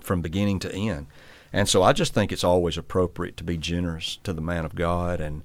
from 0.00 0.22
beginning 0.22 0.58
to 0.60 0.74
end. 0.74 1.06
And 1.52 1.68
so 1.68 1.82
I 1.82 1.92
just 1.92 2.14
think 2.14 2.32
it's 2.32 2.44
always 2.44 2.78
appropriate 2.78 3.36
to 3.36 3.44
be 3.44 3.56
generous 3.56 4.18
to 4.24 4.32
the 4.32 4.40
man 4.40 4.64
of 4.64 4.74
God 4.74 5.20
and 5.20 5.42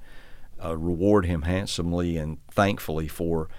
uh, 0.64 0.78
reward 0.78 1.26
him 1.26 1.43
handsomely 1.43 2.18
and 2.18 2.38
thankfully 2.49 3.08
for 3.08 3.49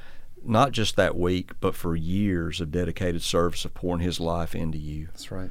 not 0.44 0.72
just 0.72 0.96
that 0.96 1.16
week, 1.16 1.52
but 1.60 1.74
for 1.74 1.96
years 1.96 2.60
of 2.60 2.70
dedicated 2.70 3.22
service 3.22 3.64
of 3.64 3.74
pouring 3.74 4.02
his 4.02 4.20
life 4.20 4.54
into 4.54 4.78
you. 4.78 5.06
That's 5.06 5.30
right. 5.30 5.50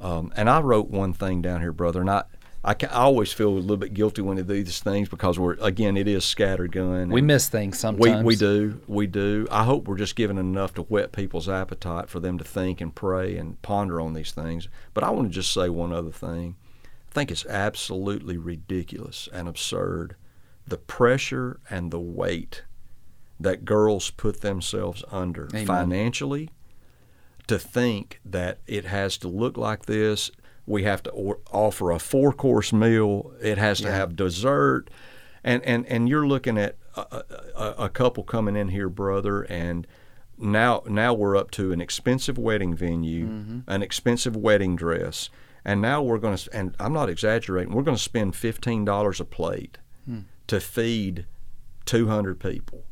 Um, 0.00 0.32
and 0.36 0.48
I 0.48 0.60
wrote 0.60 0.88
one 0.88 1.12
thing 1.12 1.42
down 1.42 1.60
here, 1.60 1.72
brother, 1.72 2.00
and 2.00 2.10
I, 2.10 2.24
I, 2.62 2.76
I 2.82 2.86
always 2.88 3.32
feel 3.32 3.48
a 3.48 3.58
little 3.58 3.76
bit 3.76 3.94
guilty 3.94 4.22
when 4.22 4.38
I 4.38 4.42
do 4.42 4.62
these 4.62 4.80
things 4.80 5.08
because 5.08 5.38
we're, 5.38 5.54
again, 5.54 5.96
it 5.96 6.06
is 6.06 6.24
scattered 6.24 6.72
scattergun. 6.72 7.10
We 7.10 7.22
miss 7.22 7.48
things 7.48 7.76
we, 7.76 7.78
sometimes. 7.78 8.24
we 8.24 8.36
do. 8.36 8.80
We 8.86 9.06
do. 9.06 9.48
I 9.50 9.64
hope 9.64 9.88
we're 9.88 9.96
just 9.96 10.14
giving 10.14 10.38
enough 10.38 10.74
to 10.74 10.82
whet 10.82 11.12
people's 11.12 11.48
appetite 11.48 12.08
for 12.08 12.20
them 12.20 12.38
to 12.38 12.44
think 12.44 12.80
and 12.80 12.94
pray 12.94 13.36
and 13.36 13.60
ponder 13.62 14.00
on 14.00 14.14
these 14.14 14.32
things. 14.32 14.68
But 14.94 15.04
I 15.04 15.10
want 15.10 15.28
to 15.28 15.34
just 15.34 15.52
say 15.52 15.68
one 15.68 15.92
other 15.92 16.12
thing. 16.12 16.56
I 16.84 17.12
think 17.12 17.30
it's 17.30 17.46
absolutely 17.46 18.36
ridiculous 18.36 19.28
and 19.32 19.48
absurd 19.48 20.14
the 20.68 20.76
pressure 20.78 21.60
and 21.70 21.90
the 21.90 22.00
weight 22.00 22.62
that 23.40 23.64
girls 23.64 24.10
put 24.10 24.40
themselves 24.40 25.04
under 25.10 25.48
Amen. 25.54 25.66
financially 25.66 26.50
to 27.46 27.58
think 27.58 28.20
that 28.24 28.58
it 28.66 28.84
has 28.84 29.16
to 29.18 29.28
look 29.28 29.56
like 29.56 29.86
this. 29.86 30.30
We 30.66 30.82
have 30.84 31.02
to 31.04 31.10
or- 31.10 31.38
offer 31.50 31.90
a 31.90 31.98
four 31.98 32.32
course 32.32 32.72
meal. 32.72 33.32
It 33.40 33.56
has 33.58 33.78
to 33.78 33.84
Yeah. 33.84 33.96
have 33.96 34.16
dessert. 34.16 34.90
And, 35.44 35.62
and, 35.62 35.86
and 35.86 36.08
you're 36.08 36.26
looking 36.26 36.58
at 36.58 36.76
a, 36.96 37.22
a, 37.56 37.74
a 37.84 37.88
couple 37.88 38.24
coming 38.24 38.56
in 38.56 38.68
here, 38.68 38.88
brother, 38.88 39.42
and 39.42 39.86
now 40.36 40.82
now 40.86 41.14
we're 41.14 41.36
up 41.36 41.50
to 41.52 41.72
an 41.72 41.80
expensive 41.80 42.36
wedding 42.38 42.74
venue, 42.74 43.26
Mm-hmm. 43.26 43.58
an 43.68 43.82
expensive 43.82 44.36
wedding 44.36 44.76
dress, 44.76 45.30
and 45.64 45.80
now 45.80 46.02
we're 46.02 46.18
going 46.18 46.36
to 46.36 46.50
and 46.56 46.74
I'm 46.80 46.92
not 46.92 47.08
exaggerating. 47.08 47.72
We're 47.72 47.82
going 47.84 47.96
to 47.96 48.02
spend 48.02 48.34
fifteen 48.36 48.84
dollars 48.84 49.20
a 49.20 49.24
plate 49.24 49.78
Hmm. 50.04 50.20
To 50.48 50.60
feed 50.60 51.26
two 51.86 52.08
hundred 52.08 52.40
people. 52.40 52.84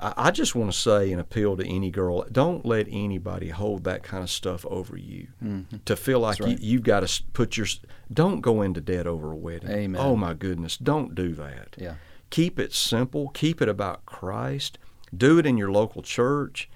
I, 0.00 0.14
I 0.16 0.30
just 0.30 0.54
want 0.54 0.72
to 0.72 0.76
say 0.78 1.12
and 1.12 1.20
appeal 1.20 1.56
to 1.56 1.66
any 1.68 1.90
girl: 1.90 2.24
don't 2.32 2.64
let 2.66 2.86
anybody 2.90 3.50
hold 3.50 3.84
that 3.84 4.02
kind 4.02 4.22
of 4.24 4.30
stuff 4.30 4.64
over 4.66 4.96
you. 4.96 5.28
To 5.84 5.94
feel 5.96 6.20
like 6.20 6.38
Mm-hmm. 6.38 6.44
Right. 6.50 6.58
you, 6.60 6.72
you've 6.72 6.82
got 6.82 7.06
to 7.06 7.22
put 7.32 7.56
your 7.56 7.66
don't 8.12 8.40
go 8.40 8.62
into 8.62 8.80
debt 8.80 9.06
over 9.06 9.30
a 9.32 9.36
wedding. 9.36 9.70
Amen. 9.70 10.00
Oh 10.00 10.16
my 10.16 10.34
goodness, 10.34 10.76
don't 10.76 11.14
do 11.14 11.34
that. 11.34 11.76
Yeah. 11.78 11.94
Keep 12.30 12.58
it 12.58 12.72
simple. 12.72 13.28
Keep 13.30 13.60
it 13.60 13.68
about 13.68 14.06
Christ. 14.06 14.78
Do 15.14 15.38
it 15.38 15.44
in 15.44 15.58
your 15.58 15.70
local 15.70 16.00
church. 16.02 16.70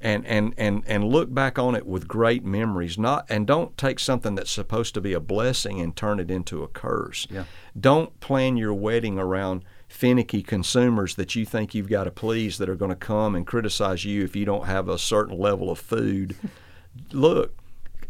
And, 0.00 0.24
and, 0.26 0.54
and, 0.56 0.84
and 0.86 1.02
look 1.04 1.34
back 1.34 1.58
on 1.58 1.74
it 1.74 1.84
with 1.84 2.06
great 2.06 2.44
memories 2.44 2.96
not 2.96 3.26
and 3.28 3.48
don't 3.48 3.76
take 3.76 3.98
something 3.98 4.36
that's 4.36 4.50
supposed 4.50 4.94
to 4.94 5.00
be 5.00 5.12
a 5.12 5.18
blessing 5.18 5.80
and 5.80 5.96
turn 5.96 6.20
it 6.20 6.30
into 6.30 6.62
a 6.62 6.68
curse 6.68 7.26
Yeah. 7.28 7.44
don't 7.78 8.20
plan 8.20 8.56
your 8.56 8.72
wedding 8.74 9.18
around 9.18 9.64
finicky 9.88 10.40
consumers 10.40 11.16
that 11.16 11.34
you 11.34 11.44
think 11.44 11.74
you've 11.74 11.88
got 11.88 12.04
to 12.04 12.12
please 12.12 12.58
that 12.58 12.68
are 12.68 12.76
going 12.76 12.90
to 12.90 12.94
come 12.96 13.34
and 13.34 13.44
criticize 13.44 14.04
you 14.04 14.22
if 14.22 14.36
you 14.36 14.44
don't 14.44 14.66
have 14.66 14.88
a 14.88 14.98
certain 14.98 15.36
level 15.36 15.68
of 15.68 15.80
food 15.80 16.36
look 17.12 17.58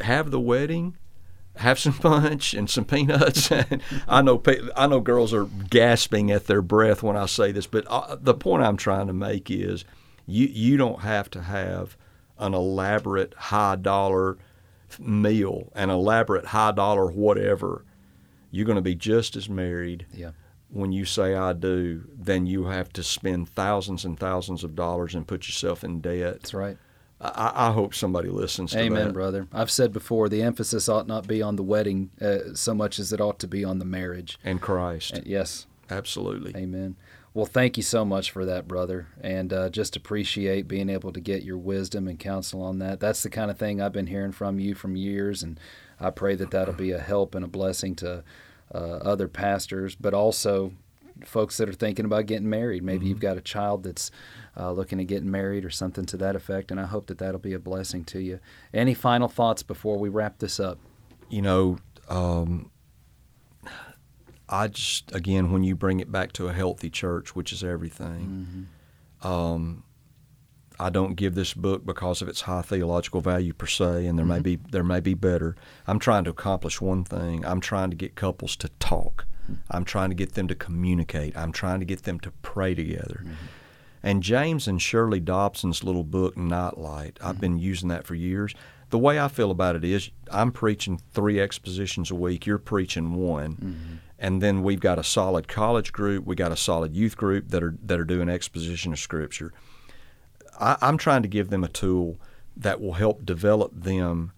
have 0.03 0.31
the 0.31 0.41
wedding 0.41 0.95
have 1.57 1.79
some 1.79 1.93
punch 1.99 2.55
and 2.55 2.69
some 2.71 2.85
peanuts. 2.85 3.51
I 4.09 4.23
know 4.23 4.41
I 4.77 4.87
know 4.87 5.01
girls 5.01 5.33
are 5.35 5.47
gasping 5.47 6.31
at 6.31 6.47
their 6.47 6.63
breath 6.63 7.03
when 7.03 7.17
I 7.17 7.27
say 7.27 7.51
this, 7.51 7.67
but 7.67 7.85
uh, 7.89 8.17
the 8.21 8.35
point 8.35 8.63
I'm 8.63 8.77
trying 8.77 9.09
to 9.09 9.13
make 9.13 9.51
is 9.51 9.85
you 10.29 10.47
you 10.47 10.77
don't 10.77 11.01
have 11.01 11.29
to 11.31 11.43
have 11.43 11.97
an 12.39 12.55
elaborate 12.55 13.35
high 13.35 13.75
dollar 13.77 14.39
meal, 14.99 15.73
an 15.75 15.91
elaborate 15.91 16.47
high 16.47 16.73
dollar 16.73 17.11
whatever. 17.11 17.85
You're 18.51 18.67
going 18.67 18.77
to 18.77 18.83
be 18.83 18.95
just 18.95 19.37
as 19.37 19.49
married 19.49 20.07
Yeah. 20.15 20.31
when 20.71 20.93
you 20.93 21.05
say 21.05 21.35
I 21.35 21.53
do 21.53 22.05
than 22.19 22.47
you 22.47 22.65
have 22.67 22.93
to 22.95 23.03
spend 23.03 23.49
thousands 23.51 24.05
and 24.05 24.19
thousands 24.19 24.65
of 24.65 24.75
dollars 24.75 25.15
and 25.15 25.27
put 25.27 25.47
yourself 25.49 25.85
in 25.85 26.01
debt. 26.01 26.35
That's 26.35 26.55
right. 26.55 26.79
I, 27.21 27.53
I 27.69 27.73
hope 27.73 27.95
somebody 27.95 28.29
listens 28.29 28.71
to 28.73 28.79
Amen, 28.79 29.09
that. 29.09 29.13
brother. 29.13 29.49
I've 29.53 29.71
said 29.73 29.93
before 29.93 30.29
the 30.29 30.41
emphasis 30.43 30.89
ought 30.89 31.09
not 31.09 31.27
be 31.27 31.43
on 31.43 31.57
the 31.57 31.65
wedding 31.65 32.11
uh, 32.21 32.55
so 32.55 32.75
much 32.75 32.99
as 33.01 33.13
it 33.13 33.21
ought 33.21 33.41
to 33.41 33.49
be 33.49 33.65
on 33.65 33.81
the 33.81 33.85
marriage. 33.85 34.39
And 34.45 34.61
Christ. 34.61 35.13
And 35.15 35.27
yes, 35.27 35.67
Absolutely. 35.91 36.55
amen. 36.57 36.97
Well, 37.35 37.47
thank 37.47 37.77
you 37.77 37.83
so 37.83 38.05
much 38.05 38.31
for 38.31 38.45
that, 38.47 38.67
brother, 38.67 39.09
and 39.21 39.53
uh, 39.53 39.69
just 39.69 39.97
appreciate 39.97 40.67
being 40.67 40.89
able 40.89 41.13
to 41.13 41.21
get 41.21 41.43
your 41.43 41.59
wisdom 41.59 42.09
and 42.09 42.19
counsel 42.19 42.63
on 42.63 42.79
that. 42.79 43.01
That's 43.01 43.23
the 43.23 43.31
kind 43.31 43.51
of 43.51 43.59
thing 43.59 43.81
I've 43.81 43.93
been 43.93 44.07
hearing 44.07 44.33
from 44.33 44.59
you 44.59 44.75
from 44.75 44.97
years, 44.97 45.43
and 45.43 45.61
I 46.01 46.11
pray 46.11 46.35
that 46.37 46.51
that'll 46.51 46.75
be 46.75 46.91
a 46.91 46.99
help 46.99 47.35
and 47.35 47.45
a 47.45 47.49
blessing 47.49 47.95
to 47.97 48.25
uh, 48.75 48.79
other 48.79 49.29
pastors, 49.29 49.95
but 49.95 50.15
also 50.15 50.73
folks 51.25 51.57
that 51.57 51.69
are 51.69 51.75
thinking 51.75 52.05
about 52.05 52.27
getting 52.27 52.49
married. 52.49 52.83
Maybe 52.83 53.01
mm-hmm. 53.01 53.09
you've 53.09 53.21
got 53.21 53.37
a 53.37 53.43
child 53.43 53.83
that's 53.83 54.11
uh, 54.57 54.73
looking 54.73 55.01
at 55.01 55.07
getting 55.07 55.31
married 55.31 55.65
or 55.65 55.71
something 55.71 56.07
to 56.07 56.17
that 56.19 56.35
effect, 56.35 56.71
and 56.71 56.81
I 56.81 56.87
hope 56.87 57.07
that 57.07 57.19
that'll 57.19 57.41
be 57.41 57.55
a 57.55 57.59
blessing 57.59 58.05
to 58.07 58.21
you. 58.21 58.41
Any 58.73 58.95
final 58.95 59.29
thoughts 59.29 59.63
before 59.63 59.99
we 59.99 60.09
wrap 60.09 60.39
this 60.39 60.59
up? 60.59 60.79
You 61.29 61.43
know, 61.43 61.79
um, 62.09 62.71
I 64.49 64.69
just 64.69 65.15
again, 65.15 65.53
when 65.53 65.65
you 65.65 65.75
bring 65.77 66.01
it 66.01 66.11
back 66.11 66.33
to 66.35 66.49
a 66.49 66.53
healthy 66.53 66.91
church, 66.91 67.35
which 67.37 67.53
is 67.53 67.63
everything. 67.63 68.69
Mm-hmm. 69.23 69.27
Um, 69.27 69.85
I 70.81 70.91
don't 70.91 71.15
give 71.15 71.35
this 71.35 71.55
book 71.55 71.85
because 71.85 72.23
of 72.23 72.29
its 72.29 72.43
high 72.43 72.63
theological 72.63 73.21
value 73.21 73.53
per 73.53 73.67
se, 73.67 74.07
and 74.07 74.17
there 74.19 74.25
mm-hmm. 74.25 74.35
may 74.35 74.41
be 74.41 74.59
there 74.71 74.85
may 74.85 75.01
be 75.01 75.15
better. 75.15 75.57
I'm 75.87 75.99
trying 75.99 76.25
to 76.25 76.31
accomplish 76.31 76.81
one 76.81 77.05
thing. 77.05 77.45
I'm 77.45 77.61
trying 77.61 77.91
to 77.91 77.97
get 77.97 78.15
couples 78.15 78.55
to 78.57 78.69
talk. 78.79 79.27
Mm-hmm. 79.45 79.55
I'm 79.71 79.85
trying 79.85 80.11
to 80.11 80.15
get 80.15 80.35
them 80.35 80.47
to 80.49 80.55
communicate. 80.55 81.37
I'm 81.37 81.53
trying 81.53 81.81
to 81.81 81.87
get 81.87 82.05
them 82.05 82.21
to 82.21 82.31
pray 82.43 82.75
together. 82.75 83.23
Mm-hmm. 83.25 83.35
And 84.03 84.23
James 84.23 84.69
and 84.69 84.81
Shirley 84.81 85.21
Dobson's 85.21 85.83
little 85.83 86.05
book, 86.05 86.37
Nightlight, 86.37 87.19
I've 87.21 87.33
mm-hmm. 87.33 87.41
been 87.41 87.59
using 87.59 87.89
that 87.89 88.07
for 88.07 88.15
years. 88.15 88.55
The 88.91 88.99
way 88.99 89.21
I 89.21 89.29
feel 89.29 89.51
about 89.51 89.77
it 89.77 89.85
is, 89.85 90.11
I'm 90.31 90.53
preaching 90.53 91.01
three 91.13 91.41
expositions 91.41 92.11
a 92.11 92.15
week. 92.15 92.47
You're 92.47 92.59
preaching 92.59 93.15
one, 93.15 93.55
mm-hmm. 93.55 93.95
And 94.19 94.43
then 94.43 94.63
we've 94.63 94.81
got 94.81 94.99
a 94.99 95.05
solid 95.05 95.47
college 95.49 95.93
group. 95.93 96.27
We 96.27 96.35
got 96.35 96.53
a 96.53 96.57
solid 96.57 96.95
youth 96.95 97.17
group 97.17 97.49
that 97.49 97.63
are 97.63 97.77
that 97.83 98.01
are 98.01 98.05
doing 98.05 98.29
exposition 98.29 98.93
of 98.93 98.99
Scripture. 98.99 99.53
I, 100.59 100.77
I'm 100.81 100.99
trying 100.99 101.23
to 101.23 101.29
give 101.29 101.51
them 101.51 101.65
a 101.65 101.69
tool 101.69 102.21
that 102.57 102.81
will 102.81 102.95
help 102.95 103.25
develop 103.25 103.73
them 103.75 104.33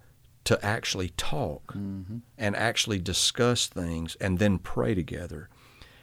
to 0.45 0.63
actually 0.65 1.11
talk 1.17 1.75
mm-hmm. 1.75 2.19
and 2.37 2.57
actually 2.57 2.99
discuss 2.99 3.67
things 3.67 4.17
and 4.21 4.39
then 4.39 4.59
pray 4.59 4.95
together. 4.95 5.49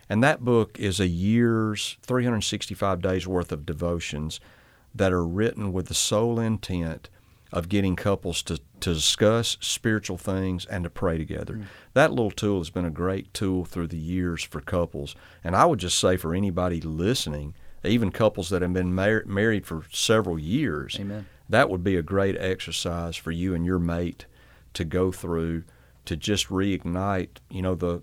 And 0.10 0.24
that 0.24 0.42
book 0.42 0.80
is 0.80 1.00
a 1.00 1.08
year's 1.08 1.98
365 2.02 3.02
days 3.02 3.28
worth 3.28 3.52
of 3.52 3.66
devotions 3.66 4.40
that 4.96 5.12
are 5.12 5.26
written 5.26 5.74
with 5.74 5.88
the 5.88 5.94
sole 5.94 6.40
intent 6.40 7.10
of 7.52 7.70
getting 7.70 7.96
couples 7.96 8.42
to, 8.44 8.60
to 8.80 8.94
discuss 8.94 9.58
spiritual 9.62 10.18
things 10.18 10.66
and 10.66 10.84
to 10.84 10.90
pray 10.90 11.18
together. 11.18 11.56
Mm. 11.56 11.66
That 11.94 12.12
little 12.12 12.32
tool 12.32 12.60
has 12.60 12.70
been 12.70 12.86
a 12.86 12.92
great 12.92 13.34
tool 13.34 13.66
through 13.66 13.88
the 13.88 13.98
years 13.98 14.44
for 14.44 14.62
couples. 14.62 15.16
And 15.44 15.56
I 15.56 15.66
would 15.66 15.80
just 15.80 15.98
say 15.98 16.18
for 16.18 16.36
anybody 16.36 16.82
listening, 16.82 17.56
even 17.84 18.12
couples 18.12 18.50
that 18.50 18.62
have 18.62 18.74
been 18.74 18.94
mar- 18.94 19.24
married 19.26 19.66
for 19.66 19.84
several 19.92 20.38
years, 20.38 20.98
Amen. 21.00 21.26
that 21.48 21.70
would 21.70 21.84
be 21.84 21.96
a 21.96 22.04
great 22.04 22.38
exercise 22.38 23.16
for 23.16 23.32
you 23.32 23.56
and 23.56 23.66
your 23.66 23.80
mate 23.80 24.26
to 24.74 24.84
go 24.84 25.12
through 25.12 25.64
to 26.06 26.16
just 26.16 26.48
reignite, 26.48 27.38
you 27.50 27.62
know, 27.62 27.76
the 27.76 28.02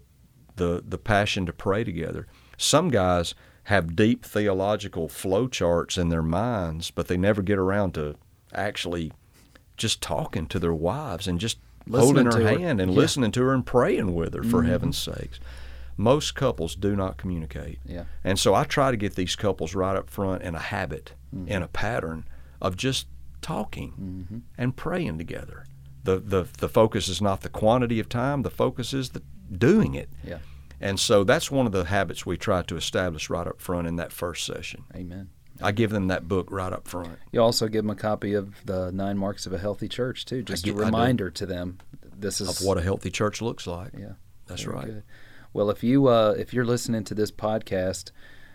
the 0.57 0.85
the 0.87 0.99
passion 0.99 1.47
to 1.47 1.53
pray 1.53 1.83
together. 1.83 2.27
Some 2.57 2.91
guys 2.91 3.35
have 3.65 3.97
deep 3.97 4.25
theological 4.25 5.09
flowcharts 5.09 5.99
in 5.99 6.11
their 6.11 6.23
minds, 6.23 6.91
but 6.91 7.09
they 7.09 7.17
never 7.17 7.43
get 7.43 7.59
around 7.59 7.95
to 7.95 8.15
actually 8.53 9.13
just 9.77 10.01
talking 10.01 10.47
to 10.47 10.59
their 10.59 10.75
wives 10.75 11.27
and 11.27 11.41
just 11.41 11.59
listening 11.87 12.27
holding 12.27 12.43
her 12.43 12.59
hand 12.59 12.81
and 12.81 12.93
yeah. 12.93 12.99
listening 12.99 13.33
to 13.33 13.43
her 13.43 13.55
and 13.55 13.67
praying 13.67 14.15
with 14.15 14.35
her 14.35 14.43
for 14.43 14.61
mm-hmm. 14.61 14.71
heaven's 14.71 14.99
sakes. 14.99 15.41
Most 15.97 16.35
couples 16.35 16.75
do 16.75 16.97
not 16.97 17.17
communicate. 17.17 17.79
Yeah. 17.85 18.05
And 18.25 18.39
so 18.39 18.55
I 18.55 18.65
try 18.65 18.91
to 18.91 18.97
get 18.97 19.15
these 19.15 19.37
couples 19.37 19.75
right 19.75 19.97
up 19.97 20.11
front 20.11 20.43
in 20.43 20.55
a 20.55 20.61
habit, 20.61 21.13
mm-hmm. 21.35 21.49
in 21.49 21.63
a 21.63 21.69
pattern 21.69 22.25
of 22.61 22.77
just 22.77 23.07
talking 23.43 23.93
mm-hmm. 23.93 24.39
and 24.59 24.75
praying 24.75 25.19
together. 25.19 25.67
The, 26.03 26.19
the 26.19 26.47
the 26.59 26.69
focus 26.69 27.09
is 27.09 27.23
not 27.23 27.41
the 27.41 27.49
quantity 27.49 27.99
of 27.99 28.09
time, 28.09 28.43
the 28.43 28.51
focus 28.51 28.93
is 28.93 29.11
the 29.11 29.23
doing 29.51 29.95
it. 29.95 30.11
Yeah. 30.23 30.39
And 30.81 31.01
so 31.01 31.25
that's 31.25 31.51
one 31.51 31.67
of 31.67 31.73
the 31.73 31.85
habits 31.85 32.27
we 32.27 32.37
try 32.37 32.63
to 32.63 32.77
establish 32.77 33.31
right 33.31 33.47
up 33.47 33.61
front 33.61 33.87
in 33.87 33.97
that 33.97 34.13
first 34.13 34.45
session. 34.45 34.85
Amen. 34.95 35.31
I 35.61 35.73
give 35.73 35.91
them 35.91 36.09
that 36.09 36.29
book 36.29 36.49
right 36.51 36.73
up 36.73 36.89
front. 36.89 37.19
You 37.33 37.41
also 37.41 37.69
give 37.69 37.85
them 37.85 37.91
a 37.91 37.97
copy 37.97 38.35
of 38.35 38.65
the 38.65 38.91
Nine 38.91 39.19
Marks 39.19 39.47
of 39.47 39.53
a 39.53 39.59
Healthy 39.59 39.89
Church 39.89 40.25
too, 40.25 40.43
just 40.43 40.65
get, 40.65 40.75
a 40.75 40.79
reminder 40.79 41.31
to 41.31 41.47
them. 41.47 41.79
This 42.17 42.41
is 42.41 42.49
of 42.61 42.67
what 42.67 42.79
a 42.79 42.83
healthy 42.83 43.11
church 43.11 43.43
looks 43.43 43.67
like. 43.67 43.93
Yeah, 43.99 44.13
that's 44.47 44.67
right. 44.67 44.87
Good. 44.87 45.03
Well, 45.53 45.71
if 45.71 45.85
you 45.85 46.09
uh, 46.09 46.35
if 46.39 46.53
you're 46.53 46.65
listening 46.65 47.05
to 47.05 47.15
this 47.15 47.31
podcast 47.31 48.11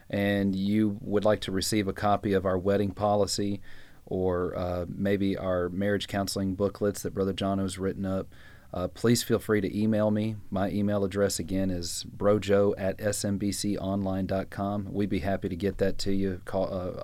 and 0.09 0.55
you 0.55 0.97
would 1.01 1.23
like 1.23 1.41
to 1.41 1.51
receive 1.51 1.87
a 1.87 1.93
copy 1.93 2.33
of 2.33 2.45
our 2.45 2.57
wedding 2.57 2.91
policy 2.91 3.61
or 4.05 4.57
uh, 4.57 4.85
maybe 4.87 5.37
our 5.37 5.69
marriage 5.69 6.07
counseling 6.07 6.55
booklets 6.55 7.03
that 7.03 7.13
Brother 7.13 7.33
John 7.33 7.59
has 7.59 7.77
written 7.77 8.05
up, 8.05 8.27
uh, 8.73 8.87
please 8.87 9.23
feel 9.23 9.39
free 9.39 9.61
to 9.61 9.79
email 9.79 10.11
me. 10.11 10.35
My 10.51 10.69
email 10.69 11.03
address 11.03 11.39
again 11.39 11.71
is 11.71 12.05
brojo 12.15 12.73
at 12.77 12.97
smbconline.com. 12.97 14.93
We'd 14.93 15.09
be 15.09 15.19
happy 15.19 15.49
to 15.49 15.55
get 15.55 15.79
that 15.79 15.97
to 15.99 16.13
you. 16.13 16.41
Call, 16.45 16.71
uh, 16.71 17.03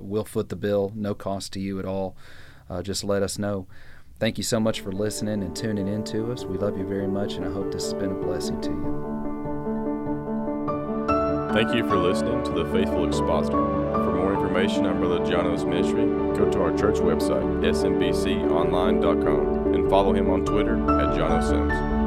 we'll 0.00 0.24
foot 0.24 0.48
the 0.48 0.56
bill, 0.56 0.92
no 0.94 1.14
cost 1.14 1.52
to 1.52 1.60
you 1.60 1.78
at 1.78 1.84
all. 1.84 2.16
Uh, 2.68 2.82
just 2.82 3.04
let 3.04 3.22
us 3.22 3.38
know. 3.38 3.68
Thank 4.18 4.38
you 4.38 4.44
so 4.44 4.58
much 4.58 4.80
for 4.80 4.92
listening 4.92 5.42
and 5.42 5.54
tuning 5.54 5.88
in 5.88 6.04
to 6.04 6.32
us. 6.32 6.44
We 6.44 6.56
love 6.56 6.78
you 6.78 6.86
very 6.86 7.08
much, 7.08 7.34
and 7.34 7.44
I 7.44 7.50
hope 7.50 7.72
this 7.72 7.84
has 7.84 7.94
been 7.94 8.12
a 8.12 8.14
blessing 8.14 8.60
to 8.62 8.70
you. 8.70 9.10
Thank 11.52 11.74
you 11.74 11.88
for 11.88 11.96
listening 11.96 12.42
to 12.44 12.50
The 12.50 12.64
Faithful 12.72 13.06
Expositor. 13.06 13.62
For 13.92 14.12
more 14.12 14.34
information 14.34 14.86
on 14.86 14.98
Brother 14.98 15.24
Jono's 15.24 15.64
ministry, 15.64 16.04
go 16.36 16.50
to 16.50 16.60
our 16.60 16.76
church 16.76 16.96
website, 16.96 17.44
smbconline.com, 17.62 19.63
and 19.74 19.90
follow 19.90 20.14
him 20.14 20.30
on 20.30 20.44
Twitter 20.44 20.76
at 20.76 21.16
Jono 21.16 21.42
Sims. 21.42 22.03